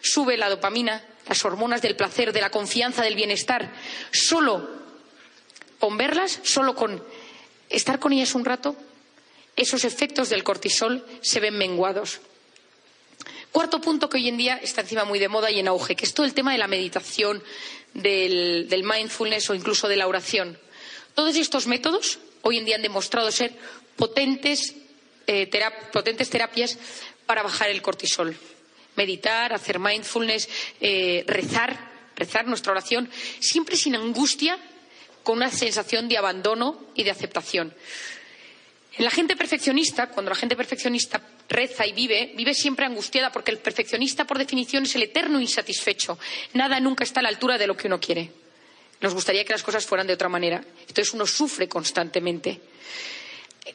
sube 0.00 0.38
la 0.38 0.48
dopamina, 0.48 1.04
las 1.28 1.44
hormonas 1.44 1.82
del 1.82 1.94
placer, 1.94 2.32
de 2.32 2.40
la 2.40 2.48
confianza, 2.48 3.02
del 3.02 3.14
bienestar. 3.14 3.70
Solo 4.12 4.66
con 5.78 5.98
verlas, 5.98 6.40
solo 6.42 6.74
con 6.74 7.04
estar 7.68 7.98
con 7.98 8.14
ellas 8.14 8.34
un 8.34 8.46
rato, 8.46 8.74
esos 9.56 9.84
efectos 9.84 10.30
del 10.30 10.42
cortisol 10.42 11.04
se 11.20 11.40
ven 11.40 11.58
menguados. 11.58 12.20
Cuarto 13.52 13.78
punto 13.78 14.08
que 14.08 14.16
hoy 14.16 14.28
en 14.28 14.38
día 14.38 14.56
está 14.62 14.80
encima 14.80 15.04
muy 15.04 15.18
de 15.18 15.28
moda 15.28 15.50
y 15.50 15.58
en 15.58 15.68
auge, 15.68 15.96
que 15.96 16.06
es 16.06 16.14
todo 16.14 16.24
el 16.24 16.32
tema 16.32 16.52
de 16.52 16.58
la 16.58 16.66
meditación, 16.66 17.42
del, 17.92 18.70
del 18.70 18.84
mindfulness 18.84 19.50
o 19.50 19.54
incluso 19.54 19.86
de 19.86 19.96
la 19.96 20.08
oración. 20.08 20.58
Todos 21.14 21.36
estos 21.36 21.66
métodos 21.66 22.20
hoy 22.46 22.58
en 22.58 22.64
día 22.64 22.76
han 22.76 22.82
demostrado 22.82 23.30
ser 23.32 23.52
potentes, 23.96 24.74
eh, 25.26 25.50
potentes 25.92 26.30
terapias 26.30 26.78
para 27.26 27.42
bajar 27.42 27.70
el 27.70 27.82
cortisol. 27.82 28.36
Meditar, 28.94 29.52
hacer 29.52 29.80
mindfulness, 29.80 30.48
eh, 30.80 31.24
rezar, 31.26 31.76
rezar 32.14 32.46
nuestra 32.46 32.72
oración, 32.72 33.10
siempre 33.40 33.76
sin 33.76 33.96
angustia, 33.96 34.58
con 35.24 35.38
una 35.38 35.50
sensación 35.50 36.08
de 36.08 36.18
abandono 36.18 36.86
y 36.94 37.02
de 37.02 37.10
aceptación. 37.10 37.74
En 38.96 39.04
la 39.04 39.10
gente 39.10 39.36
perfeccionista, 39.36 40.08
cuando 40.08 40.30
la 40.30 40.36
gente 40.36 40.56
perfeccionista 40.56 41.20
reza 41.48 41.84
y 41.84 41.92
vive, 41.92 42.32
vive 42.36 42.54
siempre 42.54 42.86
angustiada 42.86 43.32
porque 43.32 43.50
el 43.50 43.58
perfeccionista, 43.58 44.24
por 44.24 44.38
definición, 44.38 44.84
es 44.84 44.94
el 44.94 45.02
eterno 45.02 45.40
insatisfecho. 45.40 46.16
Nada 46.54 46.78
nunca 46.78 47.02
está 47.02 47.20
a 47.20 47.24
la 47.24 47.28
altura 47.28 47.58
de 47.58 47.66
lo 47.66 47.76
que 47.76 47.88
uno 47.88 48.00
quiere. 48.00 48.45
Nos 49.06 49.14
gustaría 49.14 49.44
que 49.44 49.52
las 49.52 49.62
cosas 49.62 49.86
fueran 49.86 50.08
de 50.08 50.14
otra 50.14 50.28
manera. 50.28 50.60
Entonces 50.80 51.14
uno 51.14 51.28
sufre 51.28 51.68
constantemente. 51.68 52.60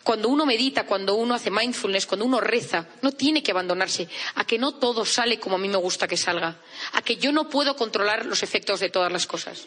Cuando 0.03 0.27
uno 0.27 0.45
medita, 0.45 0.85
cuando 0.85 1.15
uno 1.15 1.33
hace 1.33 1.49
mindfulness, 1.49 2.05
cuando 2.05 2.25
uno 2.25 2.41
reza, 2.41 2.85
no 3.01 3.13
tiene 3.13 3.41
que 3.41 3.51
abandonarse 3.51 4.09
a 4.35 4.43
que 4.43 4.57
no 4.57 4.73
todo 4.73 5.05
sale 5.05 5.39
como 5.39 5.55
a 5.55 5.57
mí 5.57 5.69
me 5.69 5.77
gusta 5.77 6.05
que 6.05 6.17
salga, 6.17 6.57
a 6.91 7.01
que 7.01 7.15
yo 7.15 7.31
no 7.31 7.47
puedo 7.49 7.77
controlar 7.77 8.25
los 8.25 8.43
efectos 8.43 8.81
de 8.81 8.89
todas 8.89 9.09
las 9.09 9.25
cosas. 9.25 9.63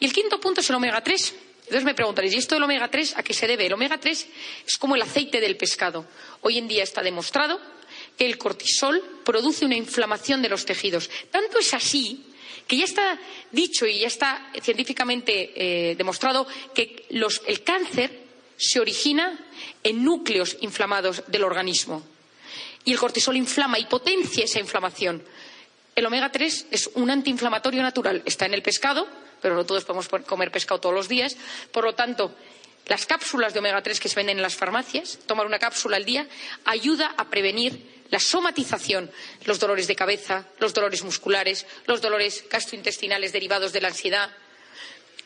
Y 0.00 0.06
el 0.06 0.12
quinto 0.12 0.40
punto 0.40 0.62
es 0.62 0.70
el 0.70 0.74
omega 0.74 1.00
3. 1.00 1.34
Entonces 1.60 1.84
me 1.84 1.94
preguntaréis, 1.94 2.34
¿y 2.34 2.38
esto 2.38 2.56
del 2.56 2.64
omega 2.64 2.88
3 2.88 3.18
a 3.18 3.22
qué 3.22 3.32
se 3.32 3.46
debe? 3.46 3.66
El 3.66 3.72
omega 3.74 3.98
3 3.98 4.26
es 4.66 4.78
como 4.78 4.96
el 4.96 5.02
aceite 5.02 5.40
del 5.40 5.56
pescado. 5.56 6.06
Hoy 6.40 6.58
en 6.58 6.66
día 6.66 6.82
está 6.82 7.02
demostrado 7.02 7.60
que 8.18 8.26
el 8.26 8.36
cortisol 8.36 9.00
produce 9.24 9.64
una 9.64 9.76
inflamación 9.76 10.42
de 10.42 10.48
los 10.48 10.66
tejidos. 10.66 11.08
Tanto 11.30 11.60
es 11.60 11.72
así 11.72 12.26
que 12.70 12.76
ya 12.76 12.84
está 12.84 13.18
dicho 13.50 13.84
y 13.84 13.98
ya 13.98 14.06
está 14.06 14.48
científicamente 14.62 15.50
eh, 15.56 15.96
demostrado 15.96 16.46
que 16.72 17.04
el 17.10 17.64
cáncer 17.64 18.16
se 18.56 18.78
origina 18.78 19.36
en 19.82 20.04
núcleos 20.04 20.56
inflamados 20.60 21.24
del 21.26 21.42
organismo. 21.42 22.06
Y 22.84 22.92
el 22.92 22.98
cortisol 22.98 23.36
inflama 23.36 23.80
y 23.80 23.86
potencia 23.86 24.44
esa 24.44 24.60
inflamación. 24.60 25.20
El 25.96 26.06
omega 26.06 26.30
3 26.30 26.66
es 26.70 26.90
un 26.94 27.10
antiinflamatorio 27.10 27.82
natural. 27.82 28.22
Está 28.24 28.46
en 28.46 28.54
el 28.54 28.62
pescado, 28.62 29.08
pero 29.42 29.56
no 29.56 29.66
todos 29.66 29.84
podemos 29.84 30.08
comer 30.08 30.52
pescado 30.52 30.80
todos 30.80 30.94
los 30.94 31.08
días. 31.08 31.36
Por 31.72 31.82
lo 31.82 31.96
tanto, 31.96 32.36
las 32.86 33.04
cápsulas 33.04 33.52
de 33.52 33.58
omega 33.58 33.82
3 33.82 33.98
que 33.98 34.08
se 34.08 34.14
venden 34.14 34.36
en 34.36 34.42
las 34.42 34.54
farmacias, 34.54 35.18
tomar 35.26 35.44
una 35.44 35.58
cápsula 35.58 35.96
al 35.96 36.04
día, 36.04 36.28
ayuda 36.64 37.14
a 37.16 37.30
prevenir 37.30 37.99
la 38.10 38.18
somatización, 38.18 39.10
los 39.44 39.58
dolores 39.58 39.86
de 39.86 39.96
cabeza, 39.96 40.46
los 40.58 40.74
dolores 40.74 41.02
musculares, 41.02 41.66
los 41.86 42.00
dolores 42.00 42.44
gastrointestinales 42.50 43.32
derivados 43.32 43.72
de 43.72 43.80
la 43.80 43.88
ansiedad, 43.88 44.30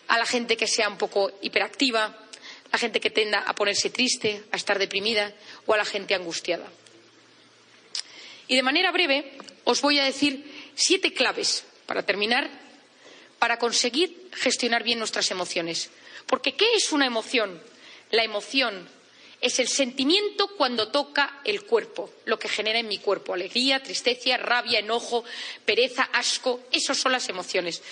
a 0.08 0.18
la 0.18 0.26
gente 0.26 0.56
que 0.56 0.66
sea 0.66 0.88
un 0.88 0.98
poco 0.98 1.32
hiperactiva, 1.40 2.04
a 2.04 2.72
la 2.72 2.78
gente 2.78 3.00
que 3.00 3.10
tenda 3.10 3.40
a 3.40 3.54
ponerse 3.54 3.90
triste, 3.90 4.44
a 4.52 4.56
estar 4.56 4.78
deprimida 4.78 5.32
o 5.66 5.74
a 5.74 5.78
la 5.78 5.84
gente 5.84 6.14
angustiada. 6.14 6.66
Y 8.48 8.56
de 8.56 8.62
manera 8.62 8.92
breve 8.92 9.38
os 9.64 9.80
voy 9.80 9.98
a 9.98 10.04
decir 10.04 10.72
siete 10.74 11.14
claves 11.14 11.64
para 11.86 12.04
terminar 12.04 12.50
para 13.38 13.58
conseguir 13.58 14.30
gestionar 14.32 14.82
bien 14.82 14.98
nuestras 14.98 15.30
emociones. 15.30 15.90
Porque 16.26 16.54
¿qué 16.54 16.74
es 16.76 16.92
una 16.92 17.06
emoción? 17.06 17.60
La 18.10 18.24
emoción 18.24 18.88
es 19.44 19.58
el 19.58 19.68
sentimiento 19.68 20.48
cuando 20.56 20.88
toca 20.88 21.42
el 21.44 21.64
cuerpo, 21.64 22.10
lo 22.24 22.38
que 22.38 22.48
genera 22.48 22.78
en 22.78 22.88
mi 22.88 22.96
cuerpo 22.96 23.34
alegría, 23.34 23.82
tristeza, 23.82 24.38
rabia, 24.38 24.78
enojo, 24.78 25.22
pereza, 25.66 26.08
asco. 26.14 26.62
Esas 26.72 26.96
son 26.96 27.12
las 27.12 27.28
emociones. 27.28 27.82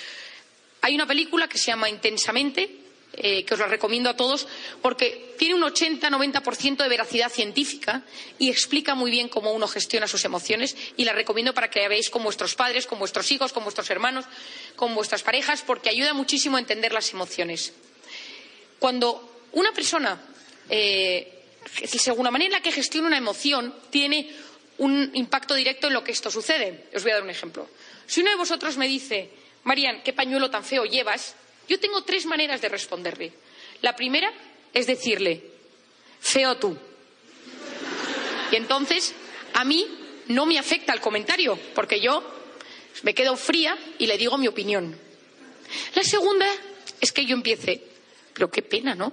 Hay 0.81 0.95
una 0.95 1.07
película 1.07 1.49
que 1.49 1.59
se 1.59 1.67
llama 1.67 1.91
Intensamente, 1.91 2.75
eh, 3.13 3.45
que 3.45 3.53
os 3.53 3.61
la 3.61 3.67
recomiendo 3.67 4.09
a 4.09 4.17
todos, 4.17 4.49
porque 4.81 5.35
tiene 5.39 5.55
un 5.55 5.61
80-90% 5.61 6.83
de 6.83 6.89
veracidad 6.89 7.31
científica 7.31 8.03
y 8.39 8.49
explica 8.49 8.95
muy 8.95 9.11
bien 9.11 9.29
cómo 9.29 9.53
uno 9.53 9.69
gestiona 9.69 10.09
sus 10.09 10.25
emociones 10.25 10.75
y 10.97 11.05
la 11.05 11.13
recomiendo 11.13 11.53
para 11.53 11.69
que 11.69 11.83
la 11.83 11.89
veáis 11.89 12.09
con 12.09 12.23
vuestros 12.23 12.55
padres, 12.55 12.87
con 12.87 12.99
vuestros 12.99 13.31
hijos, 13.31 13.53
con 13.53 13.65
vuestros 13.65 13.91
hermanos, 13.91 14.25
con 14.75 14.95
vuestras 14.95 15.23
parejas, 15.23 15.61
porque 15.61 15.91
ayuda 15.91 16.15
muchísimo 16.15 16.57
a 16.57 16.61
entender 16.61 16.95
las 16.95 17.13
emociones. 17.13 17.75
Cuando 18.79 19.45
una 19.53 19.73
persona, 19.73 20.19
eh, 20.71 21.42
según 21.87 22.25
la 22.25 22.31
manera 22.31 22.47
en 22.47 22.53
la 22.53 22.63
que 22.63 22.73
gestiona 22.73 23.09
una 23.09 23.19
emoción, 23.19 23.75
tiene 23.91 24.31
un 24.79 25.11
impacto 25.15 25.55
directo 25.55 25.87
en 25.87 25.93
lo 25.93 26.05
que 26.05 26.13
esto 26.13 26.31
sucede. 26.31 26.89
Os 26.95 27.03
voy 27.03 27.13
a 27.13 27.15
dar 27.17 27.23
un 27.23 27.31
ejemplo. 27.31 27.69
Si 28.07 28.21
uno 28.21 28.31
de 28.31 28.37
vosotros 28.37 28.77
me 28.77 28.89
dice, 28.89 29.31
Marian, 29.65 30.03
qué 30.03 30.13
pañuelo 30.13 30.51
tan 30.51 30.65
feo 30.65 30.85
llevas, 30.85 31.35
yo 31.69 31.79
tengo 31.79 32.03
tres 32.03 32.27
maneras 32.27 32.61
de 32.61 32.69
responderle. 32.69 33.33
La 33.81 33.95
primera 33.95 34.33
es 34.73 34.87
decirle, 34.87 35.43
feo 36.21 36.57
tú. 36.57 36.77
Y 38.51 38.57
entonces, 38.57 39.15
a 39.55 39.65
mí 39.65 39.87
no 40.29 40.47
me 40.47 40.59
afecta 40.59 40.93
el 40.93 41.01
comentario, 41.01 41.59
porque 41.75 42.01
yo 42.01 42.23
me 43.03 43.15
quedo 43.15 43.37
fría 43.37 43.77
y 43.99 44.07
le 44.07 44.19
digo 44.19 44.39
mi 44.39 44.49
opinión. 44.49 44.99
La 45.95 46.03
segunda 46.03 46.47
es 47.01 47.13
que 47.13 47.25
yo 47.25 47.35
empiece, 47.35 47.83
pero 48.35 48.51
qué 48.51 48.63
pena, 48.63 48.95
¿no? 48.95 49.13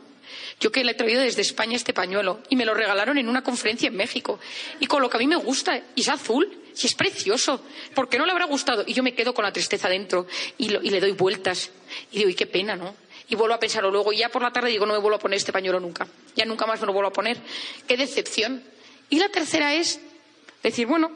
Yo 0.59 0.71
que 0.71 0.83
le 0.83 0.91
he 0.91 0.95
traído 0.95 1.21
desde 1.21 1.41
España 1.41 1.75
este 1.75 1.93
pañuelo 1.93 2.41
y 2.49 2.55
me 2.55 2.65
lo 2.65 2.73
regalaron 2.73 3.17
en 3.17 3.29
una 3.29 3.43
conferencia 3.43 3.87
en 3.87 3.95
México. 3.95 4.39
Y 4.79 4.87
con 4.87 5.01
lo 5.01 5.09
que 5.09 5.17
a 5.17 5.19
mí 5.19 5.27
me 5.27 5.35
gusta, 5.35 5.81
y 5.95 6.01
es 6.01 6.09
azul, 6.09 6.49
y 6.81 6.85
es 6.85 6.95
precioso, 6.95 7.61
¿por 7.93 8.09
qué 8.09 8.17
no 8.17 8.25
le 8.25 8.31
habrá 8.31 8.45
gustado? 8.45 8.83
Y 8.85 8.93
yo 8.93 9.03
me 9.03 9.13
quedo 9.13 9.33
con 9.33 9.43
la 9.43 9.51
tristeza 9.51 9.89
dentro 9.89 10.27
y, 10.57 10.69
le 10.69 10.99
doy 10.99 11.11
vueltas. 11.11 11.71
Y 12.11 12.19
digo, 12.19 12.29
y 12.29 12.35
qué 12.35 12.45
pena, 12.45 12.75
¿no? 12.75 12.95
Y 13.27 13.35
vuelvo 13.35 13.55
a 13.55 13.59
pensarlo 13.59 13.91
luego. 13.91 14.13
Y 14.13 14.17
ya 14.17 14.29
por 14.29 14.41
la 14.41 14.51
tarde 14.51 14.69
digo, 14.69 14.85
no 14.85 14.93
me 14.93 14.99
vuelvo 14.99 15.17
a 15.17 15.19
poner 15.19 15.37
este 15.37 15.51
pañuelo 15.51 15.79
nunca. 15.79 16.07
Ya 16.35 16.45
nunca 16.45 16.65
más 16.65 16.79
me 16.79 16.87
lo 16.87 16.93
vuelvo 16.93 17.09
a 17.09 17.13
poner. 17.13 17.37
Qué 17.87 17.97
decepción. 17.97 18.63
Y 19.09 19.19
la 19.19 19.29
tercera 19.29 19.73
es 19.75 19.99
decir, 20.63 20.87
bueno, 20.87 21.11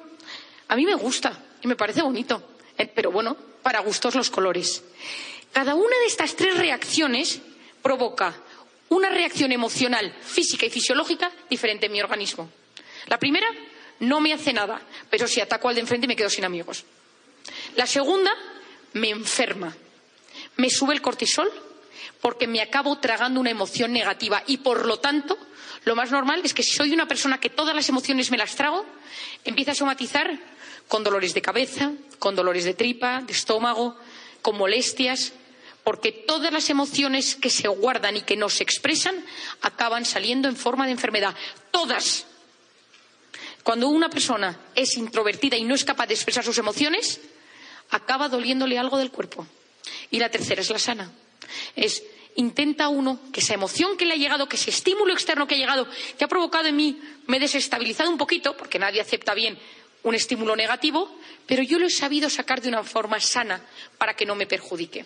a 0.68 0.76
mí 0.76 0.86
me 0.86 0.96
gusta 0.96 1.44
y 1.62 1.68
me 1.68 1.76
parece 1.76 2.02
bonito. 2.02 2.44
Eh, 2.78 2.92
pero 2.94 3.12
bueno, 3.12 3.36
para 3.62 3.80
gustos 3.80 4.16
los 4.16 4.30
colores. 4.30 4.84
Cada 5.52 5.76
una 5.76 5.98
de 6.00 6.06
estas 6.06 6.36
tres 6.36 6.58
reacciones 6.58 7.42
provoca 7.82 8.36
una 8.94 9.10
reacción 9.10 9.52
emocional, 9.52 10.14
física 10.22 10.66
y 10.66 10.70
fisiológica 10.70 11.32
diferente 11.50 11.88
en 11.88 11.92
mi 11.92 12.02
organismo. 12.02 12.50
La 13.08 13.20
primera 13.20 13.48
no 14.00 14.20
me 14.20 14.34
hace 14.34 14.54
nada, 14.54 14.82
pero 15.10 15.28
si 15.28 15.42
ataco 15.42 15.70
al 15.70 15.76
de 15.76 15.82
enfrente 15.82 16.08
me 16.08 16.16
quedo 16.16 16.30
sin 16.30 16.46
amigos. 16.46 16.86
La 17.76 17.88
segunda 17.88 18.32
me 18.94 19.10
enferma, 19.10 19.76
me 20.58 20.70
sube 20.70 20.94
el 20.94 21.02
cortisol 21.02 21.52
porque 22.22 22.48
me 22.48 22.62
acabo 22.62 22.98
tragando 23.00 23.40
una 23.40 23.50
emoción 23.50 23.92
negativa 23.92 24.44
y 24.48 24.58
por 24.58 24.86
lo 24.86 25.00
tanto 25.00 25.38
lo 25.86 25.96
más 25.96 26.12
normal 26.12 26.42
es 26.44 26.54
que 26.54 26.64
si 26.64 26.72
soy 26.72 26.94
una 26.94 27.08
persona 27.08 27.40
que 27.40 27.50
todas 27.50 27.76
las 27.76 27.90
emociones 27.90 28.32
me 28.32 28.38
las 28.38 28.56
trago, 28.56 28.86
empieza 29.44 29.72
a 29.72 29.76
somatizar 29.76 30.40
con 30.88 31.04
dolores 31.04 31.34
de 31.34 31.42
cabeza, 31.42 31.92
con 32.20 32.36
dolores 32.36 32.64
de 32.64 32.74
tripa, 32.74 33.22
de 33.22 33.34
estómago, 33.34 33.98
con 34.42 34.58
molestias, 34.58 35.34
porque 35.84 36.12
todas 36.12 36.52
las 36.54 36.70
emociones 36.70 37.36
que 37.36 37.50
se 37.50 37.68
guardan 37.68 38.18
y 38.18 38.22
que 38.22 38.38
no 38.38 38.50
se 38.50 38.64
expresan 38.64 39.26
acaban 39.62 40.06
saliendo 40.06 40.48
en 40.48 40.56
forma 40.56 40.86
de 40.86 40.92
enfermedad. 40.92 41.36
Todas. 41.72 42.26
Cuando 43.64 43.90
una 43.90 44.10
persona 44.10 44.60
es 44.76 44.98
introvertida 44.98 45.58
y 45.58 45.64
no 45.64 45.76
es 45.76 45.84
capaz 45.84 46.08
de 46.08 46.14
expresar 46.14 46.44
sus 46.44 46.58
emociones, 46.58 47.20
acaba 47.90 48.30
doliéndole 48.30 48.78
algo 48.78 48.98
del 48.98 49.12
cuerpo. 49.12 49.46
Y 50.10 50.20
la 50.20 50.30
tercera 50.30 50.62
es 50.62 50.70
la 50.70 50.80
sana. 50.80 51.12
Es 51.76 52.04
intenta 52.36 52.88
uno 52.88 53.20
que 53.32 53.42
esa 53.42 53.54
emoción 53.54 53.98
que 53.98 54.06
le 54.06 54.14
ha 54.14 54.18
llegado, 54.18 54.50
que 54.50 54.56
ese 54.56 54.72
estímulo 54.72 55.14
externo 55.14 55.48
que 55.48 55.56
ha 55.56 55.58
llegado, 55.58 55.88
que 56.18 56.24
ha 56.24 56.28
provocado 56.28 56.68
en 56.68 56.76
mí, 56.76 57.00
me 57.28 57.38
he 57.38 57.40
desestabilizado 57.40 58.10
un 58.10 58.18
poquito, 58.18 58.58
porque 58.58 58.80
nadie 58.80 59.02
acepta 59.02 59.34
bien 59.34 59.58
un 60.04 60.16
estímulo 60.16 60.56
negativo, 60.56 61.16
pero 61.46 61.64
yo 61.64 61.80
lo 61.80 61.88
he 61.88 61.92
sabido 61.92 62.30
sacar 62.30 62.62
de 62.62 62.70
una 62.70 62.84
forma 62.84 63.20
sana 63.20 63.62
para 63.98 64.16
que 64.16 64.26
no 64.26 64.36
me 64.36 64.48
perjudique. 64.48 65.06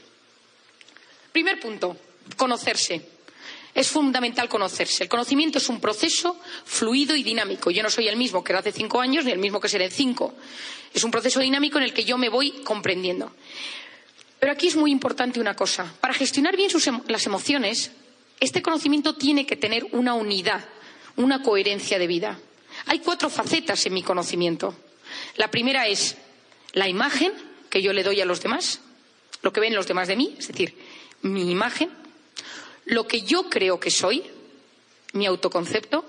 Primer 1.37 1.59
punto, 1.59 1.95
conocerse. 2.35 2.99
Es 3.75 3.89
fundamental 3.89 4.49
conocerse. 4.49 5.03
El 5.03 5.09
conocimiento 5.09 5.59
es 5.59 5.69
un 5.69 5.79
proceso 5.79 6.35
fluido 6.65 7.15
y 7.15 7.21
dinámico. 7.21 7.69
Yo 7.69 7.83
no 7.83 7.91
soy 7.91 8.07
el 8.07 8.17
mismo 8.17 8.43
que 8.43 8.53
era 8.53 8.61
hace 8.61 8.71
cinco 8.71 8.99
años 8.99 9.23
ni 9.23 9.29
el 9.29 9.37
mismo 9.37 9.59
que 9.59 9.69
seré 9.69 9.85
en 9.85 9.91
cinco. 9.91 10.33
Es 10.91 11.03
un 11.03 11.11
proceso 11.11 11.39
dinámico 11.39 11.77
en 11.77 11.83
el 11.83 11.93
que 11.93 12.05
yo 12.05 12.17
me 12.17 12.29
voy 12.29 12.63
comprendiendo. 12.63 13.31
Pero 14.39 14.51
aquí 14.51 14.65
es 14.65 14.75
muy 14.75 14.89
importante 14.89 15.39
una 15.39 15.55
cosa. 15.55 15.93
Para 16.01 16.15
gestionar 16.15 16.57
bien 16.57 16.71
las 17.07 17.27
emociones, 17.27 17.91
este 18.39 18.63
conocimiento 18.63 19.13
tiene 19.13 19.45
que 19.45 19.57
tener 19.57 19.85
una 19.91 20.15
unidad, 20.15 20.65
una 21.17 21.43
coherencia 21.43 21.99
de 21.99 22.07
vida. 22.07 22.39
Hay 22.87 22.97
cuatro 22.97 23.29
facetas 23.29 23.85
en 23.85 23.93
mi 23.93 24.01
conocimiento. 24.01 24.75
La 25.35 25.51
primera 25.51 25.85
es 25.85 26.17
la 26.73 26.89
imagen 26.89 27.31
que 27.69 27.83
yo 27.83 27.93
le 27.93 28.01
doy 28.01 28.21
a 28.21 28.25
los 28.25 28.41
demás, 28.41 28.81
lo 29.43 29.53
que 29.53 29.59
ven 29.59 29.75
los 29.75 29.85
demás 29.85 30.07
de 30.07 30.15
mí, 30.15 30.35
es 30.39 30.47
decir, 30.47 30.75
mi 31.21 31.51
imagen, 31.51 31.89
lo 32.85 33.07
que 33.07 33.21
yo 33.21 33.49
creo 33.49 33.79
que 33.79 33.91
soy, 33.91 34.23
mi 35.13 35.25
autoconcepto, 35.25 36.05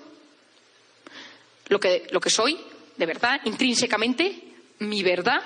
lo 1.69 1.81
que, 1.81 2.07
lo 2.11 2.21
que 2.21 2.31
soy, 2.31 2.59
de 2.97 3.07
verdad, 3.07 3.41
intrínsecamente, 3.45 4.43
mi 4.79 5.03
verdad, 5.03 5.43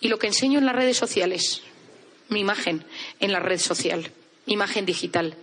y 0.00 0.08
lo 0.08 0.18
que 0.18 0.26
enseño 0.26 0.58
en 0.58 0.66
las 0.66 0.74
redes 0.74 0.96
sociales, 0.96 1.62
mi 2.28 2.40
imagen 2.40 2.84
en 3.18 3.32
la 3.32 3.40
red 3.40 3.58
social, 3.58 4.10
mi 4.46 4.54
imagen 4.54 4.86
digital. 4.86 5.36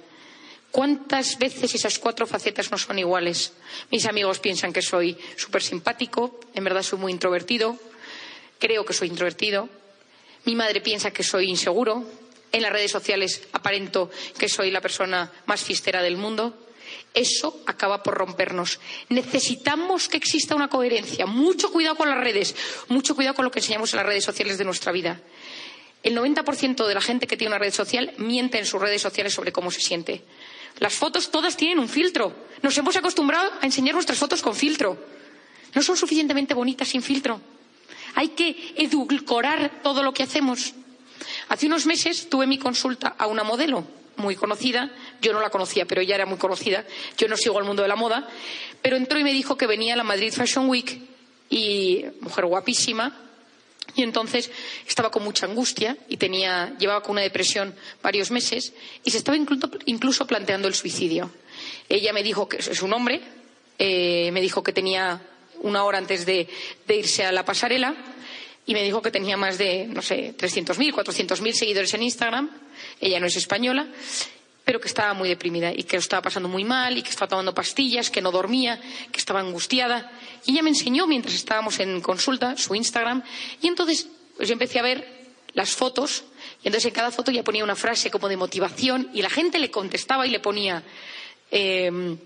¿Cuántas 0.71 1.37
veces 1.39 1.73
esas 1.75 1.97
cuatro 1.99 2.27
facetas 2.27 2.71
no 2.71 2.77
son 2.77 2.99
iguales? 2.99 3.53
Mis 3.91 4.05
amigos 4.05 4.39
piensan 4.39 4.73
que 4.73 4.81
soy 4.81 5.17
súper 5.35 5.61
simpático, 5.61 6.39
en 6.53 6.63
verdad 6.63 6.83
soy 6.83 6.99
muy 6.99 7.11
introvertido, 7.11 7.77
creo 8.59 8.85
que 8.85 8.93
soy 8.93 9.07
introvertido. 9.07 9.69
Mi 10.45 10.55
madre 10.55 10.81
piensa 10.81 11.11
que 11.11 11.23
soy 11.23 11.49
inseguro, 11.49 12.05
en 12.51 12.61
las 12.61 12.71
redes 12.71 12.91
sociales 12.91 13.47
aparento 13.51 14.09
que 14.37 14.49
soy 14.49 14.71
la 14.71 14.81
persona 14.81 15.31
más 15.45 15.63
fistera 15.63 16.01
del 16.01 16.17
mundo. 16.17 16.67
Eso 17.13 17.61
acaba 17.65 18.03
por 18.03 18.13
rompernos. 18.13 18.79
Necesitamos 19.09 20.07
que 20.07 20.17
exista 20.17 20.55
una 20.55 20.69
coherencia. 20.69 21.25
Mucho 21.25 21.71
cuidado 21.71 21.95
con 21.95 22.09
las 22.09 22.19
redes, 22.19 22.55
mucho 22.87 23.15
cuidado 23.15 23.35
con 23.35 23.45
lo 23.45 23.51
que 23.51 23.59
enseñamos 23.59 23.93
en 23.93 23.97
las 23.97 24.05
redes 24.05 24.23
sociales 24.23 24.57
de 24.57 24.65
nuestra 24.65 24.91
vida. 24.91 25.19
El 26.03 26.15
90% 26.15 26.85
de 26.85 26.93
la 26.93 27.01
gente 27.01 27.27
que 27.27 27.35
tiene 27.35 27.49
una 27.53 27.59
red 27.59 27.73
social 27.73 28.13
miente 28.17 28.59
en 28.59 28.65
sus 28.65 28.79
redes 28.79 29.01
sociales 29.01 29.33
sobre 29.33 29.51
cómo 29.51 29.71
se 29.71 29.81
siente. 29.81 30.23
Las 30.79 30.93
fotos 30.93 31.31
todas 31.31 31.57
tienen 31.57 31.79
un 31.79 31.89
filtro. 31.89 32.33
Nos 32.61 32.77
hemos 32.77 32.95
acostumbrado 32.95 33.51
a 33.61 33.65
enseñar 33.65 33.95
nuestras 33.95 34.19
fotos 34.19 34.41
con 34.41 34.55
filtro. 34.55 34.97
No 35.73 35.81
son 35.81 35.97
suficientemente 35.97 36.53
bonitas 36.53 36.87
sin 36.87 37.01
filtro. 37.01 37.41
Hay 38.15 38.29
que 38.29 38.73
edulcorar 38.77 39.81
todo 39.81 40.03
lo 40.03 40.13
que 40.13 40.23
hacemos. 40.23 40.73
Hace 41.49 41.67
unos 41.67 41.85
meses 41.85 42.29
tuve 42.29 42.47
mi 42.47 42.57
consulta 42.57 43.15
a 43.17 43.27
una 43.27 43.43
modelo 43.43 43.85
muy 44.17 44.35
conocida, 44.35 44.91
yo 45.21 45.31
no 45.31 45.39
la 45.39 45.49
conocía, 45.49 45.85
pero 45.85 46.01
ella 46.01 46.15
era 46.15 46.25
muy 46.25 46.37
conocida, 46.37 46.85
yo 47.17 47.27
no 47.27 47.37
sigo 47.37 47.59
el 47.59 47.65
mundo 47.65 47.83
de 47.83 47.87
la 47.87 47.95
moda, 47.95 48.27
pero 48.81 48.97
entró 48.97 49.19
y 49.19 49.23
me 49.23 49.31
dijo 49.31 49.57
que 49.57 49.67
venía 49.67 49.93
a 49.93 49.97
la 49.97 50.03
Madrid 50.03 50.33
Fashion 50.33 50.67
Week 50.67 50.99
y 51.49 52.03
mujer 52.19 52.45
guapísima, 52.45 53.15
y 53.95 54.03
entonces 54.03 54.51
estaba 54.85 55.09
con 55.09 55.23
mucha 55.23 55.45
angustia 55.45 55.97
y 56.09 56.17
tenía, 56.17 56.75
llevaba 56.77 57.01
con 57.01 57.13
una 57.13 57.21
depresión 57.21 57.73
varios 58.03 58.31
meses 58.31 58.73
y 59.03 59.11
se 59.11 59.17
estaba 59.17 59.37
incluso, 59.37 60.27
planteando 60.27 60.67
el 60.67 60.75
suicidio. 60.75 61.31
Ella 61.87 62.11
me 62.11 62.21
dijo 62.21 62.49
que 62.49 62.57
es 62.57 62.81
un 62.81 62.93
hombre, 62.93 63.21
eh, 63.79 64.29
me 64.33 64.41
dijo 64.41 64.61
que 64.61 64.73
tenía 64.73 65.21
una 65.61 65.83
hora 65.83 65.97
antes 65.97 66.25
de 66.25 66.47
irse 66.89 67.25
a 67.25 67.31
la 67.31 67.45
pasarela 67.45 67.95
y 68.67 68.73
me 68.73 68.83
dijo 68.83 69.01
que 69.01 69.11
tenía 69.11 69.37
más 69.37 69.57
de, 69.57 69.87
no 69.87 70.01
sé, 70.01 70.35
300.000, 70.37 70.93
400.000 70.93 71.53
seguidores 71.53 71.93
en 71.93 72.03
Instagram. 72.03 72.49
Ella 72.99 73.19
no 73.19 73.25
es 73.25 73.35
española. 73.35 73.87
pero 74.65 74.81
que 74.81 74.89
estaba 74.89 75.13
muy 75.13 75.29
deprimida 75.29 75.71
y 75.71 75.83
que 75.83 75.95
lo 75.95 76.01
estaba 76.01 76.21
pasando 76.21 76.49
muy 76.49 76.65
mal 76.65 76.97
y 76.97 77.01
que 77.01 77.09
estaba 77.09 77.29
tomando 77.29 77.53
pastillas, 77.55 78.09
que 78.09 78.21
no 78.21 78.33
dormía, 78.33 78.77
que 79.13 79.17
estaba 79.17 79.39
angustiada. 79.39 80.11
Y 80.45 80.51
ella 80.51 80.61
me 80.61 80.71
enseñó 80.71 81.07
mientras 81.07 81.35
estábamos 81.35 81.79
en 81.79 82.01
consulta 82.01 82.57
su 82.57 82.75
Instagram 82.75 83.23
y 83.61 83.67
entonces 83.67 84.09
pues 84.35 84.49
yo 84.49 84.53
empecé 84.53 84.79
a 84.79 84.81
ver 84.81 85.07
las 85.53 85.71
fotos 85.71 86.25
y 86.61 86.67
entonces 86.67 86.85
en 86.87 86.93
cada 86.93 87.11
foto 87.11 87.31
ya 87.31 87.45
ponía 87.45 87.63
una 87.63 87.77
frase 87.77 88.11
como 88.11 88.27
de 88.27 88.35
motivación 88.35 89.09
y 89.13 89.21
la 89.21 89.29
gente 89.29 89.57
le 89.57 89.71
contestaba 89.71 90.27
y 90.27 90.31
le 90.31 90.41
ponía 90.41 90.83
em, 91.49 92.17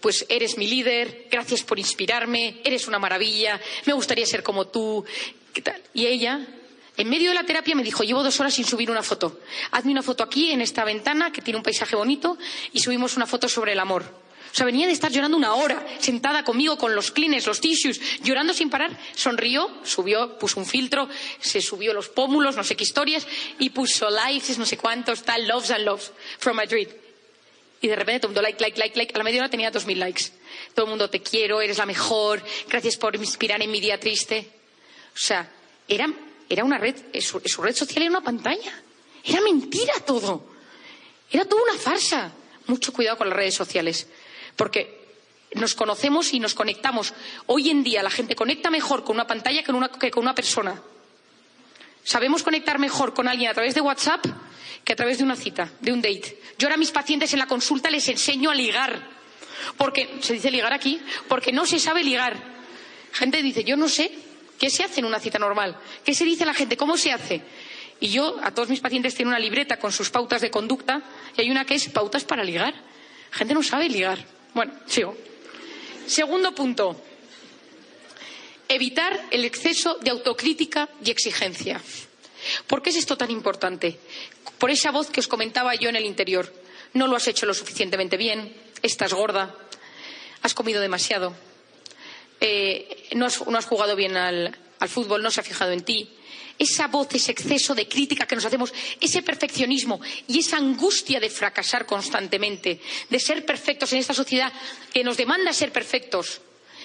pues 0.00 0.26
eres 0.28 0.56
mi 0.56 0.66
líder, 0.66 1.26
gracias 1.30 1.62
por 1.62 1.78
inspirarme, 1.78 2.60
eres 2.64 2.88
una 2.88 2.98
maravilla, 2.98 3.60
me 3.86 3.92
gustaría 3.92 4.26
ser 4.26 4.42
como 4.42 4.66
tú. 4.68 5.04
¿qué 5.52 5.62
tal? 5.62 5.82
Y 5.94 6.06
ella 6.06 6.46
en 6.96 7.08
medio 7.08 7.30
de 7.30 7.34
la 7.34 7.44
terapia 7.44 7.74
me 7.74 7.82
dijo, 7.82 8.02
llevo 8.02 8.22
dos 8.22 8.38
horas 8.40 8.52
sin 8.52 8.64
subir 8.64 8.90
una 8.90 9.02
foto. 9.02 9.40
Hazme 9.70 9.92
una 9.92 10.02
foto 10.02 10.22
aquí, 10.22 10.50
en 10.50 10.60
esta 10.60 10.84
ventana, 10.84 11.32
que 11.32 11.40
tiene 11.40 11.56
un 11.56 11.62
paisaje 11.62 11.96
bonito, 11.96 12.36
y 12.72 12.80
subimos 12.80 13.16
una 13.16 13.26
foto 13.26 13.48
sobre 13.48 13.72
el 13.72 13.80
amor. 13.80 14.04
O 14.52 14.54
sea, 14.54 14.66
venía 14.66 14.86
de 14.86 14.92
estar 14.92 15.10
llorando 15.10 15.36
una 15.36 15.54
hora, 15.54 15.82
sentada 16.00 16.44
conmigo 16.44 16.76
con 16.76 16.94
los 16.94 17.10
clines, 17.12 17.46
los 17.46 17.60
tissues, 17.60 18.00
llorando 18.22 18.52
sin 18.52 18.68
parar. 18.68 18.90
Sonrió, 19.14 19.70
subió, 19.84 20.38
puso 20.38 20.60
un 20.60 20.66
filtro, 20.66 21.08
se 21.38 21.62
subió 21.62 21.94
los 21.94 22.08
pómulos, 22.08 22.56
no 22.56 22.64
sé 22.64 22.76
qué 22.76 22.84
historias, 22.84 23.26
y 23.58 23.70
puso 23.70 24.10
likes, 24.10 24.58
no 24.58 24.66
sé 24.66 24.76
cuántos, 24.76 25.22
tal, 25.22 25.46
loves 25.46 25.70
and 25.70 25.84
loves, 25.84 26.12
from 26.38 26.56
Madrid. 26.56 26.88
Y 27.80 27.88
de 27.88 27.96
repente 27.96 28.20
todo 28.20 28.28
el 28.28 28.34
mundo 28.34 28.42
like, 28.42 28.60
like, 28.60 28.78
like, 28.78 28.96
like. 28.96 29.14
A 29.14 29.18
la 29.18 29.24
media 29.24 29.40
hora 29.40 29.48
tenía 29.48 29.70
dos 29.70 29.86
mil 29.86 29.98
likes. 29.98 30.32
Todo 30.74 30.86
el 30.86 30.90
mundo 30.90 31.08
te 31.08 31.20
quiero, 31.20 31.60
eres 31.60 31.78
la 31.78 31.86
mejor, 31.86 32.42
gracias 32.68 32.96
por 32.96 33.16
inspirar 33.16 33.62
en 33.62 33.70
mi 33.70 33.80
día 33.80 33.98
triste. 33.98 34.50
O 35.14 35.18
sea, 35.18 35.50
eran 35.88 36.30
era 36.50 36.64
una 36.64 36.78
red, 36.78 36.96
su, 37.20 37.38
red 37.38 37.74
social 37.74 38.02
era 38.02 38.10
una 38.10 38.22
pantalla. 38.22 38.72
Era 39.24 39.40
mentira 39.40 39.94
todo. 40.04 40.44
Era 41.30 41.44
toda 41.44 41.62
una 41.62 41.74
farsa. 41.74 42.32
Mucho 42.66 42.92
cuidado 42.92 43.16
con 43.16 43.28
las 43.28 43.36
redes 43.36 43.54
sociales. 43.54 44.08
Porque 44.56 45.00
nos 45.54 45.76
conocemos 45.76 46.34
y 46.34 46.40
nos 46.40 46.54
conectamos. 46.54 47.14
Hoy 47.46 47.70
en 47.70 47.84
día 47.84 48.02
la 48.02 48.10
gente 48.10 48.34
conecta 48.34 48.68
mejor 48.68 49.04
con 49.04 49.14
una 49.14 49.28
pantalla 49.28 49.62
que, 49.62 49.72
que 50.00 50.10
con 50.10 50.24
una 50.24 50.34
persona. 50.34 50.82
Sabemos 52.02 52.42
conectar 52.42 52.80
mejor 52.80 53.14
con 53.14 53.28
alguien 53.28 53.48
a 53.48 53.54
través 53.54 53.76
de 53.76 53.80
WhatsApp 53.80 54.26
que 54.84 54.92
a 54.92 54.96
través 54.96 55.18
de 55.18 55.24
una 55.24 55.36
cita, 55.36 55.70
de 55.80 55.92
un 55.92 56.02
date. 56.02 56.38
Yo 56.58 56.66
ahora 56.66 56.74
a 56.74 56.78
mis 56.78 56.90
pacientes 56.90 57.32
en 57.32 57.38
la 57.38 57.46
consulta 57.46 57.90
les 57.90 58.08
enseño 58.08 58.50
a 58.50 58.54
ligar. 58.54 59.20
Porque, 59.76 60.18
se 60.20 60.32
dice 60.32 60.50
ligar 60.50 60.72
aquí, 60.72 61.00
porque 61.28 61.52
no 61.52 61.66
se 61.66 61.78
sabe 61.78 62.02
ligar. 62.02 62.36
Gente 63.12 63.42
dice, 63.42 63.64
yo 63.64 63.76
no 63.76 63.88
sé, 63.88 64.10
¿Qué 64.60 64.68
se 64.68 64.84
hace 64.84 65.00
en 65.00 65.06
una 65.06 65.18
cita 65.18 65.38
normal? 65.38 65.74
¿Qué 66.04 66.12
se 66.12 66.26
dice 66.26 66.42
a 66.42 66.46
la 66.46 66.52
gente? 66.52 66.76
¿Cómo 66.76 66.98
se 66.98 67.10
hace? 67.12 67.40
Y 67.98 68.08
yo 68.08 68.38
a 68.42 68.52
todos 68.52 68.68
mis 68.68 68.80
pacientes 68.80 69.14
tengo 69.14 69.30
una 69.30 69.38
libreta 69.38 69.78
con 69.78 69.90
sus 69.90 70.10
pautas 70.10 70.42
de 70.42 70.50
conducta 70.50 71.02
y 71.34 71.40
hay 71.40 71.50
una 71.50 71.64
que 71.64 71.76
es 71.76 71.88
pautas 71.88 72.24
para 72.24 72.44
ligar. 72.44 72.74
Gente 73.30 73.54
no 73.54 73.62
sabe 73.62 73.88
ligar. 73.88 74.22
Bueno, 74.52 74.74
sigo. 74.86 75.16
Segundo 76.06 76.54
punto. 76.54 77.02
Evitar 78.68 79.28
el 79.30 79.46
exceso 79.46 79.94
de 79.94 80.10
autocrítica 80.10 80.90
y 81.02 81.10
exigencia. 81.10 81.80
¿Por 82.66 82.82
qué 82.82 82.90
es 82.90 82.96
esto 82.96 83.16
tan 83.16 83.30
importante? 83.30 83.98
Por 84.60 84.70
esa 84.70 84.92
voz 84.92 85.08
que 85.08 85.20
os 85.20 85.26
comentaba 85.26 85.74
yo 85.74 85.88
en 85.88 85.96
el 85.96 86.04
interior. 86.04 86.52
No 86.92 87.08
lo 87.08 87.16
has 87.16 87.26
hecho 87.26 87.46
lo 87.46 87.54
suficientemente 87.54 88.18
bien, 88.18 88.52
estás 88.82 89.14
gorda, 89.14 89.56
has 90.42 90.52
comido 90.52 90.82
demasiado, 90.82 91.34
eh, 92.40 93.08
no, 93.16 93.26
has, 93.26 93.66
jugado 93.66 93.96
bien 93.96 94.16
al, 94.16 94.54
fútbol, 94.86 95.22
no 95.22 95.30
se 95.30 95.40
ha 95.40 95.44
fijado 95.44 95.72
en 95.72 95.82
ti. 95.82 96.10
Esa 96.58 96.88
voz, 96.88 97.08
ese 97.14 97.32
exceso 97.32 97.74
de 97.74 97.88
crítica 97.88 98.26
que 98.26 98.34
nos 98.36 98.44
hacemos, 98.44 98.74
ese 99.00 99.22
perfeccionismo 99.22 99.98
y 100.28 100.40
esa 100.40 100.58
angustia 100.58 101.20
de 101.20 101.30
fracasar 101.30 101.86
constantemente, 101.86 102.80
de 103.08 103.18
ser 103.18 103.46
perfectos 103.46 103.92
en 103.94 104.00
esta 104.00 104.12
sociedad 104.12 104.52
que 104.92 105.02
nos 105.02 105.16
demanda 105.16 105.54
ser 105.54 105.72
perfectos. 105.72 106.42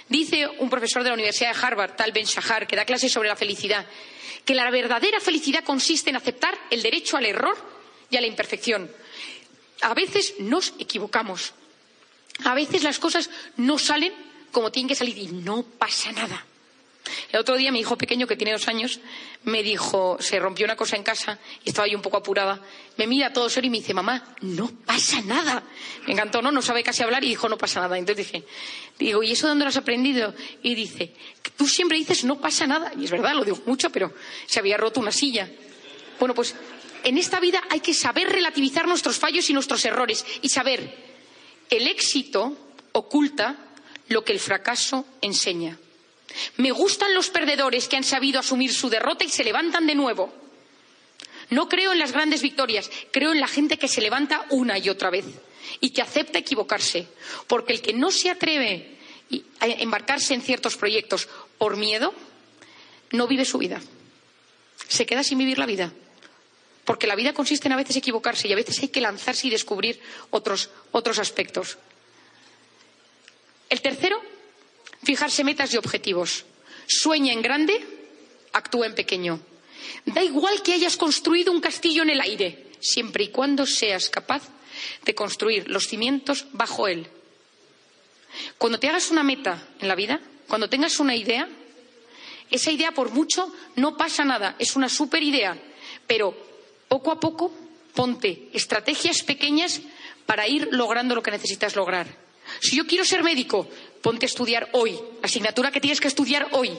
Dice 0.08 0.48
un 0.60 0.70
profesor 0.70 1.04
de 1.04 1.10
la 1.10 1.16
Universidad 1.16 1.54
de 1.54 1.60
Harvard, 1.66 1.96
Tal 1.96 2.12
Ben 2.12 2.26
Shahar, 2.26 2.68
que 2.68 2.76
da 2.76 2.86
clases 2.86 3.12
sobre 3.12 3.30
la 3.30 3.36
felicidad, 3.36 3.86
que 4.46 4.54
la 4.54 4.70
verdadera 4.70 5.20
felicidad 5.20 5.64
consiste 5.64 6.12
en 6.12 6.16
aceptar 6.16 6.56
el 6.70 6.84
derecho 6.84 7.18
al 7.18 7.26
error 7.26 7.58
y 8.10 8.18
a 8.18 8.22
la 8.22 8.28
imperfección. 8.28 8.90
A 9.82 9.94
veces 9.94 10.36
nos 10.40 10.74
equivocamos. 10.80 11.54
A 12.44 12.54
veces 12.54 12.84
las 12.84 13.00
cosas 13.00 13.30
no 13.58 13.80
salen 13.80 14.14
como 14.52 14.72
tienen 14.72 14.90
que 14.90 14.96
salir 14.96 15.18
y 15.18 15.28
no 15.28 15.64
pasa 15.64 16.12
nada. 16.12 16.46
El 17.32 17.40
otro 17.40 17.56
día 17.56 17.72
mi 17.72 17.80
hijo 17.80 17.98
pequeño, 17.98 18.28
que 18.28 18.36
tiene 18.36 18.52
dos 18.52 18.68
años, 18.68 19.00
me 19.44 19.64
dijo, 19.64 20.18
se 20.20 20.40
rompió 20.40 20.66
una 20.66 20.76
cosa 20.76 20.96
en 20.96 21.04
casa 21.04 21.40
y 21.64 21.70
estaba 21.70 21.88
yo 21.88 21.98
un 21.98 22.02
poco 22.02 22.18
apurada. 22.18 22.62
Me 22.98 23.08
mira 23.08 23.32
todo 23.32 23.50
serio 23.50 23.68
y 23.68 23.72
me 23.72 23.78
dice, 23.78 23.94
mamá, 23.94 24.36
no 24.42 24.72
pasa 24.86 25.22
nada. 25.22 25.64
Me 26.08 26.14
encantó, 26.14 26.42
¿no? 26.42 26.52
No 26.52 26.62
sabe 26.62 26.84
casi 26.84 27.04
hablar 27.04 27.24
y 27.24 27.30
dijo, 27.30 27.48
no 27.50 27.58
pasa 27.58 27.82
nada. 27.82 27.98
Entonces 27.98 28.26
dije, 28.26 28.46
digo, 28.98 29.22
¿y 29.24 29.32
eso 29.32 29.48
dónde 29.48 29.66
lo 29.66 29.70
has 29.70 29.78
aprendido? 29.78 30.34
Y 30.64 30.76
dice, 30.76 31.14
tú 31.56 31.68
siempre 31.68 31.98
dices, 31.98 32.24
no 32.24 32.40
pasa 32.40 32.66
nada. 32.66 32.92
Y 32.98 33.06
es 33.06 33.12
verdad, 33.12 33.34
lo 33.36 33.44
digo 33.44 33.62
mucho, 33.66 33.90
pero 33.90 34.14
se 34.46 34.60
había 34.60 34.78
roto 34.78 35.00
una 35.00 35.12
silla. 35.12 35.50
Bueno, 36.20 36.34
pues 36.34 36.56
en 37.04 37.18
esta 37.18 37.40
vida 37.40 37.62
hay 37.70 37.82
que 37.82 37.94
saber 37.94 38.30
relativizar 38.30 38.88
nuestros 38.88 39.18
fallos 39.18 39.50
y 39.50 39.54
nuestros 39.54 39.86
errores 39.86 40.26
y 40.42 40.50
saber, 40.50 41.06
el 41.70 41.88
éxito 41.88 42.58
oculta 42.94 43.58
lo 44.08 44.24
que 44.24 44.32
el 44.32 44.40
fracaso 44.40 45.06
enseña. 45.22 45.78
Me 46.58 46.72
gustan 46.72 47.14
los 47.14 47.30
perdedores 47.30 47.88
que 47.88 47.98
han 47.98 48.04
sabido 48.04 48.40
asumir 48.40 48.74
su 48.74 48.90
derrota 48.90 49.24
y 49.24 49.30
se 49.30 49.44
levantan 49.44 49.88
de 49.88 49.96
nuevo. 49.96 50.34
No 51.50 51.70
creo 51.70 51.92
en 51.92 52.00
las 52.00 52.12
grandes 52.12 52.42
victorias, 52.42 52.90
creo 53.12 53.32
en 53.32 53.40
la 53.40 53.48
gente 53.48 53.78
que 53.78 53.88
se 53.88 54.02
levanta 54.02 54.46
una 54.50 54.78
y 54.78 54.90
otra 54.90 55.10
vez 55.10 55.26
y 55.80 55.92
que 55.92 56.02
acepta 56.02 56.40
equivocarse, 56.40 57.08
porque 57.48 57.74
el 57.74 57.82
que 57.82 57.94
no 57.94 58.12
se 58.12 58.30
atreve 58.30 58.98
a 59.60 59.68
embarcarse 59.68 60.34
en 60.34 60.42
ciertos 60.42 60.78
proyectos 60.78 61.28
por 61.58 61.78
miedo, 61.78 62.14
no 63.12 63.28
vive 63.28 63.46
su 63.46 63.58
vida. 63.58 63.82
Se 64.88 65.06
queda 65.06 65.24
sin 65.24 65.38
vivir 65.38 65.58
la 65.58 65.66
vida. 65.66 65.92
Porque 66.84 67.08
la 67.08 67.16
vida 67.16 67.34
consiste 67.34 67.68
en 67.68 67.74
a 67.74 67.78
veces 67.78 67.96
equivocarse 67.96 68.48
y 68.48 68.54
a 68.54 68.56
veces 68.56 68.80
hay 68.80 68.90
que 68.90 69.02
lanzarse 69.02 69.48
y 69.48 69.50
descubrir 69.50 70.00
otros, 70.30 70.70
otros 70.92 71.18
aspectos. 71.18 71.80
El 73.70 73.82
tercero, 73.82 74.22
fijarse 75.06 75.44
metas 75.44 75.74
y 75.74 75.78
objetivos. 75.78 76.46
Sueña 76.88 77.34
en 77.34 77.42
grande, 77.42 77.86
actúa 78.52 78.88
en 78.88 78.96
pequeño. 78.96 79.40
Da 80.06 80.24
igual 80.24 80.62
que 80.62 80.74
hayas 80.74 80.98
construido 80.98 81.52
un 81.52 81.62
castillo 81.62 82.04
en 82.04 82.10
el 82.10 82.22
aire, 82.22 82.68
siempre 82.80 83.26
y 83.26 83.30
cuando 83.30 83.66
seas 83.66 84.10
capaz 84.10 84.44
de 85.04 85.16
construir 85.16 85.70
los 85.70 85.88
cimientos 85.88 86.48
bajo 86.52 86.88
él. 86.88 87.08
Cuando 88.58 88.80
te 88.80 88.90
hagas 88.90 89.12
una 89.12 89.24
meta 89.24 89.68
en 89.80 89.88
la 89.88 89.96
vida, 89.96 90.20
cuando 90.48 90.70
tengas 90.70 91.00
una 91.00 91.16
idea, 91.16 91.48
esa 92.52 92.72
idea 92.72 92.92
por 92.92 93.12
mucho 93.12 93.52
no 93.76 93.98
pasa 93.98 94.26
nada, 94.26 94.56
es 94.60 94.76
una 94.76 94.90
super 94.90 95.24
idea, 95.24 95.58
pero 96.06 96.36
poco 96.88 97.12
a 97.12 97.20
poco 97.20 97.54
ponte 97.94 98.50
estrategias 98.54 99.24
pequeñas 99.24 99.82
para 100.26 100.48
ir 100.48 100.68
logrando 100.72 101.16
lo 101.16 101.24
que 101.24 101.32
necesitas 101.32 101.76
lograr. 101.76 102.08
Si 102.60 102.76
yo 102.76 102.86
quiero 102.86 103.06
ser 103.06 103.24
médico, 103.24 103.68
ponte 104.06 104.28
a 104.28 104.30
estudiar 104.30 104.70
hoy, 104.74 105.00
asignatura 105.24 105.72
que 105.72 105.82
tienes 105.82 106.00
que 106.00 106.08
estudiar 106.08 106.50
hoy. 106.52 106.72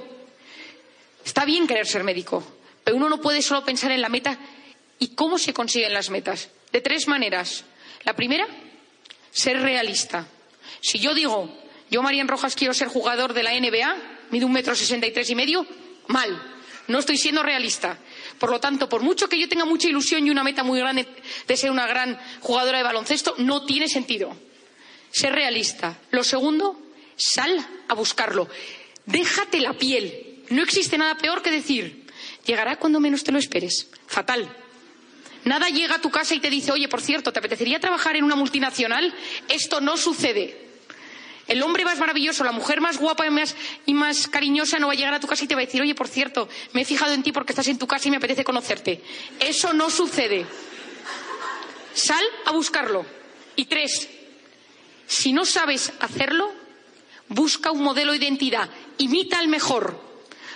Está 1.25 1.45
bien 1.45 1.67
querer 1.67 1.85
ser 1.85 2.05
médico, 2.05 2.41
pero 2.85 2.97
uno 2.97 3.09
no 3.09 3.21
puede 3.21 3.43
solo 3.43 3.65
pensar 3.65 3.91
en 3.91 4.01
la 4.01 4.09
meta 4.09 4.39
y 5.01 5.09
cómo 5.09 5.37
se 5.37 5.53
consiguen 5.53 5.93
las 5.93 6.09
metas. 6.09 6.51
De 6.71 6.81
tres 6.81 7.09
maneras. 7.09 7.65
La 8.05 8.15
primera, 8.15 8.47
ser 9.33 9.61
realista. 9.61 10.25
Si 10.81 11.01
yo 11.01 11.15
digo, 11.15 11.53
yo, 11.91 12.01
Marian 12.01 12.29
Rojas, 12.29 12.55
quiero 12.55 12.73
ser 12.73 12.87
jugador 12.87 13.33
de 13.33 13.43
la 13.43 13.59
NBA, 13.59 13.97
mido 14.31 14.47
un 14.47 14.53
metro 14.53 14.77
sesenta 14.77 15.09
y 15.09 15.11
tres 15.11 15.29
y 15.29 15.35
medio, 15.35 15.67
mal. 16.07 16.41
No 16.87 17.01
estoy 17.01 17.19
siendo 17.19 17.43
realista. 17.43 17.99
Por 18.39 18.53
lo 18.53 18.61
tanto, 18.61 18.89
por 18.89 19.03
mucho 19.03 19.29
que 19.29 19.41
yo 19.41 19.49
tenga 19.49 19.65
mucha 19.65 19.89
ilusión 19.89 20.25
y 20.25 20.31
una 20.31 20.45
meta 20.45 20.63
muy 20.63 20.79
grande 20.79 21.09
de 21.49 21.57
ser 21.57 21.73
una 21.73 21.89
gran 21.89 22.21
jugadora 22.41 22.79
de 22.79 22.85
baloncesto, 22.85 23.35
no 23.39 23.67
tiene 23.67 23.89
sentido. 23.89 24.33
Ser 25.11 25.33
realista. 25.33 25.99
Lo 26.13 26.23
segundo, 26.23 26.86
sal 27.17 27.67
a 27.89 27.95
buscarlo. 27.95 28.49
Déjate 29.07 29.61
la 29.61 29.73
piel. 29.73 30.45
No 30.51 30.63
existe 30.63 30.99
nada 30.99 31.17
peor 31.17 31.43
que 31.43 31.51
decir, 31.51 32.07
llegará 32.45 32.77
cuando 32.77 33.01
menos 33.01 33.25
te 33.25 33.33
lo 33.33 33.39
esperes. 33.39 33.89
Fatal. 34.07 34.49
Nada 35.45 35.69
llega 35.69 35.97
a 35.97 36.01
tu 36.01 36.11
casa 36.11 36.35
y 36.35 36.41
te 36.41 36.51
dice, 36.51 36.73
oye, 36.73 36.89
por 36.89 37.01
cierto, 37.01 37.33
¿te 37.33 37.39
apetecería 37.39 37.79
trabajar 37.79 38.17
en 38.17 38.25
una 38.25 38.35
multinacional? 38.35 39.15
Esto 39.49 39.81
no 39.81 39.97
sucede. 39.97 40.67
El 41.47 41.63
hombre 41.63 41.85
más 41.85 41.99
maravilloso, 41.99 42.43
la 42.43 42.51
mujer 42.51 42.81
más 42.81 42.99
guapa 42.99 43.25
y 43.87 43.95
más, 43.95 44.27
cariñosa 44.27 44.81
no 44.81 44.89
va 44.89 44.95
a 44.95 44.97
llegar 44.97 45.15
a 45.15 45.21
tu 45.21 45.29
casa 45.29 45.45
y 45.45 45.47
te 45.47 45.55
va 45.55 45.61
a 45.61 45.65
decir, 45.65 45.81
oye, 45.81 45.95
por 45.95 46.09
cierto, 46.09 46.49
me 46.73 46.83
he 46.83 46.85
fijado 46.85 47.13
en 47.13 47.23
ti 47.23 47.31
porque 47.31 47.53
estás 47.53 47.69
en 47.69 47.79
tu 47.79 47.87
casa 47.87 48.09
y 48.09 48.11
me 48.11 48.17
apetece 48.17 48.43
conocerte. 48.43 49.01
Eso 49.39 49.73
no 49.73 49.89
sucede. 49.89 50.45
Sal 51.95 52.25
a 52.45 52.51
buscarlo. 52.51 53.07
Y 53.55 53.67
tres, 53.67 54.09
si 55.07 55.33
no 55.33 55.45
sabes 55.45 55.93
hacerlo, 56.01 56.53
busca 57.29 57.71
un 57.71 57.83
modelo 57.83 58.13
de 58.13 58.19
identidad, 58.19 58.69
imita 58.99 59.39
al 59.39 59.49
mejor. 59.49 60.05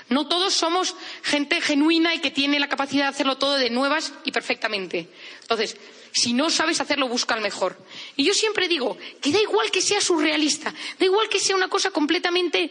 No 0.09 0.27
todos 0.27 0.55
somos 0.55 0.97
gente 1.23 1.61
genuina 1.61 2.15
y 2.15 2.21
que 2.21 2.33
tiene 2.33 2.59
la 2.59 2.69
capacidad 2.69 3.05
de 3.05 3.11
hacerlo 3.11 3.39
todo 3.39 3.55
de 3.55 3.71
nuevas 3.71 4.13
y 4.25 4.33
perfectamente. 4.33 5.09
Entonces, 5.43 5.77
Si 6.13 6.33
no 6.33 6.51
sabes 6.51 6.81
hacerlo, 6.81 7.09
busca 7.09 7.35
el 7.35 7.41
mejor. 7.41 7.77
Y 8.17 8.25
yo 8.25 8.35
siempre 8.35 8.69
digo 8.69 8.99
que 9.21 9.31
da 9.31 9.41
igual 9.41 9.71
que 9.71 9.81
sea 9.81 10.01
surrealista, 10.01 10.75
da 10.99 11.05
igual 11.05 11.29
que 11.29 11.39
sea 11.39 11.55
una 11.57 11.69
cosa 11.69 11.91
completamente 11.91 12.71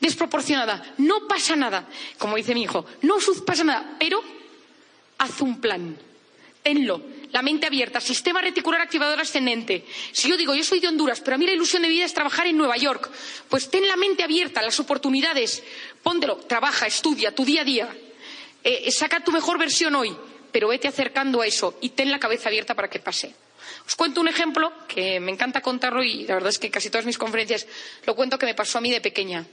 desproporcionada, 0.00 0.94
no 0.98 1.26
pasa 1.26 1.56
nada. 1.56 1.88
Como 2.18 2.36
dice 2.36 2.54
mi 2.54 2.62
hijo, 2.64 2.84
no 3.02 3.16
pasa 3.44 3.64
nada, 3.64 3.96
pero 3.98 4.22
haz 5.18 5.40
un 5.40 5.60
plan, 5.60 5.96
tenlo, 6.62 7.00
la 7.32 7.42
mente 7.42 7.66
abierta, 7.66 8.00
sistema 8.00 8.40
reticular 8.40 8.80
activador 8.80 9.20
ascendente. 9.20 9.84
Si 10.12 10.28
yo 10.28 10.36
digo, 10.36 10.54
yo 10.54 10.64
soy 10.64 10.80
de 10.80 10.88
Honduras, 10.88 11.20
pero 11.20 11.34
a 11.34 11.38
mí 11.38 11.46
la 11.46 11.52
ilusión 11.52 11.82
de 11.82 11.88
vida 11.88 12.04
es 12.04 12.14
trabajar 12.14 12.46
en 12.46 12.56
Nueva 12.56 12.76
York, 12.76 13.10
pues 13.48 13.70
ten 13.70 13.86
la 13.86 13.96
mente 13.96 14.22
abierta, 14.22 14.62
las 14.62 14.78
oportunidades, 14.80 15.62
póntelo, 16.02 16.36
trabaja, 16.36 16.86
estudia, 16.86 17.34
tu 17.34 17.44
día 17.44 17.62
a 17.62 17.64
día, 17.64 17.96
eh, 18.64 18.90
saca 18.90 19.22
tu 19.22 19.32
mejor 19.32 19.58
versión 19.58 19.94
hoy, 19.94 20.16
pero 20.52 20.68
vete 20.68 20.88
acercando 20.88 21.40
a 21.40 21.46
eso 21.46 21.78
y 21.80 21.90
ten 21.90 22.10
la 22.10 22.18
cabeza 22.18 22.48
abierta 22.48 22.74
para 22.74 22.88
que 22.88 22.98
pase. 22.98 23.34
Os 23.86 23.94
cuento 23.94 24.20
un 24.20 24.28
ejemplo 24.28 24.72
que 24.88 25.20
me 25.20 25.30
encanta 25.30 25.60
contarlo 25.60 26.02
y 26.02 26.24
la 26.24 26.34
verdad 26.34 26.50
es 26.50 26.58
que 26.58 26.70
casi 26.70 26.90
todas 26.90 27.06
mis 27.06 27.18
conferencias 27.18 27.66
lo 28.04 28.14
cuento 28.14 28.38
que 28.38 28.46
me 28.46 28.54
pasó 28.54 28.78
a 28.78 28.80
mí 28.80 28.90
de 28.90 29.00
pequeña. 29.00 29.46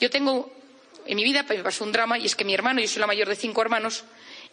Yo 0.00 0.10
tengo 0.10 0.50
en 1.06 1.16
mi 1.16 1.24
vida 1.24 1.44
me 1.48 1.56
pasó 1.56 1.84
un 1.84 1.92
drama 1.92 2.18
y 2.18 2.26
es 2.26 2.34
que 2.34 2.44
mi 2.44 2.54
hermano, 2.54 2.80
yo 2.80 2.88
soy 2.88 3.00
la 3.00 3.06
mayor 3.06 3.28
de 3.28 3.36
cinco 3.36 3.60
hermanos, 3.62 4.04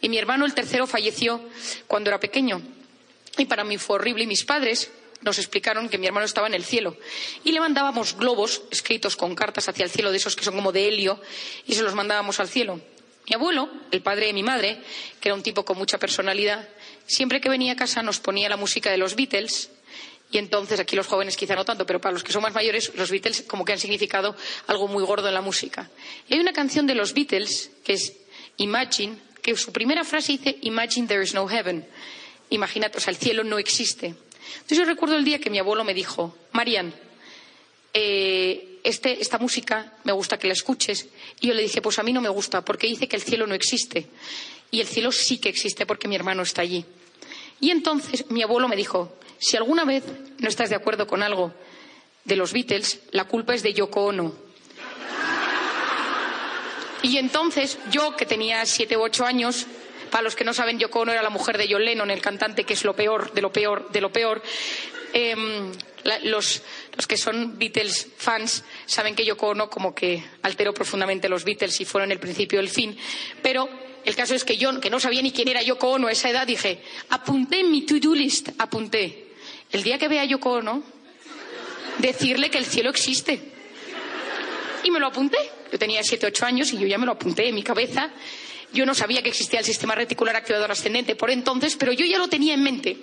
y 0.02 0.10
mi 0.10 0.18
hermano, 0.18 0.44
el 0.44 0.52
tercero, 0.52 0.86
falleció 0.86 1.40
cuando 1.86 2.10
era 2.10 2.20
pequeño. 2.20 2.60
Y 3.38 3.46
para 3.46 3.64
mí 3.64 3.78
fue 3.78 3.96
horrible 3.96 4.24
y 4.24 4.26
mis 4.26 4.44
padres 4.44 4.90
nos 5.22 5.38
explicaron 5.38 5.88
que 5.88 5.96
mi 5.96 6.06
hermano 6.06 6.26
estaba 6.26 6.46
en 6.46 6.54
el 6.54 6.64
cielo. 6.64 6.96
Y 7.44 7.52
le 7.52 7.60
mandábamos 7.60 8.16
globos 8.18 8.62
escritos 8.70 9.16
con 9.16 9.34
cartas 9.34 9.68
hacia 9.68 9.84
el 9.84 9.90
cielo, 9.90 10.10
de 10.10 10.18
esos 10.18 10.36
que 10.36 10.44
son 10.44 10.54
como 10.56 10.72
de 10.72 10.88
helio, 10.88 11.18
y 11.66 11.74
se 11.74 11.82
los 11.82 11.94
mandábamos 11.94 12.38
al 12.40 12.48
cielo. 12.48 12.80
Mi 13.28 13.34
abuelo, 13.34 13.70
el 13.90 14.02
padre 14.02 14.26
de 14.26 14.32
mi 14.34 14.42
madre, 14.42 14.82
que 15.20 15.28
era 15.28 15.34
un 15.34 15.42
tipo 15.42 15.64
con 15.64 15.78
mucha 15.78 15.96
personalidad, 15.98 16.68
siempre 17.06 17.40
que 17.40 17.48
venía 17.48 17.72
a 17.72 17.76
casa 17.76 18.02
nos 18.02 18.18
ponía 18.18 18.50
la 18.50 18.56
música 18.56 18.90
de 18.90 18.98
los 18.98 19.14
Beatles 19.14 19.70
y 20.32 20.38
entonces, 20.38 20.80
aquí 20.80 20.96
los 20.96 21.06
jóvenes 21.06 21.36
quizá 21.36 21.54
no 21.54 21.64
tanto, 21.66 21.84
pero 21.84 22.00
para 22.00 22.14
los 22.14 22.24
que 22.24 22.32
son 22.32 22.40
más 22.40 22.54
mayores, 22.54 22.92
los 22.96 23.10
Beatles 23.10 23.44
como 23.46 23.66
que 23.66 23.74
han 23.74 23.78
significado 23.78 24.34
algo 24.66 24.88
muy 24.88 25.04
gordo 25.04 25.28
en 25.28 25.34
la 25.34 25.42
música. 25.42 25.90
Y 26.26 26.34
hay 26.34 26.40
una 26.40 26.54
canción 26.54 26.86
de 26.86 26.94
los 26.94 27.12
Beatles 27.12 27.70
que 27.84 27.92
es 27.92 28.14
Imagine, 28.56 29.18
que 29.42 29.56
su 29.56 29.72
primera 29.72 30.04
frase 30.04 30.32
dice 30.32 30.56
Imagine 30.62 31.06
there 31.06 31.22
is 31.22 31.34
no 31.34 31.46
heaven. 31.48 31.86
Imagínate, 32.50 32.98
o 32.98 33.00
sea, 33.00 33.10
el 33.10 33.16
cielo 33.16 33.44
no 33.44 33.58
existe. 33.58 34.06
Entonces 34.06 34.78
yo 34.78 34.84
recuerdo 34.84 35.16
el 35.16 35.24
día 35.24 35.38
que 35.38 35.50
mi 35.50 35.58
abuelo 35.58 35.84
me 35.84 35.94
dijo, 35.94 36.36
Marian, 36.52 36.94
eh, 37.94 38.78
este, 38.84 39.20
esta 39.20 39.38
música 39.38 39.94
me 40.04 40.12
gusta 40.12 40.38
que 40.38 40.46
la 40.46 40.52
escuches. 40.52 41.08
Y 41.40 41.48
yo 41.48 41.54
le 41.54 41.62
dije, 41.62 41.82
pues 41.82 41.98
a 41.98 42.02
mí 42.02 42.12
no 42.12 42.20
me 42.20 42.28
gusta, 42.28 42.64
porque 42.64 42.86
dice 42.86 43.08
que 43.08 43.16
el 43.16 43.22
cielo 43.22 43.46
no 43.46 43.54
existe. 43.54 44.06
Y 44.70 44.80
el 44.80 44.86
cielo 44.86 45.12
sí 45.12 45.38
que 45.38 45.48
existe 45.48 45.86
porque 45.86 46.08
mi 46.08 46.16
hermano 46.16 46.42
está 46.42 46.62
allí. 46.62 46.84
Y 47.60 47.70
entonces 47.70 48.30
mi 48.30 48.42
abuelo 48.42 48.68
me 48.68 48.76
dijo, 48.76 49.16
si 49.38 49.56
alguna 49.56 49.84
vez 49.84 50.04
no 50.38 50.48
estás 50.48 50.70
de 50.70 50.76
acuerdo 50.76 51.06
con 51.06 51.22
algo 51.22 51.52
de 52.24 52.36
los 52.36 52.52
Beatles, 52.52 53.00
la 53.10 53.24
culpa 53.24 53.54
es 53.54 53.62
de 53.62 53.72
Yoko 53.72 54.04
Ono. 54.06 54.34
Y 57.02 57.18
entonces 57.18 57.78
yo, 57.90 58.16
que 58.16 58.26
tenía 58.26 58.64
siete 58.66 58.96
u 58.96 59.02
ocho 59.02 59.24
años, 59.24 59.66
para 60.10 60.22
los 60.22 60.36
que 60.36 60.44
no 60.44 60.52
saben, 60.52 60.78
Yoko 60.78 61.00
Ono 61.00 61.12
era 61.12 61.22
la 61.22 61.30
mujer 61.30 61.58
de 61.58 61.66
John 61.68 61.84
Lennon, 61.84 62.10
el 62.10 62.20
cantante, 62.20 62.64
que 62.64 62.74
es 62.74 62.84
lo 62.84 62.94
peor, 62.94 63.32
de 63.32 63.40
lo 63.40 63.52
peor, 63.52 63.90
de 63.90 64.00
lo 64.00 64.12
peor. 64.12 64.42
Em, 65.14 65.72
los, 66.24 66.62
que 67.08 67.16
son 67.16 67.58
Beatles 67.58 68.08
fans 68.16 68.64
saben 68.86 69.14
que 69.14 69.24
Yoko 69.24 69.48
Ono 69.48 69.70
como 69.70 69.94
que 69.94 70.22
alteró 70.42 70.74
profundamente 70.74 71.28
los 71.28 71.44
Beatles 71.44 71.80
y 71.80 71.84
fueron 71.84 72.12
el 72.12 72.20
principio 72.20 72.58
del 72.58 72.68
fin. 72.68 72.96
Pero 73.42 73.68
el 74.04 74.14
caso 74.14 74.34
es 74.34 74.44
que 74.44 74.56
yo, 74.56 74.78
que 74.80 74.90
no 74.90 75.00
sabía 75.00 75.22
ni 75.22 75.32
quién 75.32 75.48
era 75.48 75.62
Yoko 75.62 75.92
Ono 75.92 76.08
a 76.08 76.12
esa 76.12 76.28
edad, 76.28 76.46
dije, 76.46 76.82
apunté 77.08 77.60
en 77.60 77.70
mi 77.70 77.82
to-do 77.82 78.14
list, 78.14 78.50
apunté 78.58 79.28
el 79.70 79.82
día 79.82 79.98
que 79.98 80.08
vea 80.08 80.22
a 80.22 80.26
Yoko 80.26 80.52
Ono, 80.52 80.82
decirle 81.98 82.50
que 82.50 82.58
el 82.58 82.66
cielo 82.66 82.90
existe. 82.90 83.51
Y 84.84 84.90
me 84.90 84.98
lo 85.00 85.06
apunté. 85.06 85.38
Yo 85.70 85.78
tenía 85.78 86.02
siete, 86.02 86.26
ocho 86.26 86.44
años 86.44 86.72
y 86.72 86.78
yo 86.78 86.86
ya 86.86 86.98
me 86.98 87.06
lo 87.06 87.12
apunté 87.12 87.48
en 87.48 87.54
mi 87.54 87.62
cabeza. 87.62 88.10
Yo 88.72 88.86
no 88.86 88.94
sabía 88.94 89.22
que 89.22 89.28
existía 89.28 89.60
el 89.60 89.64
sistema 89.64 89.94
reticular 89.94 90.36
activador 90.36 90.70
ascendente 90.70 91.14
por 91.14 91.30
entonces, 91.30 91.76
pero 91.76 91.92
yo 91.92 92.04
ya 92.06 92.18
lo 92.18 92.28
tenía 92.28 92.54
en 92.54 92.62
mente. 92.62 92.96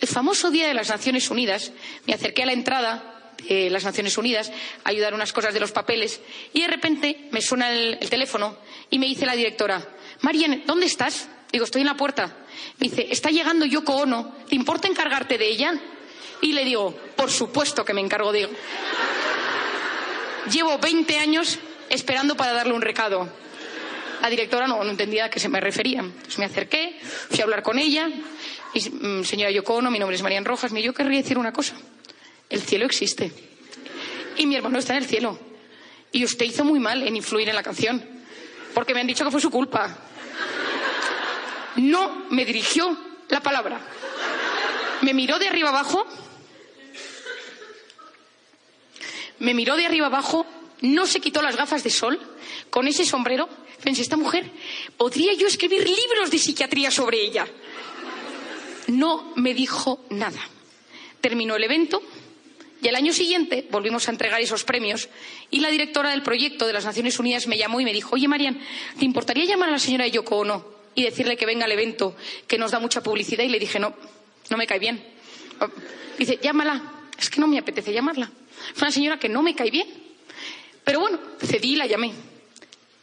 El 0.00 0.08
famoso 0.08 0.50
día 0.50 0.68
de 0.68 0.74
las 0.74 0.88
Naciones 0.88 1.30
Unidas, 1.30 1.72
me 2.06 2.14
acerqué 2.14 2.42
a 2.42 2.46
la 2.46 2.52
entrada 2.52 3.32
de 3.48 3.70
las 3.70 3.84
Naciones 3.84 4.16
Unidas 4.16 4.50
a 4.84 4.90
ayudar 4.90 5.14
unas 5.14 5.32
cosas 5.32 5.52
de 5.52 5.60
los 5.60 5.72
papeles 5.72 6.20
y 6.52 6.62
de 6.62 6.68
repente 6.68 7.28
me 7.30 7.42
suena 7.42 7.72
el, 7.72 7.98
el 8.00 8.08
teléfono 8.08 8.56
y 8.90 8.98
me 8.98 9.06
dice 9.06 9.26
la 9.26 9.34
directora, 9.34 9.86
Marian, 10.20 10.62
¿dónde 10.66 10.86
estás? 10.86 11.28
Digo, 11.50 11.64
estoy 11.64 11.82
en 11.82 11.86
la 11.88 11.96
puerta. 11.96 12.36
Me 12.78 12.88
dice, 12.88 13.06
está 13.10 13.30
llegando 13.30 13.64
Yoko 13.64 13.94
Ono. 13.96 14.36
¿Te 14.48 14.56
importa 14.56 14.88
encargarte 14.88 15.38
de 15.38 15.48
ella? 15.48 15.72
Y 16.40 16.52
le 16.52 16.64
digo, 16.64 16.94
por 17.16 17.30
supuesto 17.30 17.84
que 17.84 17.94
me 17.94 18.00
encargo 18.00 18.32
de 18.32 18.40
ella. 18.40 18.48
Llevo 20.50 20.78
20 20.78 21.18
años 21.18 21.58
esperando 21.88 22.36
para 22.36 22.52
darle 22.52 22.72
un 22.72 22.82
recado. 22.82 23.28
La 24.20 24.30
directora 24.30 24.66
no, 24.66 24.82
entendía 24.82 25.26
a 25.26 25.30
qué 25.30 25.40
se 25.40 25.48
me 25.48 25.60
refería. 25.60 26.00
Entonces 26.00 26.38
me 26.38 26.44
acerqué, 26.44 26.98
fui 27.02 27.40
a 27.40 27.44
hablar 27.44 27.62
con 27.62 27.78
ella. 27.78 28.08
Y, 28.72 28.90
mm, 28.90 29.24
señora 29.24 29.50
Yoko 29.50 29.74
Ono, 29.74 29.90
mi 29.90 29.98
nombre 29.98 30.16
es 30.16 30.22
Marian 30.22 30.44
Rojas. 30.44 30.72
Me 30.72 30.82
yo 30.82 30.92
querría 30.94 31.20
decir 31.20 31.38
una 31.38 31.52
cosa. 31.52 31.74
El 32.48 32.62
cielo 32.62 32.86
existe. 32.86 33.32
Y 34.36 34.46
mi 34.46 34.56
hermano 34.56 34.78
está 34.78 34.94
en 34.94 35.02
el 35.02 35.08
cielo. 35.08 35.38
Y 36.12 36.24
usted 36.24 36.46
hizo 36.46 36.64
muy 36.64 36.78
mal 36.78 37.02
en 37.02 37.16
influir 37.16 37.48
en 37.48 37.54
la 37.54 37.62
canción. 37.62 38.02
Porque 38.72 38.94
me 38.94 39.00
han 39.00 39.06
dicho 39.06 39.24
que 39.24 39.30
fue 39.30 39.40
su 39.40 39.50
culpa 39.50 39.96
no 41.76 42.26
me 42.30 42.44
dirigió 42.44 42.96
la 43.28 43.40
palabra. 43.40 43.80
Me 45.02 45.14
miró 45.14 45.38
de 45.38 45.48
arriba 45.48 45.70
abajo, 45.70 46.06
me 49.44 49.54
miró 49.54 49.76
de 49.76 49.86
arriba 49.86 50.06
abajo, 50.06 50.46
no 50.80 51.06
se 51.06 51.20
quitó 51.20 51.42
las 51.42 51.56
gafas 51.56 51.84
de 51.84 51.90
sol, 51.90 52.20
con 52.70 52.88
ese 52.88 53.04
sombrero. 53.04 53.48
Pensé, 53.82 54.02
esta 54.02 54.16
mujer, 54.16 54.50
podría 54.96 55.34
yo 55.34 55.46
escribir 55.46 55.88
libros 55.88 56.30
de 56.30 56.38
psiquiatría 56.38 56.90
sobre 56.90 57.20
ella. 57.20 57.46
No 58.86 59.32
me 59.36 59.54
dijo 59.54 60.04
nada. 60.10 60.40
Terminó 61.20 61.56
el 61.56 61.64
evento 61.64 62.02
y 62.82 62.88
al 62.88 62.96
año 62.96 63.12
siguiente 63.12 63.66
volvimos 63.70 64.08
a 64.08 64.10
entregar 64.10 64.40
esos 64.40 64.64
premios 64.64 65.08
y 65.50 65.60
la 65.60 65.70
directora 65.70 66.10
del 66.10 66.22
proyecto 66.22 66.66
de 66.66 66.72
las 66.72 66.84
Naciones 66.84 67.18
Unidas 67.18 67.46
me 67.46 67.58
llamó 67.58 67.80
y 67.80 67.84
me 67.84 67.92
dijo, 67.92 68.14
oye, 68.14 68.28
Marian, 68.28 68.60
¿te 68.98 69.04
importaría 69.04 69.44
llamar 69.44 69.68
a 69.70 69.72
la 69.72 69.78
señora 69.78 70.06
Yoko 70.06 70.38
Ono 70.38 70.74
y 70.94 71.02
decirle 71.02 71.36
que 71.36 71.46
venga 71.46 71.64
al 71.64 71.72
evento, 71.72 72.16
que 72.46 72.58
nos 72.58 72.70
da 72.70 72.80
mucha 72.80 73.02
publicidad. 73.02 73.44
Y 73.44 73.48
le 73.48 73.58
dije, 73.58 73.78
no, 73.78 73.94
no 74.50 74.56
me 74.56 74.66
cae 74.66 74.78
bien. 74.78 75.02
Dice, 76.18 76.38
llámala. 76.42 76.92
Es 77.18 77.30
que 77.30 77.40
no 77.40 77.46
me 77.46 77.58
apetece 77.58 77.92
llamarla. 77.92 78.30
Fue 78.74 78.86
una 78.86 78.90
señora 78.90 79.18
que 79.18 79.28
no 79.28 79.42
me 79.42 79.54
cae 79.54 79.70
bien. 79.70 79.88
Pero 80.84 81.00
bueno, 81.00 81.18
cedí 81.40 81.72
y 81.72 81.76
la 81.76 81.86
llamé. 81.86 82.12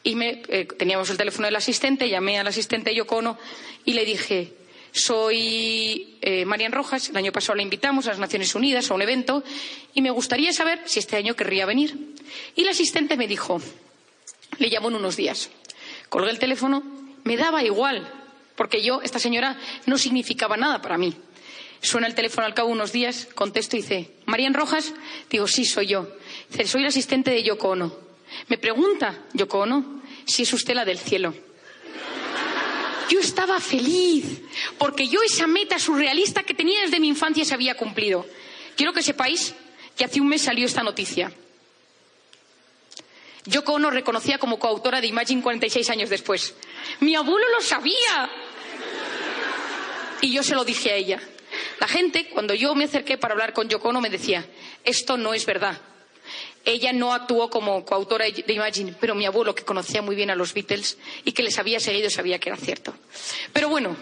Y 0.03 0.15
me, 0.15 0.41
eh, 0.47 0.65
teníamos 0.77 1.09
el 1.09 1.17
teléfono 1.17 1.45
del 1.45 1.55
asistente, 1.55 2.09
llamé 2.09 2.39
al 2.39 2.47
asistente 2.47 2.93
Yocono 2.93 3.37
y 3.85 3.93
le 3.93 4.03
dije, 4.03 4.53
soy 4.91 6.17
eh, 6.21 6.43
Marian 6.45 6.71
Rojas, 6.71 7.09
el 7.09 7.17
año 7.17 7.31
pasado 7.31 7.55
la 7.55 7.61
invitamos 7.61 8.07
a 8.07 8.09
las 8.09 8.19
Naciones 8.19 8.53
Unidas 8.55 8.89
a 8.89 8.95
un 8.95 9.01
evento 9.01 9.43
y 9.93 10.01
me 10.01 10.09
gustaría 10.09 10.53
saber 10.53 10.81
si 10.85 10.99
este 10.99 11.17
año 11.17 11.35
querría 11.35 11.65
venir. 11.65 12.15
Y 12.55 12.63
el 12.63 12.69
asistente 12.69 13.15
me 13.15 13.27
dijo, 13.27 13.61
le 14.57 14.69
llamo 14.69 14.89
en 14.89 14.95
unos 14.95 15.15
días. 15.15 15.51
Colgué 16.09 16.31
el 16.31 16.39
teléfono 16.39 17.01
me 17.23 17.37
daba 17.37 17.63
igual, 17.63 18.07
porque 18.55 18.81
yo, 18.81 19.01
esta 19.01 19.19
señora, 19.19 19.57
no 19.85 19.97
significaba 19.97 20.57
nada 20.57 20.81
para 20.81 20.97
mí. 20.97 21.15
Suena 21.81 22.07
el 22.07 22.15
teléfono 22.15 22.45
al 22.45 22.53
cabo 22.53 22.69
de 22.69 22.73
unos 22.73 22.91
días, 22.91 23.27
contesto 23.33 23.75
y 23.75 23.81
dice, 23.81 24.11
¿Marian 24.31 24.53
Rojas? 24.53 24.93
Digo, 25.29 25.45
sí, 25.45 25.65
soy 25.65 25.87
yo. 25.87 26.07
Soy 26.65 26.81
el 26.81 26.87
asistente 26.87 27.31
de 27.31 27.43
Yoko 27.43 27.69
Ono. 27.69 27.93
Me 28.47 28.57
pregunta, 28.57 29.25
Yoko 29.33 29.59
Ono, 29.59 30.01
si 30.25 30.43
es 30.43 30.53
usted 30.53 30.73
la 30.73 30.85
del 30.85 30.97
cielo. 30.97 31.35
Yo 33.09 33.19
estaba 33.19 33.59
feliz, 33.59 34.41
porque 34.77 35.09
yo 35.09 35.19
esa 35.21 35.47
meta 35.47 35.77
surrealista 35.77 36.43
que 36.43 36.53
tenía 36.53 36.81
desde 36.81 37.01
mi 37.01 37.09
infancia 37.09 37.43
se 37.43 37.53
había 37.53 37.75
cumplido. 37.75 38.25
Quiero 38.77 38.93
que 38.93 39.03
sepáis 39.03 39.53
que 39.97 40.05
hace 40.05 40.21
un 40.21 40.29
mes 40.29 40.43
salió 40.43 40.65
esta 40.65 40.81
noticia. 40.81 41.29
Yoko 43.45 43.73
Ono 43.73 43.91
reconocía 43.91 44.37
como 44.37 44.59
coautora 44.59 45.01
de 45.01 45.07
Imagine 45.07 45.41
46 45.41 45.89
años 45.89 46.09
después. 46.09 46.55
Mi 47.01 47.15
abuelo 47.15 47.45
lo 47.49 47.61
sabía. 47.61 48.31
Y 50.21 50.31
yo 50.31 50.41
se 50.41 50.55
lo 50.55 50.63
dije 50.63 50.91
a 50.91 50.95
ella. 50.95 51.21
La 51.81 51.87
gente, 51.87 52.29
cuando 52.29 52.53
yo 52.53 52.75
me 52.75 52.83
acerqué 52.83 53.17
para 53.17 53.31
hablar 53.31 53.53
con 53.53 53.67
Yoko 53.67 53.91
me 53.99 54.11
decía, 54.11 54.45
esto 54.83 55.17
no 55.17 55.33
es 55.33 55.47
verdad. 55.47 55.81
Ella 56.63 56.93
no 56.93 57.11
actuó 57.11 57.49
como 57.49 57.83
coautora 57.83 58.25
de 58.25 58.53
Imagine, 58.53 58.93
pero 58.99 59.15
mi 59.15 59.25
abuelo, 59.25 59.55
que 59.55 59.65
conocía 59.65 60.03
muy 60.03 60.15
bien 60.15 60.29
a 60.29 60.35
los 60.35 60.53
Beatles 60.53 60.99
y 61.25 61.31
que 61.31 61.41
les 61.41 61.57
había 61.57 61.79
seguido, 61.79 62.11
sabía 62.11 62.37
que 62.37 62.49
era 62.49 62.57
cierto. 62.59 62.93
Pero 63.51 63.67
bueno, 63.67 63.97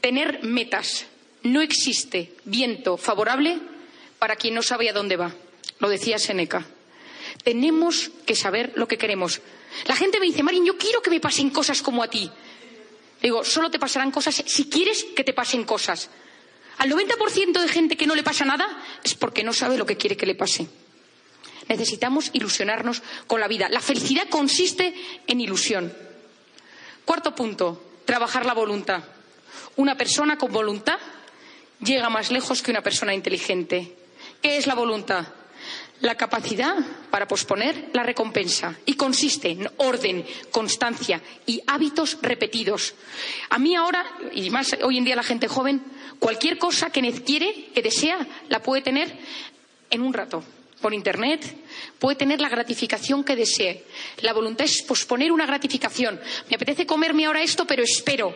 tener 0.00 0.42
metas. 0.44 1.04
No 1.42 1.60
existe 1.60 2.32
viento 2.44 2.96
favorable 2.96 3.58
para 4.18 4.36
quien 4.36 4.54
no 4.54 4.62
sabe 4.62 4.88
a 4.88 4.94
dónde 4.94 5.16
va. 5.16 5.34
Lo 5.80 5.90
decía 5.90 6.18
Seneca. 6.18 6.64
Tenemos 7.44 8.10
que 8.24 8.34
saber 8.34 8.72
lo 8.76 8.88
que 8.88 8.96
queremos. 8.96 9.42
La 9.84 9.94
gente 9.94 10.20
me 10.20 10.26
dice, 10.26 10.42
Marín, 10.42 10.64
yo 10.64 10.78
quiero 10.78 11.02
que 11.02 11.10
me 11.10 11.20
pasen 11.20 11.50
cosas 11.50 11.82
como 11.82 12.02
a 12.02 12.08
ti. 12.08 12.30
Digo, 13.20 13.44
solo 13.44 13.70
te 13.70 13.78
pasarán 13.78 14.10
cosas 14.10 14.42
si 14.46 14.70
quieres 14.70 15.04
que 15.04 15.22
te 15.22 15.34
pasen 15.34 15.64
cosas. 15.64 16.08
Al 16.78 16.90
90% 16.90 17.60
de 17.60 17.68
gente 17.68 17.96
que 17.96 18.06
no 18.06 18.14
le 18.14 18.22
pasa 18.22 18.44
nada 18.44 18.66
es 19.02 19.14
porque 19.14 19.42
no 19.42 19.52
sabe 19.52 19.76
lo 19.76 19.86
que 19.86 19.96
quiere 19.96 20.16
que 20.16 20.26
le 20.26 20.34
pase. 20.34 20.68
Necesitamos 21.68 22.30
ilusionarnos 22.32 23.02
con 23.26 23.40
la 23.40 23.48
vida. 23.48 23.68
La 23.68 23.80
felicidad 23.80 24.28
consiste 24.28 24.94
en 25.26 25.40
ilusión. 25.40 25.92
Cuarto 27.04 27.34
punto, 27.34 27.82
trabajar 28.04 28.46
la 28.46 28.54
voluntad. 28.54 29.02
Una 29.76 29.96
persona 29.96 30.38
con 30.38 30.52
voluntad 30.52 30.98
llega 31.80 32.08
más 32.08 32.30
lejos 32.30 32.62
que 32.62 32.70
una 32.70 32.82
persona 32.82 33.14
inteligente. 33.14 33.94
¿Qué 34.40 34.56
es 34.56 34.66
la 34.66 34.74
voluntad? 34.74 35.26
La 36.00 36.16
capacidad 36.16 36.76
para 37.10 37.26
posponer 37.26 37.90
la 37.92 38.04
recompensa 38.04 38.76
y 38.86 38.94
consiste 38.94 39.50
en 39.50 39.68
orden, 39.78 40.24
constancia 40.52 41.20
y 41.44 41.60
hábitos 41.66 42.18
repetidos. 42.22 42.94
A 43.50 43.58
mí 43.58 43.74
ahora, 43.74 44.04
y 44.32 44.48
más 44.50 44.76
hoy 44.82 44.98
en 44.98 45.04
día 45.04 45.16
la 45.16 45.24
gente 45.24 45.48
joven, 45.48 45.82
cualquier 46.18 46.58
cosa 46.58 46.90
que 46.90 47.12
quiere, 47.22 47.70
que 47.74 47.82
desea, 47.82 48.26
la 48.48 48.62
puede 48.62 48.82
tener 48.82 49.12
en 49.90 50.02
un 50.02 50.12
rato 50.12 50.42
por 50.80 50.94
Internet, 50.94 51.56
puede 51.98 52.16
tener 52.16 52.40
la 52.40 52.48
gratificación 52.48 53.24
que 53.24 53.36
desee. 53.36 53.84
La 54.20 54.32
voluntad 54.32 54.64
es 54.64 54.82
posponer 54.82 55.32
una 55.32 55.46
gratificación. 55.46 56.20
Me 56.48 56.56
apetece 56.56 56.86
comerme 56.86 57.26
ahora 57.26 57.42
esto, 57.42 57.66
pero 57.66 57.82
espero. 57.82 58.34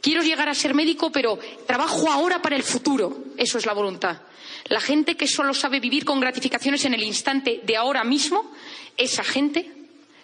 Quiero 0.00 0.22
llegar 0.22 0.48
a 0.48 0.54
ser 0.54 0.74
médico, 0.74 1.10
pero 1.10 1.38
trabajo 1.66 2.10
ahora 2.10 2.42
para 2.42 2.56
el 2.56 2.62
futuro. 2.62 3.24
Eso 3.36 3.58
es 3.58 3.66
la 3.66 3.72
voluntad. 3.72 4.18
La 4.66 4.80
gente 4.80 5.16
que 5.16 5.26
solo 5.26 5.54
sabe 5.54 5.80
vivir 5.80 6.04
con 6.04 6.20
gratificaciones 6.20 6.84
en 6.84 6.94
el 6.94 7.02
instante 7.02 7.60
de 7.64 7.76
ahora 7.76 8.04
mismo, 8.04 8.52
esa 8.96 9.24
gente 9.24 9.70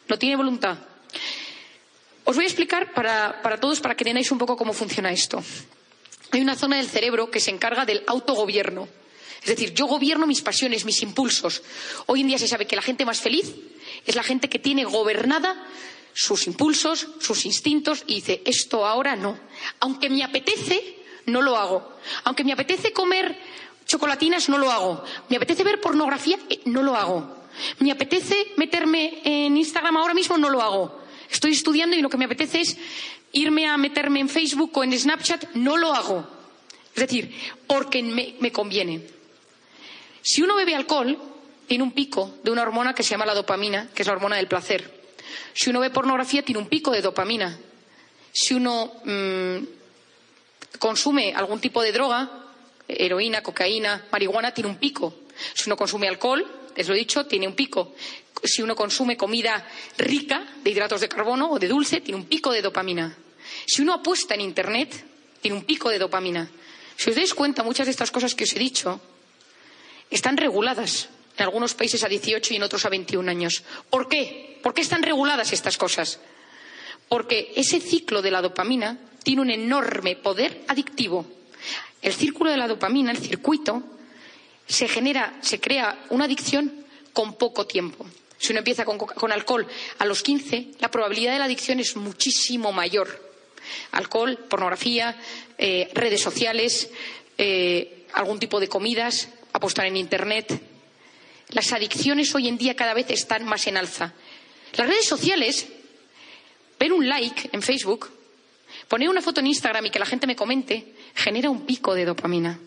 no 0.09 0.19
tiene 0.19 0.37
voluntad. 0.37 0.79
Os 2.25 2.37
voy 2.37 2.45
a 2.45 2.49
explicar 2.49 2.93
para, 2.93 3.43
para 3.43 3.59
todos, 3.59 3.81
para 3.81 3.97
que 3.97 4.05
entendáis 4.05 4.31
un 4.31 4.39
poco 4.39 4.57
cómo 4.57 4.73
funciona 4.73 5.11
esto. 5.11 5.43
Hay 6.33 6.41
una 6.41 6.57
zona 6.57 6.77
del 6.77 6.89
cerebro 6.89 7.31
que 7.31 7.41
se 7.41 7.51
encarga 7.51 7.85
del 7.85 8.03
autogobierno. 8.07 8.89
Es 9.43 9.49
decir, 9.49 9.73
yo 9.73 9.87
gobierno 9.87 10.27
mis 10.27 10.43
pasiones, 10.43 10.85
mis 10.85 11.03
impulsos. 11.03 11.63
Hoy 12.07 12.21
en 12.21 12.29
día 12.29 12.39
se 12.39 12.49
sabe 12.49 12.67
que 12.67 12.77
la 12.77 12.83
gente 12.83 13.05
más 13.05 13.21
feliz 13.21 13.55
es 14.07 14.15
la 14.15 14.23
gente 14.23 14.49
que 14.49 14.59
tiene 14.59 14.85
gobernada 14.85 15.67
sus 16.13 16.47
impulsos, 16.47 17.09
sus 17.21 17.47
instintos 17.47 18.05
y 18.07 18.17
dice, 18.17 18.43
esto 18.45 18.87
ahora 18.87 19.17
no. 19.17 19.39
Aunque 19.81 20.11
me 20.11 20.23
apetece, 20.23 20.99
no 21.27 21.41
lo 21.41 21.57
hago. 21.57 21.97
Aunque 22.25 22.45
me 22.45 22.53
apetece 22.53 22.93
comer 22.93 23.39
chocolatinas, 23.87 24.49
no 24.49 24.59
lo 24.59 24.71
hago. 24.71 25.05
Me 25.29 25.37
apetece 25.37 25.65
ver 25.65 25.81
pornografía, 25.81 26.39
eh, 26.49 26.61
no 26.67 26.83
lo 26.83 26.95
hago. 26.95 27.37
Me 27.79 27.91
apetece 27.91 28.53
meterme 28.57 29.21
en 29.25 29.57
Instagram 29.57 29.97
ahora 29.97 30.15
mismo, 30.15 30.39
no 30.39 30.51
lo 30.51 30.63
hago. 30.63 31.01
Estoy 31.31 31.53
estudiando 31.53 31.97
y 31.97 32.03
lo 32.03 32.09
que 32.09 32.17
me 32.17 32.25
apetece 32.25 32.61
es 32.61 32.77
irme 33.33 33.67
a 33.67 33.77
meterme 33.77 34.21
en 34.21 34.29
Facebook 34.29 34.77
o 34.77 34.85
en 34.85 34.99
Snapchat, 34.99 35.55
no 35.55 35.77
lo 35.77 35.95
hago. 35.95 36.27
Es 36.95 37.01
decir, 37.01 37.35
porque 37.67 38.03
me 38.03 38.53
conviene. 38.53 39.03
Si 40.23 40.43
uno 40.43 40.57
bebe 40.57 40.75
alcohol, 40.75 41.19
tiene 41.67 41.85
un 41.85 41.93
pico 41.93 42.39
de 42.43 42.51
una 42.51 42.63
hormona 42.63 42.95
que 42.95 43.03
se 43.03 43.11
llama 43.11 43.27
la 43.27 43.35
dopamina, 43.35 43.89
que 43.95 44.03
es 44.03 44.07
la 44.09 44.15
hormona 44.15 44.37
del 44.37 44.49
placer. 44.49 45.01
Si 45.55 45.71
uno 45.71 45.81
ve 45.81 45.91
pornografía, 45.91 46.45
tiene 46.45 46.61
un 46.61 46.69
pico 46.69 46.91
de 46.91 47.01
dopamina. 47.01 47.57
Si 48.33 48.55
uno 48.55 48.93
mm, 49.05 49.59
consume 50.79 51.33
algún 51.33 51.61
tipo 51.61 51.81
de 51.83 51.93
droga, 51.93 52.29
heroína, 52.89 53.43
cocaína, 53.43 54.07
marihuana, 54.11 54.53
tiene 54.53 54.69
un 54.69 54.77
pico. 54.77 55.15
Si 55.55 55.69
uno 55.69 55.77
consume 55.77 56.09
alcohol, 56.09 56.45
les 56.77 56.89
lo 56.89 56.95
he 56.95 56.99
dicho, 56.99 57.27
tiene 57.27 57.47
un 57.47 57.55
pico. 57.55 57.95
Si 58.43 58.63
uno 58.63 58.75
consume 58.75 59.17
comida 59.17 59.67
rica 59.99 60.47
de 60.63 60.71
hidratos 60.71 61.01
de 61.01 61.09
carbono 61.09 61.51
o 61.51 61.59
de 61.59 61.69
dulce, 61.69 62.01
tiene 62.01 62.21
un 62.21 62.27
pico 62.27 62.53
de 62.53 62.63
dopamina. 62.63 63.17
Si 63.67 63.83
uno 63.83 63.95
apuesta 63.95 64.35
en 64.35 64.41
Internet, 64.41 65.05
tiene 65.41 65.57
un 65.57 65.65
pico 65.65 65.91
de 65.91 65.99
dopamina. 65.99 66.51
Si 66.97 67.11
os 67.11 67.17
dais 67.17 67.35
cuenta, 67.35 67.63
muchas 67.63 67.87
de 67.87 67.93
estas 67.93 68.11
cosas 68.11 68.35
que 68.35 68.45
os 68.45 68.53
he 68.55 68.59
dicho 68.59 69.01
están 70.11 70.37
reguladas 70.37 71.09
en 71.37 71.45
algunos 71.45 71.75
países 71.75 72.05
a 72.05 72.09
18 72.09 72.53
y 72.53 72.57
en 72.57 72.63
otros 72.63 72.85
a 72.85 72.89
21 72.89 73.31
años. 73.31 73.63
¿Por 73.89 74.09
qué? 74.09 74.59
¿Por 74.63 74.75
qué 74.75 74.83
están 74.83 75.03
reguladas 75.03 75.53
estas 75.53 75.79
cosas? 75.79 76.21
Porque 77.09 77.53
ese 77.57 77.81
ciclo 77.81 78.21
de 78.21 78.31
la 78.31 78.43
dopamina 78.43 78.99
tiene 79.23 79.43
un 79.43 79.51
enorme 79.51 80.17
poder 80.17 80.65
adictivo. 80.69 81.27
El 82.03 82.13
círculo 82.13 82.51
de 82.51 82.57
la 82.57 82.69
dopamina, 82.69 83.11
el 83.11 83.19
circuito, 83.19 83.83
se 84.71 84.89
genera, 84.89 85.37
se 85.43 85.61
crea 85.61 86.07
una 86.11 86.27
adicción 86.27 86.87
con 87.13 87.35
poco 87.35 87.67
tiempo. 87.67 88.07
Si 88.39 88.53
uno 88.53 88.61
empieza 88.61 88.85
con, 88.85 89.33
alcohol 89.33 89.67
a 89.99 90.05
los 90.07 90.23
15, 90.23 90.69
la 90.79 90.91
probabilidad 90.91 91.33
de 91.33 91.41
la 91.41 91.45
adicción 91.47 91.81
es 91.81 91.97
muchísimo 91.97 92.73
mayor. 92.73 93.31
Alcohol, 93.91 94.39
pornografía, 94.49 95.21
eh, 95.59 95.91
redes 95.93 96.23
sociales, 96.23 96.89
eh, 97.37 98.07
algún 98.13 98.39
tipo 98.39 98.61
de 98.61 98.69
comidas, 98.69 99.29
apostar 99.53 99.87
en 99.87 99.97
Internet. 99.97 100.63
Las 101.49 101.73
adicciones 101.73 102.35
hoy 102.35 102.49
en 102.49 102.57
día 102.57 102.77
cada 102.77 102.95
vez 102.95 103.11
están 103.11 103.45
más 103.45 103.67
en 103.67 103.77
alza. 103.77 104.15
Las 104.75 104.87
redes 104.87 105.05
sociales, 105.05 105.67
ver 106.79 106.93
un 106.93 107.09
like 107.09 107.51
en 107.53 107.61
Facebook, 107.61 108.09
poner 108.87 109.09
una 109.09 109.21
foto 109.21 109.41
en 109.41 109.49
Instagram 109.49 109.87
y 109.87 109.91
que 109.91 109.99
la 109.99 110.07
gente 110.07 110.29
me 110.29 110.37
comente, 110.37 110.95
genera 111.15 111.51
un 111.51 111.67
pico 111.67 111.93
de 111.95 112.05
dopamina. 112.05 112.61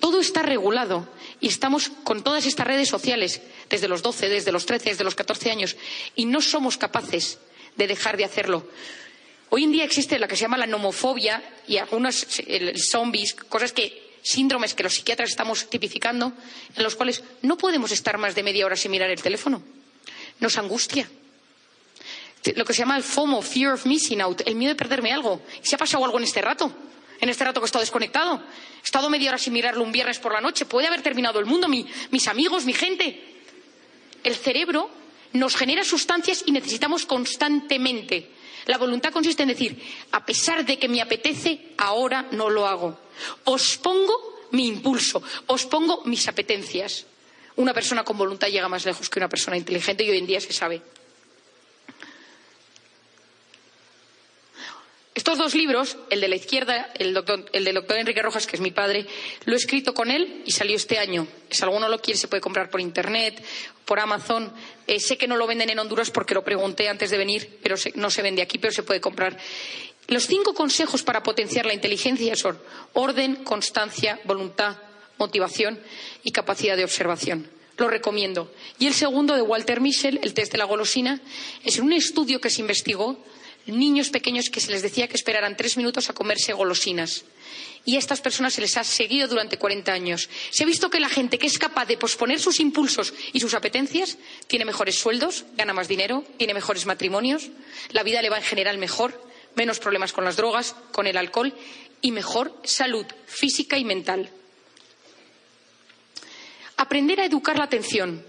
Todo 0.00 0.20
está 0.20 0.42
regulado 0.42 1.08
y 1.40 1.48
estamos 1.48 1.90
con 2.04 2.22
todas 2.22 2.46
estas 2.46 2.66
redes 2.66 2.88
sociales 2.88 3.40
desde 3.70 3.88
los 3.88 4.02
12, 4.02 4.28
desde 4.28 4.52
los 4.52 4.66
13, 4.66 4.90
desde 4.90 5.04
los 5.04 5.14
14 5.14 5.50
años 5.50 5.76
y 6.14 6.26
no 6.26 6.40
somos 6.40 6.76
capaces 6.76 7.38
de 7.76 7.86
dejar 7.86 8.16
de 8.16 8.24
hacerlo. 8.24 8.66
Hoy 9.50 9.64
en 9.64 9.72
día 9.72 9.84
existe 9.84 10.18
la 10.18 10.28
que 10.28 10.36
se 10.36 10.42
llama 10.42 10.56
la 10.56 10.66
nomofobia 10.66 11.42
y 11.68 11.76
algunos 11.76 12.26
zombies, 12.90 13.34
cosas 13.34 13.72
que 13.72 14.12
síndromes 14.22 14.74
que 14.74 14.82
los 14.82 14.94
psiquiatras 14.94 15.30
estamos 15.30 15.68
tipificando, 15.68 16.32
en 16.74 16.82
los 16.82 16.94
cuales 16.94 17.22
no 17.42 17.58
podemos 17.58 17.92
estar 17.92 18.16
más 18.18 18.34
de 18.34 18.42
media 18.42 18.64
hora 18.64 18.76
sin 18.76 18.90
mirar 18.90 19.10
el 19.10 19.20
teléfono. 19.20 19.62
Nos 20.40 20.56
angustia. 20.58 21.08
Lo 22.56 22.64
que 22.64 22.72
se 22.72 22.80
llama 22.80 22.96
el 22.96 23.02
FOMO, 23.02 23.42
Fear 23.42 23.74
of 23.74 23.86
Missing 23.86 24.20
Out, 24.20 24.42
el 24.46 24.54
miedo 24.54 24.72
de 24.72 24.76
perderme 24.76 25.12
algo. 25.12 25.42
¿Y 25.62 25.66
se 25.66 25.76
ha 25.76 25.78
pasado 25.78 26.04
algo 26.04 26.18
en 26.18 26.24
este 26.24 26.40
rato? 26.40 26.72
En 27.22 27.28
este 27.28 27.44
rato 27.44 27.60
que 27.60 27.66
he 27.66 27.66
estado 27.66 27.84
desconectado. 27.84 28.42
He 28.80 28.84
estado 28.84 29.08
media 29.08 29.30
hora 29.30 29.38
sin 29.38 29.52
mirarlo 29.52 29.84
un 29.84 29.92
viernes 29.92 30.18
por 30.18 30.32
la 30.32 30.40
noche. 30.40 30.66
Puede 30.66 30.88
haber 30.88 31.02
terminado 31.02 31.38
el 31.38 31.46
mundo, 31.46 31.68
mis 31.68 32.26
amigos, 32.26 32.64
mi 32.64 32.72
gente. 32.72 33.22
El 34.24 34.34
cerebro 34.34 34.90
nos 35.32 35.54
genera 35.54 35.84
sustancias 35.84 36.42
y 36.44 36.50
necesitamos 36.50 37.06
constantemente. 37.06 38.28
La 38.66 38.76
voluntad 38.76 39.12
consiste 39.12 39.44
en 39.44 39.50
decir, 39.50 39.80
a 40.10 40.26
pesar 40.26 40.66
de 40.66 40.80
que 40.80 40.88
me 40.88 41.00
apetece, 41.00 41.74
ahora 41.78 42.26
no 42.32 42.50
lo 42.50 42.66
hago. 42.66 42.98
Pospongo 43.44 44.48
mi 44.50 44.66
impulso, 44.66 45.22
pospongo 45.46 46.02
mis 46.04 46.26
apetencias. 46.26 47.06
Una 47.54 47.72
persona 47.72 48.02
con 48.02 48.18
voluntad 48.18 48.48
llega 48.48 48.68
más 48.68 48.84
lejos 48.84 49.08
que 49.08 49.20
una 49.20 49.28
persona 49.28 49.56
inteligente 49.56 50.02
y 50.02 50.10
hoy 50.10 50.18
en 50.18 50.26
día 50.26 50.40
se 50.40 50.52
sabe. 50.52 50.82
Estos 55.14 55.36
dos 55.36 55.54
libros, 55.54 55.98
el 56.08 56.22
de 56.22 56.28
la 56.28 56.36
izquierda, 56.36 56.90
el, 56.94 57.12
del 57.12 57.74
doctor 57.74 57.98
Enrique 57.98 58.22
Rojas, 58.22 58.46
que 58.46 58.56
es 58.56 58.62
mi 58.62 58.70
padre, 58.70 59.06
lo 59.44 59.52
he 59.52 59.56
escrito 59.56 59.92
con 59.92 60.10
él 60.10 60.42
y 60.46 60.52
salió 60.52 60.74
este 60.74 60.98
año. 60.98 61.26
Si 61.50 61.62
alguno 61.62 61.88
lo 61.90 62.00
quiere, 62.00 62.18
se 62.18 62.28
puede 62.28 62.40
comprar 62.40 62.70
por 62.70 62.80
Internet, 62.80 63.44
por 63.84 64.00
Amazon. 64.00 64.50
Eh, 64.86 65.00
sé 65.00 65.18
que 65.18 65.28
no 65.28 65.36
lo 65.36 65.46
venden 65.46 65.68
en 65.68 65.78
Honduras 65.78 66.10
porque 66.10 66.32
lo 66.32 66.42
pregunté 66.42 66.88
antes 66.88 67.10
de 67.10 67.18
venir, 67.18 67.58
pero 67.62 67.76
no 67.96 68.10
se 68.10 68.22
vende 68.22 68.40
aquí, 68.40 68.56
pero 68.56 68.72
se 68.72 68.84
puede 68.84 69.02
comprar. 69.02 69.36
Los 70.08 70.26
cinco 70.26 70.54
consejos 70.54 71.02
para 71.02 71.22
potenciar 71.22 71.66
la 71.66 71.74
inteligencia 71.74 72.34
son 72.34 72.58
orden, 72.94 73.36
constancia, 73.44 74.18
voluntad, 74.24 74.78
motivación 75.18 75.78
y 76.24 76.32
capacidad 76.32 76.76
de 76.76 76.84
observación. 76.84 77.50
Lo 77.76 77.88
recomiendo. 77.88 78.50
Y 78.78 78.86
el 78.86 78.94
segundo, 78.94 79.34
de 79.34 79.42
Walter 79.42 79.80
Mischel, 79.80 80.20
el 80.22 80.34
test 80.34 80.52
de 80.52 80.58
la 80.58 80.64
golosina, 80.64 81.20
es 81.64 81.78
un 81.78 81.92
estudio 81.92 82.40
que 82.40 82.50
se 82.50 82.62
investigó 82.62 83.22
niños 83.66 84.10
pequeños 84.10 84.50
que 84.50 84.60
se 84.60 84.70
les 84.70 84.82
decía 84.82 85.08
que 85.08 85.16
esperaran 85.16 85.56
tres 85.56 85.76
minutos 85.76 86.10
a 86.10 86.14
comerse 86.14 86.52
golosinas. 86.52 87.24
Y 87.84 87.96
a 87.96 87.98
estas 87.98 88.20
personas 88.20 88.54
se 88.54 88.60
les 88.60 88.76
ha 88.76 88.84
seguido 88.84 89.28
durante 89.28 89.58
40 89.58 89.92
años. 89.92 90.28
Se 90.50 90.62
ha 90.62 90.66
visto 90.66 90.90
que 90.90 91.00
la 91.00 91.08
gente 91.08 91.38
que 91.38 91.46
es 91.46 91.58
capaz 91.58 91.86
de 91.86 91.96
posponer 91.96 92.40
sus 92.40 92.60
impulsos 92.60 93.12
y 93.32 93.40
sus 93.40 93.54
apetencias 93.54 94.18
tiene 94.46 94.64
mejores 94.64 94.96
sueldos, 94.96 95.44
gana 95.56 95.72
más 95.72 95.88
dinero, 95.88 96.24
tiene 96.38 96.54
mejores 96.54 96.86
matrimonios, 96.86 97.50
la 97.90 98.02
vida 98.02 98.22
le 98.22 98.30
va 98.30 98.38
en 98.38 98.44
general 98.44 98.78
mejor 98.78 99.32
menos 99.54 99.78
problemas 99.78 100.12
con 100.12 100.24
las 100.24 100.36
drogas, 100.36 100.74
con 100.92 101.06
el 101.06 101.16
alcohol 101.16 101.54
y 102.00 102.12
mejor 102.12 102.56
salud 102.64 103.06
física 103.26 103.78
y 103.78 103.84
mental. 103.84 104.30
Aprender 106.76 107.20
a 107.20 107.24
educar 107.24 107.58
la 107.58 107.64
atención. 107.64 108.24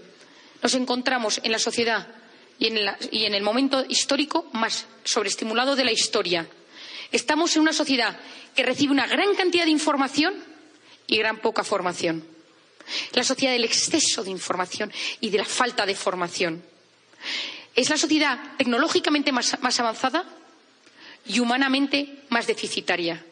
Nos 0.62 0.74
encontramos 0.74 1.40
en 1.42 1.52
la 1.52 1.58
sociedad 1.58 2.13
y 2.58 2.66
en, 2.66 3.34
el 3.34 3.42
momento 3.42 3.84
histórico 3.88 4.48
más 4.52 4.86
sobreestimulado 5.04 5.76
de 5.76 5.84
la 5.84 5.92
historia. 5.92 6.46
Estamos 7.12 7.54
en 7.56 7.62
una 7.62 7.72
sociedad 7.72 8.18
que 8.54 8.62
recibe 8.62 8.92
una 8.92 9.06
gran 9.06 9.34
cantidad 9.34 9.64
de 9.64 9.70
información 9.70 10.34
y 11.06 11.18
gran 11.18 11.38
poca 11.38 11.64
formación. 11.64 12.24
La 13.12 13.24
sociedad 13.24 13.52
del 13.52 13.64
exceso 13.64 14.24
de 14.24 14.30
información 14.30 14.92
y 15.20 15.30
de 15.30 15.38
la 15.38 15.44
falta 15.44 15.86
de 15.86 15.94
formación. 15.94 16.62
Es 17.74 17.90
la 17.90 17.96
sociedad 17.96 18.56
tecnológicamente 18.56 19.32
más 19.32 19.80
avanzada, 19.80 20.24
y 21.26 21.40
humanamente 21.40 22.24
más 22.28 22.46
deficitaria. 22.46 23.24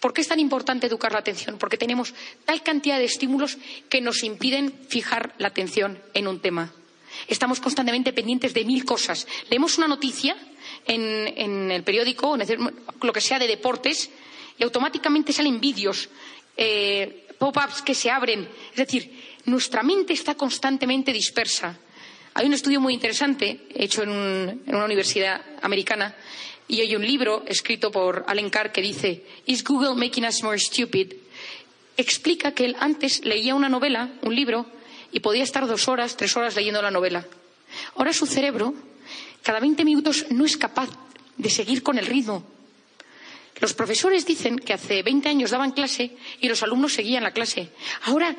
¿Por 0.00 0.12
qué 0.12 0.20
es 0.20 0.28
tan 0.28 0.40
importante 0.40 0.86
educar 0.86 1.12
la 1.12 1.20
atención? 1.20 1.58
Porque 1.58 1.76
tenemos 1.76 2.14
tal 2.44 2.62
cantidad 2.62 2.98
de 2.98 3.04
estímulos 3.04 3.58
que 3.88 4.00
nos 4.00 4.22
impiden 4.24 4.72
fijar 4.88 5.34
la 5.38 5.48
atención 5.48 6.00
en 6.14 6.26
un 6.26 6.40
tema. 6.40 6.72
Estamos 7.26 7.60
constantemente 7.60 8.12
pendientes 8.12 8.54
de 8.54 8.64
mil 8.64 8.84
cosas. 8.84 9.26
Leemos 9.50 9.78
una 9.78 9.88
noticia 9.88 10.36
en, 10.86 11.70
el 11.70 11.82
periódico, 11.82 12.36
lo 13.02 13.12
que 13.12 13.20
sea 13.20 13.38
de 13.38 13.46
deportes, 13.46 14.10
y 14.58 14.62
automáticamente 14.62 15.32
salen 15.32 15.60
vídeos, 15.60 16.08
eh, 16.56 17.26
pop-ups 17.38 17.82
que 17.82 17.94
se 17.94 18.10
abren. 18.10 18.48
Es 18.70 18.76
decir, 18.76 19.38
nuestra 19.46 19.82
mente 19.82 20.12
está 20.12 20.34
constantemente 20.34 21.12
dispersa. 21.12 21.78
Hay 22.34 22.46
un 22.46 22.52
estudio 22.52 22.80
muy 22.80 22.94
interesante 22.94 23.66
hecho 23.74 24.02
en, 24.02 24.62
en 24.66 24.74
una 24.74 24.84
universidad 24.84 25.40
americana 25.62 26.14
y 26.68 26.80
hay 26.82 26.94
un 26.94 27.04
libro 27.04 27.42
escrito 27.46 27.90
por 27.90 28.24
Alan 28.28 28.50
Carr 28.50 28.70
que 28.70 28.82
dice 28.82 29.24
¿Is 29.46 29.64
Google 29.64 29.94
making 29.94 30.24
us 30.24 30.42
more 30.42 30.58
stupid? 30.58 31.14
Explica 31.96 32.52
que 32.52 32.66
él 32.66 32.76
antes 32.78 33.24
leía 33.24 33.54
una 33.54 33.68
novela, 33.68 34.10
un 34.22 34.34
libro, 34.34 34.66
y 35.12 35.20
podía 35.20 35.42
estar 35.42 35.66
dos 35.66 35.88
horas, 35.88 36.16
tres 36.16 36.36
horas 36.36 36.56
leyendo 36.56 36.82
la 36.82 36.90
novela. 36.90 37.26
Ahora 37.96 38.12
su 38.12 38.26
cerebro, 38.26 38.74
cada 39.42 39.60
20 39.60 39.84
minutos, 39.84 40.26
no 40.30 40.44
es 40.44 40.56
capaz 40.56 40.88
de 41.36 41.50
seguir 41.50 41.82
con 41.82 41.98
el 41.98 42.06
ritmo. 42.06 42.44
Los 43.60 43.74
profesores 43.74 44.24
dicen 44.24 44.58
que 44.58 44.72
hace 44.72 45.02
20 45.02 45.28
años 45.28 45.50
daban 45.50 45.72
clase 45.72 46.12
y 46.40 46.48
los 46.48 46.62
alumnos 46.62 46.92
seguían 46.92 47.24
la 47.24 47.32
clase. 47.32 47.70
Ahora 48.02 48.36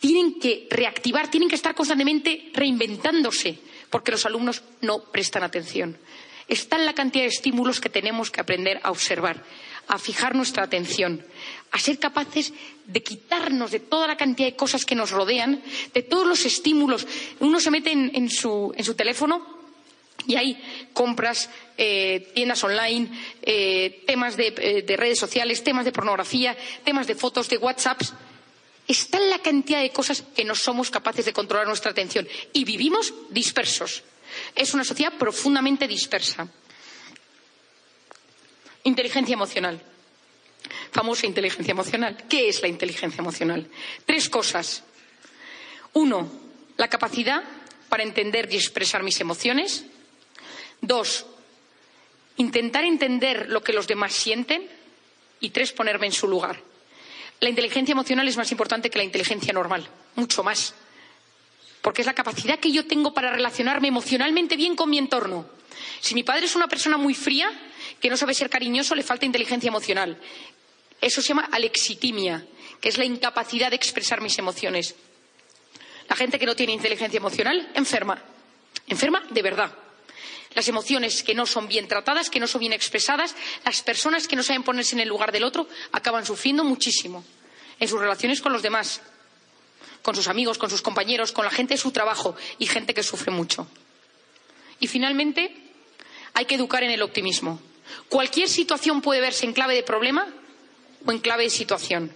tienen 0.00 0.38
que 0.38 0.66
reactivar, 0.70 1.30
tienen 1.30 1.48
que 1.48 1.54
estar 1.54 1.74
constantemente 1.74 2.50
reinventándose 2.52 3.58
porque 3.90 4.12
los 4.12 4.26
alumnos 4.26 4.62
no 4.80 5.04
prestan 5.04 5.42
atención. 5.42 5.96
Está 6.48 6.76
en 6.76 6.84
la 6.84 6.94
cantidad 6.94 7.24
de 7.24 7.28
estímulos 7.28 7.80
que 7.80 7.88
tenemos 7.88 8.30
que 8.30 8.40
aprender 8.40 8.80
a 8.82 8.90
observar, 8.90 9.42
a 9.88 9.98
fijar 9.98 10.34
nuestra 10.34 10.64
atención, 10.64 11.24
a 11.70 11.78
ser 11.78 11.98
capaces 11.98 12.52
de 12.86 13.02
quitarnos 13.02 13.70
de 13.70 13.80
toda 13.80 14.06
la 14.06 14.16
cantidad 14.16 14.48
de 14.48 14.56
cosas 14.56 14.84
que 14.84 14.94
nos 14.94 15.10
rodean, 15.10 15.62
de 15.92 16.02
todos 16.02 16.26
los 16.26 16.44
estímulos. 16.44 17.06
Uno 17.40 17.60
se 17.60 17.70
mete 17.70 17.92
en, 17.92 18.30
su, 18.30 18.72
teléfono 18.96 19.44
y 20.26 20.36
hay 20.36 20.88
compras, 20.92 21.50
eh, 21.76 22.30
tiendas 22.34 22.62
online, 22.62 23.08
eh, 23.42 24.04
temas 24.06 24.38
eh, 24.38 24.84
de, 24.86 24.96
redes 24.96 25.18
sociales, 25.18 25.64
temas 25.64 25.84
de 25.84 25.92
pornografía, 25.92 26.56
temas 26.84 27.06
de 27.06 27.14
fotos, 27.14 27.48
de 27.48 27.58
WhatsApp. 27.58 28.00
Está 28.86 29.18
en 29.18 29.30
la 29.30 29.38
cantidad 29.38 29.80
de 29.80 29.90
cosas 29.90 30.22
que 30.22 30.44
no 30.44 30.54
somos 30.54 30.90
capaces 30.90 31.24
de 31.24 31.32
controlar 31.32 31.66
nuestra 31.66 31.90
atención 31.90 32.28
y 32.52 32.64
vivimos 32.64 33.14
dispersos. 33.30 34.02
Es 34.54 34.74
una 34.74 34.84
sociedad 34.84 35.14
profundamente 35.18 35.88
dispersa. 35.88 36.48
Inteligencia 38.84 39.34
emocional. 39.34 39.80
Famosa 40.92 41.26
inteligencia 41.26 41.72
emocional. 41.72 42.16
¿Qué 42.28 42.48
es 42.48 42.62
la 42.62 42.68
inteligencia 42.68 43.20
emocional? 43.20 43.68
Tres 44.06 44.28
cosas. 44.28 44.84
Uno, 45.92 46.30
la 46.76 46.88
capacidad 46.88 47.42
para 47.88 48.02
entender 48.02 48.48
y 48.52 48.56
expresar 48.56 49.02
mis 49.02 49.20
emociones. 49.20 49.84
Dos, 50.80 51.26
intentar 52.36 52.84
entender 52.84 53.48
lo 53.48 53.62
que 53.62 53.72
los 53.72 53.86
demás 53.86 54.12
sienten. 54.12 54.68
Y 55.40 55.50
tres, 55.50 55.72
ponerme 55.72 56.06
en 56.06 56.12
su 56.12 56.28
lugar. 56.28 56.60
La 57.40 57.48
inteligencia 57.48 57.92
emocional 57.92 58.26
es 58.28 58.36
más 58.36 58.50
importante 58.52 58.88
que 58.88 58.98
la 58.98 59.04
inteligencia 59.04 59.52
normal, 59.52 59.86
mucho 60.14 60.42
más 60.42 60.74
porque 61.84 62.00
es 62.00 62.06
la 62.06 62.14
capacidad 62.14 62.58
que 62.58 62.72
yo 62.72 62.86
tengo 62.86 63.12
para 63.12 63.30
relacionarme 63.30 63.88
emocionalmente 63.88 64.56
bien 64.56 64.74
con 64.74 64.88
mi 64.88 64.96
entorno. 64.96 65.44
Si 66.00 66.14
mi 66.14 66.22
padre 66.22 66.46
es 66.46 66.56
una 66.56 66.68
persona 66.68 66.96
muy 66.96 67.14
fría, 67.14 67.50
que 68.00 68.10
no 68.10 68.16
sabe 68.16 68.34
ser 68.34 68.50
cariñoso, 68.50 68.94
le 68.94 69.02
falta 69.02 69.26
inteligencia 69.26 69.68
emocional. 69.68 70.20
Eso 71.00 71.22
se 71.22 71.28
llama 71.28 71.48
alexitimia, 71.52 72.46
que 72.80 72.88
es 72.88 72.98
la 72.98 73.04
incapacidad 73.04 73.70
de 73.70 73.76
expresar 73.76 74.20
mis 74.20 74.38
emociones. 74.38 74.94
La 76.08 76.16
gente 76.16 76.38
que 76.38 76.46
no 76.46 76.56
tiene 76.56 76.72
inteligencia 76.72 77.16
emocional, 77.16 77.70
enferma. 77.74 78.22
Enferma 78.86 79.22
de 79.30 79.42
verdad. 79.42 79.74
Las 80.54 80.68
emociones 80.68 81.22
que 81.22 81.34
no 81.34 81.46
son 81.46 81.66
bien 81.66 81.88
tratadas, 81.88 82.30
que 82.30 82.38
no 82.38 82.46
son 82.46 82.60
bien 82.60 82.72
expresadas, 82.72 83.34
las 83.64 83.82
personas 83.82 84.28
que 84.28 84.36
no 84.36 84.42
saben 84.42 84.62
ponerse 84.62 84.94
en 84.94 85.00
el 85.00 85.08
lugar 85.08 85.32
del 85.32 85.44
otro, 85.44 85.68
acaban 85.92 86.24
sufriendo 86.24 86.62
muchísimo 86.62 87.24
en 87.80 87.88
sus 87.88 87.98
relaciones 87.98 88.40
con 88.40 88.52
los 88.52 88.62
demás 88.62 89.00
con 90.04 90.14
sus 90.14 90.28
amigos, 90.28 90.58
con 90.58 90.68
sus 90.68 90.82
compañeros, 90.82 91.32
con 91.32 91.46
la 91.46 91.50
gente 91.50 91.74
de 91.74 91.78
su 91.78 91.90
trabajo 91.90 92.36
y 92.58 92.66
gente 92.66 92.92
que 92.92 93.02
sufre 93.02 93.32
mucho. 93.32 93.66
Y 94.78 94.86
finalmente, 94.86 95.63
hay 96.34 96.44
que 96.44 96.56
educar 96.56 96.82
en 96.82 96.90
el 96.90 97.02
optimismo. 97.02 97.60
Cualquier 98.08 98.48
situación 98.48 99.00
puede 99.00 99.20
verse 99.20 99.46
en 99.46 99.52
clave 99.52 99.74
de 99.74 99.82
problema 99.82 100.26
o 101.06 101.12
en 101.12 101.20
clave 101.20 101.44
de 101.44 101.50
situación. 101.50 102.14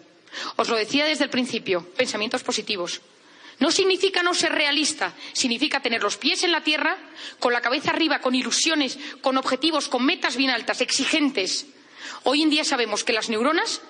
Os 0.57 0.69
lo 0.69 0.77
decía 0.77 1.07
desde 1.07 1.25
el 1.25 1.31
principio, 1.31 1.89
pensamientos 1.97 2.43
positivos. 2.43 3.01
No 3.59 3.71
significa 3.71 4.23
no 4.23 4.35
ser 4.35 4.53
realista, 4.53 5.15
significa 5.33 5.81
tener 5.81 6.03
los 6.03 6.17
pies 6.17 6.45
en 6.45 6.53
la 6.53 6.63
tierra, 6.63 6.97
con 7.41 7.53
la 7.53 7.61
cabeza 7.61 7.91
arriba, 7.91 8.21
con 8.21 8.35
ilusiones, 8.35 8.99
con 9.21 9.37
objetivos, 9.37 9.89
con 9.89 10.05
metas 10.05 10.37
bien 10.37 10.51
altas, 10.51 10.81
exigentes. 10.81 11.67
Hoy 12.25 12.43
en 12.43 12.51
día 12.51 12.65
sabemos 12.65 13.03
que 13.03 13.13
las 13.13 13.29
neuronas 13.29 13.81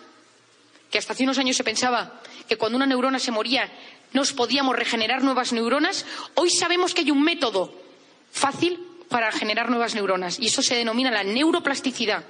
que 0.90 0.96
hasta 0.96 1.12
hace 1.12 1.24
unos 1.24 1.36
años 1.36 1.56
se 1.56 1.64
pensaba 1.64 2.22
que 2.48 2.56
cuando 2.56 2.76
una 2.76 2.86
neurona 2.86 3.18
se 3.18 3.30
moría 3.30 3.70
nos 4.14 4.32
podíamos 4.32 4.74
regenerar 4.74 5.22
nuevas 5.22 5.52
neuronas, 5.52 6.06
hoy 6.34 6.48
sabemos 6.48 6.94
que 6.94 7.02
hay 7.02 7.10
un 7.10 7.22
método 7.22 7.74
fácil 8.32 8.87
para 9.08 9.32
generar 9.32 9.70
nuevas 9.70 9.94
neuronas 9.94 10.38
y 10.38 10.46
eso 10.46 10.62
se 10.62 10.76
denomina 10.76 11.10
la 11.10 11.24
neuroplasticidad. 11.24 12.24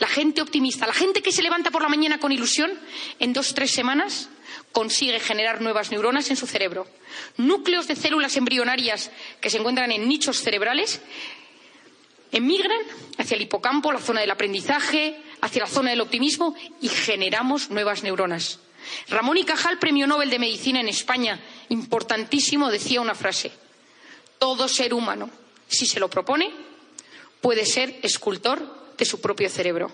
La 0.00 0.08
gente 0.08 0.42
optimista, 0.42 0.86
la 0.86 0.92
gente 0.92 1.22
que 1.22 1.32
se 1.32 1.42
levanta 1.42 1.70
por 1.70 1.82
la 1.82 1.88
mañana 1.88 2.18
con 2.18 2.32
ilusión, 2.32 2.72
en 3.18 3.32
dos 3.32 3.52
o 3.52 3.54
tres 3.54 3.70
semanas 3.70 4.28
consigue 4.72 5.20
generar 5.20 5.60
nuevas 5.60 5.90
neuronas 5.90 6.30
en 6.30 6.36
su 6.36 6.46
cerebro. 6.46 6.86
Núcleos 7.36 7.86
de 7.86 7.96
células 7.96 8.36
embrionarias 8.36 9.10
que 9.40 9.50
se 9.50 9.58
encuentran 9.58 9.92
en 9.92 10.08
nichos 10.08 10.38
cerebrales 10.38 11.00
emigran 12.32 12.80
hacia 13.18 13.36
el 13.36 13.42
hipocampo, 13.42 13.92
la 13.92 14.00
zona 14.00 14.22
del 14.22 14.30
aprendizaje, 14.30 15.20
hacia 15.42 15.62
la 15.62 15.68
zona 15.68 15.90
del 15.90 16.00
optimismo 16.00 16.54
y 16.80 16.88
generamos 16.88 17.70
nuevas 17.70 18.02
neuronas. 18.02 18.58
Ramón 19.08 19.36
y 19.36 19.44
Cajal, 19.44 19.78
premio 19.78 20.06
Nobel 20.06 20.30
de 20.30 20.38
Medicina 20.38 20.80
en 20.80 20.88
España, 20.88 21.38
importantísimo, 21.68 22.70
decía 22.70 23.00
una 23.00 23.14
frase. 23.14 23.52
Todo 24.38 24.66
ser 24.66 24.94
humano, 24.94 25.30
si 25.72 25.86
se 25.86 26.00
lo 26.00 26.08
propone, 26.08 26.50
puede 27.40 27.66
ser 27.66 27.98
escultor 28.02 28.94
de 28.96 29.04
su 29.04 29.20
propio 29.20 29.48
cerebro. 29.48 29.90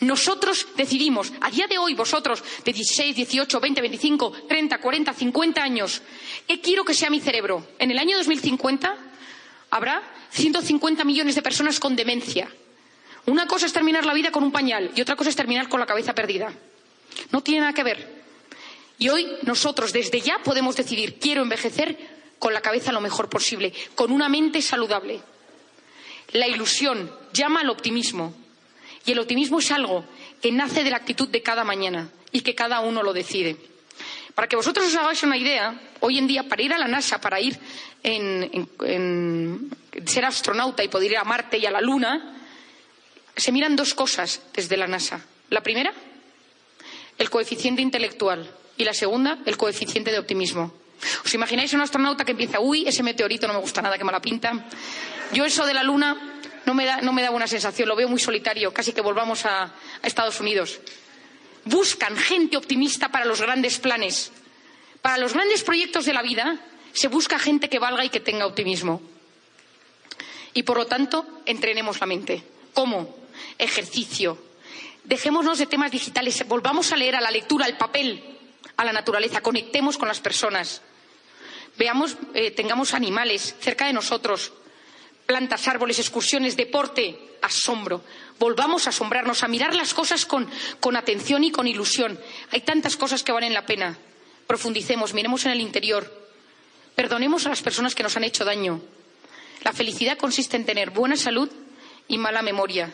Nosotros 0.00 0.66
decidimos, 0.76 1.32
a 1.40 1.50
día 1.50 1.66
de 1.66 1.78
hoy, 1.78 1.94
vosotros, 1.94 2.42
de 2.64 2.72
16, 2.72 3.14
18, 3.14 3.60
20, 3.60 3.80
25, 3.82 4.32
30, 4.48 4.78
40, 4.78 5.12
50 5.12 5.62
años, 5.62 6.02
¿qué 6.46 6.60
quiero 6.60 6.84
que 6.84 6.94
sea 6.94 7.10
mi 7.10 7.20
cerebro? 7.20 7.66
En 7.78 7.90
el 7.90 7.98
año 7.98 8.16
2050 8.16 8.96
habrá 9.70 10.02
150 10.30 11.04
millones 11.04 11.34
de 11.34 11.42
personas 11.42 11.78
con 11.78 11.94
demencia. 11.94 12.48
Una 13.26 13.46
cosa 13.46 13.66
es 13.66 13.72
terminar 13.72 14.06
la 14.06 14.14
vida 14.14 14.30
con 14.30 14.44
un 14.44 14.52
pañal 14.52 14.92
y 14.94 15.00
otra 15.00 15.16
cosa 15.16 15.30
es 15.30 15.36
terminar 15.36 15.68
con 15.68 15.80
la 15.80 15.86
cabeza 15.86 16.14
perdida. 16.14 16.52
No 17.32 17.42
tiene 17.42 17.60
nada 17.60 17.72
que 17.72 17.82
ver. 17.82 18.24
Y 18.98 19.08
hoy 19.08 19.26
nosotros 19.42 19.92
desde 19.92 20.20
ya 20.20 20.38
podemos 20.38 20.76
decidir 20.76 21.18
quiero 21.18 21.42
envejecer 21.42 22.15
con 22.38 22.52
la 22.52 22.60
cabeza 22.60 22.92
lo 22.92 23.00
mejor 23.00 23.28
posible, 23.28 23.72
con 23.94 24.12
una 24.12 24.28
mente 24.28 24.62
saludable. 24.62 25.20
La 26.32 26.48
ilusión 26.48 27.10
llama 27.32 27.60
al 27.60 27.70
optimismo. 27.70 28.34
Y 29.04 29.12
el 29.12 29.18
optimismo 29.20 29.60
es 29.60 29.70
algo 29.70 30.04
que 30.42 30.50
nace 30.50 30.82
de 30.82 30.90
la 30.90 30.96
actitud 30.96 31.28
de 31.28 31.42
cada 31.42 31.64
mañana 31.64 32.10
y 32.32 32.40
que 32.40 32.54
cada 32.54 32.80
uno 32.80 33.02
lo 33.02 33.12
decide. 33.12 33.56
Para 34.34 34.48
que 34.48 34.56
vosotros 34.56 34.88
os 34.88 34.96
hagáis 34.96 35.22
una 35.22 35.38
idea, 35.38 35.80
hoy 36.00 36.18
en 36.18 36.26
día 36.26 36.42
para 36.42 36.62
ir 36.62 36.72
a 36.72 36.78
la 36.78 36.88
NASA, 36.88 37.20
para 37.20 37.40
ir 37.40 37.58
en, 38.02 39.70
ser 40.04 40.24
astronauta 40.24 40.84
y 40.84 40.88
poder 40.88 41.12
ir 41.12 41.16
a 41.16 41.24
Marte 41.24 41.56
y 41.58 41.66
a 41.66 41.70
la 41.70 41.80
Luna, 41.80 42.36
se 43.34 43.52
miran 43.52 43.76
dos 43.76 43.94
cosas 43.94 44.42
desde 44.52 44.76
la 44.76 44.86
NASA. 44.86 45.24
La 45.48 45.62
primera, 45.62 45.92
el 47.16 47.30
coeficiente 47.30 47.80
intelectual 47.80 48.50
y 48.76 48.84
la 48.84 48.92
segunda, 48.92 49.38
el 49.46 49.56
coeficiente 49.56 50.10
de 50.10 50.18
optimismo. 50.18 50.74
¿Os 51.24 51.34
imagináis 51.34 51.72
un 51.72 51.80
astronauta 51.80 52.24
que 52.24 52.32
empieza, 52.32 52.60
uy, 52.60 52.86
ese 52.86 53.02
meteorito 53.02 53.46
no 53.46 53.54
me 53.54 53.60
gusta 53.60 53.82
nada, 53.82 53.98
qué 53.98 54.04
mala 54.04 54.20
pinta? 54.20 54.66
Yo 55.32 55.44
eso 55.44 55.66
de 55.66 55.74
la 55.74 55.82
Luna 55.82 56.40
no 56.64 56.74
me 56.74 56.84
da, 56.84 57.00
no 57.00 57.12
me 57.12 57.22
da 57.22 57.30
buena 57.30 57.46
sensación, 57.46 57.88
lo 57.88 57.96
veo 57.96 58.08
muy 58.08 58.20
solitario, 58.20 58.72
casi 58.72 58.92
que 58.92 59.00
volvamos 59.00 59.44
a, 59.44 59.64
a 59.64 59.72
Estados 60.02 60.40
Unidos. 60.40 60.80
Buscan 61.64 62.16
gente 62.16 62.56
optimista 62.56 63.10
para 63.10 63.24
los 63.24 63.40
grandes 63.40 63.78
planes. 63.78 64.32
Para 65.02 65.18
los 65.18 65.34
grandes 65.34 65.62
proyectos 65.62 66.04
de 66.04 66.12
la 66.12 66.22
vida 66.22 66.58
se 66.92 67.08
busca 67.08 67.38
gente 67.38 67.68
que 67.68 67.78
valga 67.78 68.04
y 68.04 68.08
que 68.08 68.20
tenga 68.20 68.46
optimismo. 68.46 69.02
Y 70.54 70.62
por 70.62 70.78
lo 70.78 70.86
tanto, 70.86 71.26
entrenemos 71.44 72.00
la 72.00 72.06
mente. 72.06 72.42
¿Cómo? 72.72 73.14
Ejercicio. 73.58 74.38
Dejémonos 75.04 75.58
de 75.58 75.66
temas 75.66 75.90
digitales, 75.90 76.44
volvamos 76.48 76.90
a 76.92 76.96
leer 76.96 77.14
a 77.14 77.20
la 77.20 77.30
lectura, 77.30 77.66
al 77.66 77.76
papel, 77.76 78.35
a 78.76 78.84
la 78.84 78.92
naturaleza, 78.92 79.40
conectemos 79.40 79.98
con 79.98 80.08
las 80.08 80.20
personas. 80.20 80.82
Veamos, 81.76 82.16
eh, 82.34 82.50
tengamos 82.50 82.94
animales 82.94 83.54
cerca 83.60 83.86
de 83.86 83.92
nosotros. 83.92 84.52
plantas, 85.26 85.66
árboles, 85.66 85.98
excursiones, 85.98 86.56
deporte, 86.56 87.18
asombro. 87.42 88.04
Volvamos 88.38 88.86
a 88.86 88.90
asombrarnos, 88.90 89.42
a 89.42 89.48
mirar 89.48 89.74
las 89.74 89.92
cosas 89.92 90.24
con, 90.24 90.48
con, 90.78 90.94
atención 90.94 91.42
y 91.42 91.50
con 91.50 91.66
ilusión. 91.66 92.16
Hay 92.52 92.60
tantas 92.60 92.96
cosas 92.96 93.24
que 93.24 93.32
valen 93.32 93.52
la 93.52 93.66
pena. 93.66 93.98
Profundicemos, 94.46 95.14
miremos 95.14 95.44
en 95.44 95.50
el 95.50 95.60
interior. 95.60 96.28
Perdonemos 96.94 97.44
a 97.44 97.48
las 97.48 97.60
personas 97.60 97.96
que 97.96 98.04
nos 98.04 98.16
han 98.16 98.22
hecho 98.22 98.44
daño. 98.44 98.80
La 99.64 99.72
felicidad 99.72 100.16
consiste 100.16 100.56
en 100.56 100.64
tener 100.64 100.90
buena 100.90 101.16
salud 101.16 101.50
y 102.06 102.18
mala 102.18 102.42
memoria. 102.42 102.92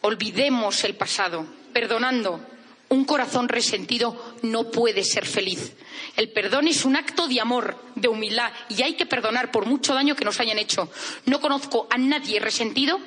Olvidemos 0.00 0.82
el 0.82 0.96
pasado, 0.96 1.46
perdonando. 1.72 2.40
Un 2.88 3.04
corazón 3.04 3.48
resentido 3.48 4.36
no 4.42 4.70
puede 4.70 5.02
ser 5.02 5.26
feliz. 5.26 5.72
El 6.16 6.30
perdón 6.30 6.68
es 6.68 6.84
un 6.84 6.96
acto 6.96 7.26
de 7.26 7.40
amor, 7.40 7.76
de 7.94 8.08
humildad, 8.08 8.52
y 8.68 8.82
hay 8.82 8.94
que 8.94 9.06
perdonar 9.06 9.50
por 9.50 9.66
mucho 9.66 9.92
daño 9.92 10.14
que 10.14 10.24
nos 10.24 10.38
hayan 10.40 10.58
hecho. 10.58 10.88
No 11.24 11.40
conozco 11.40 11.88
a 11.90 11.98
nadie 11.98 12.38
resentido 12.38 13.00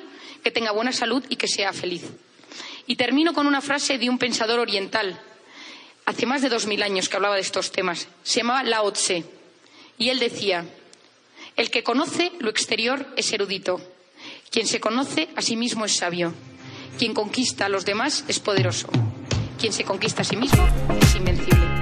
que 0.44 0.50
tenga 0.50 0.72
buena 0.72 0.92
salud 0.92 1.24
y 1.28 1.36
que 1.36 1.48
sea 1.48 1.72
feliz. 1.72 2.02
Y 2.86 2.96
termino 2.96 3.32
con 3.32 3.46
una 3.46 3.60
frase 3.60 3.98
de 3.98 4.10
un 4.10 4.18
pensador 4.18 4.58
oriental, 4.58 5.18
hace 6.04 6.26
más 6.26 6.42
de 6.42 6.48
dos 6.48 6.66
mil 6.66 6.82
años 6.82 7.08
que 7.08 7.16
hablaba 7.16 7.36
de 7.36 7.40
estos 7.40 7.72
temas. 7.72 8.08
Se 8.22 8.40
llamaba 8.40 8.64
Lao 8.64 8.92
Tse. 8.92 9.24
Y 9.96 10.08
él 10.08 10.18
decía, 10.18 10.64
el 11.56 11.70
que 11.70 11.82
conoce 11.82 12.32
lo 12.38 12.50
exterior 12.50 13.06
es 13.16 13.32
erudito. 13.32 13.80
Quien 14.50 14.66
se 14.66 14.80
conoce 14.80 15.28
a 15.36 15.42
sí 15.42 15.56
mismo 15.56 15.84
es 15.84 15.96
sabio. 15.96 16.34
Quien 16.98 17.14
conquista 17.14 17.66
a 17.66 17.68
los 17.68 17.84
demás 17.84 18.24
es 18.28 18.40
poderoso. 18.40 18.88
Quien 19.60 19.74
se 19.74 19.84
conquista 19.84 20.22
a 20.22 20.24
sí 20.24 20.38
mismo 20.38 20.66
es 21.02 21.14
invencible. 21.16 21.79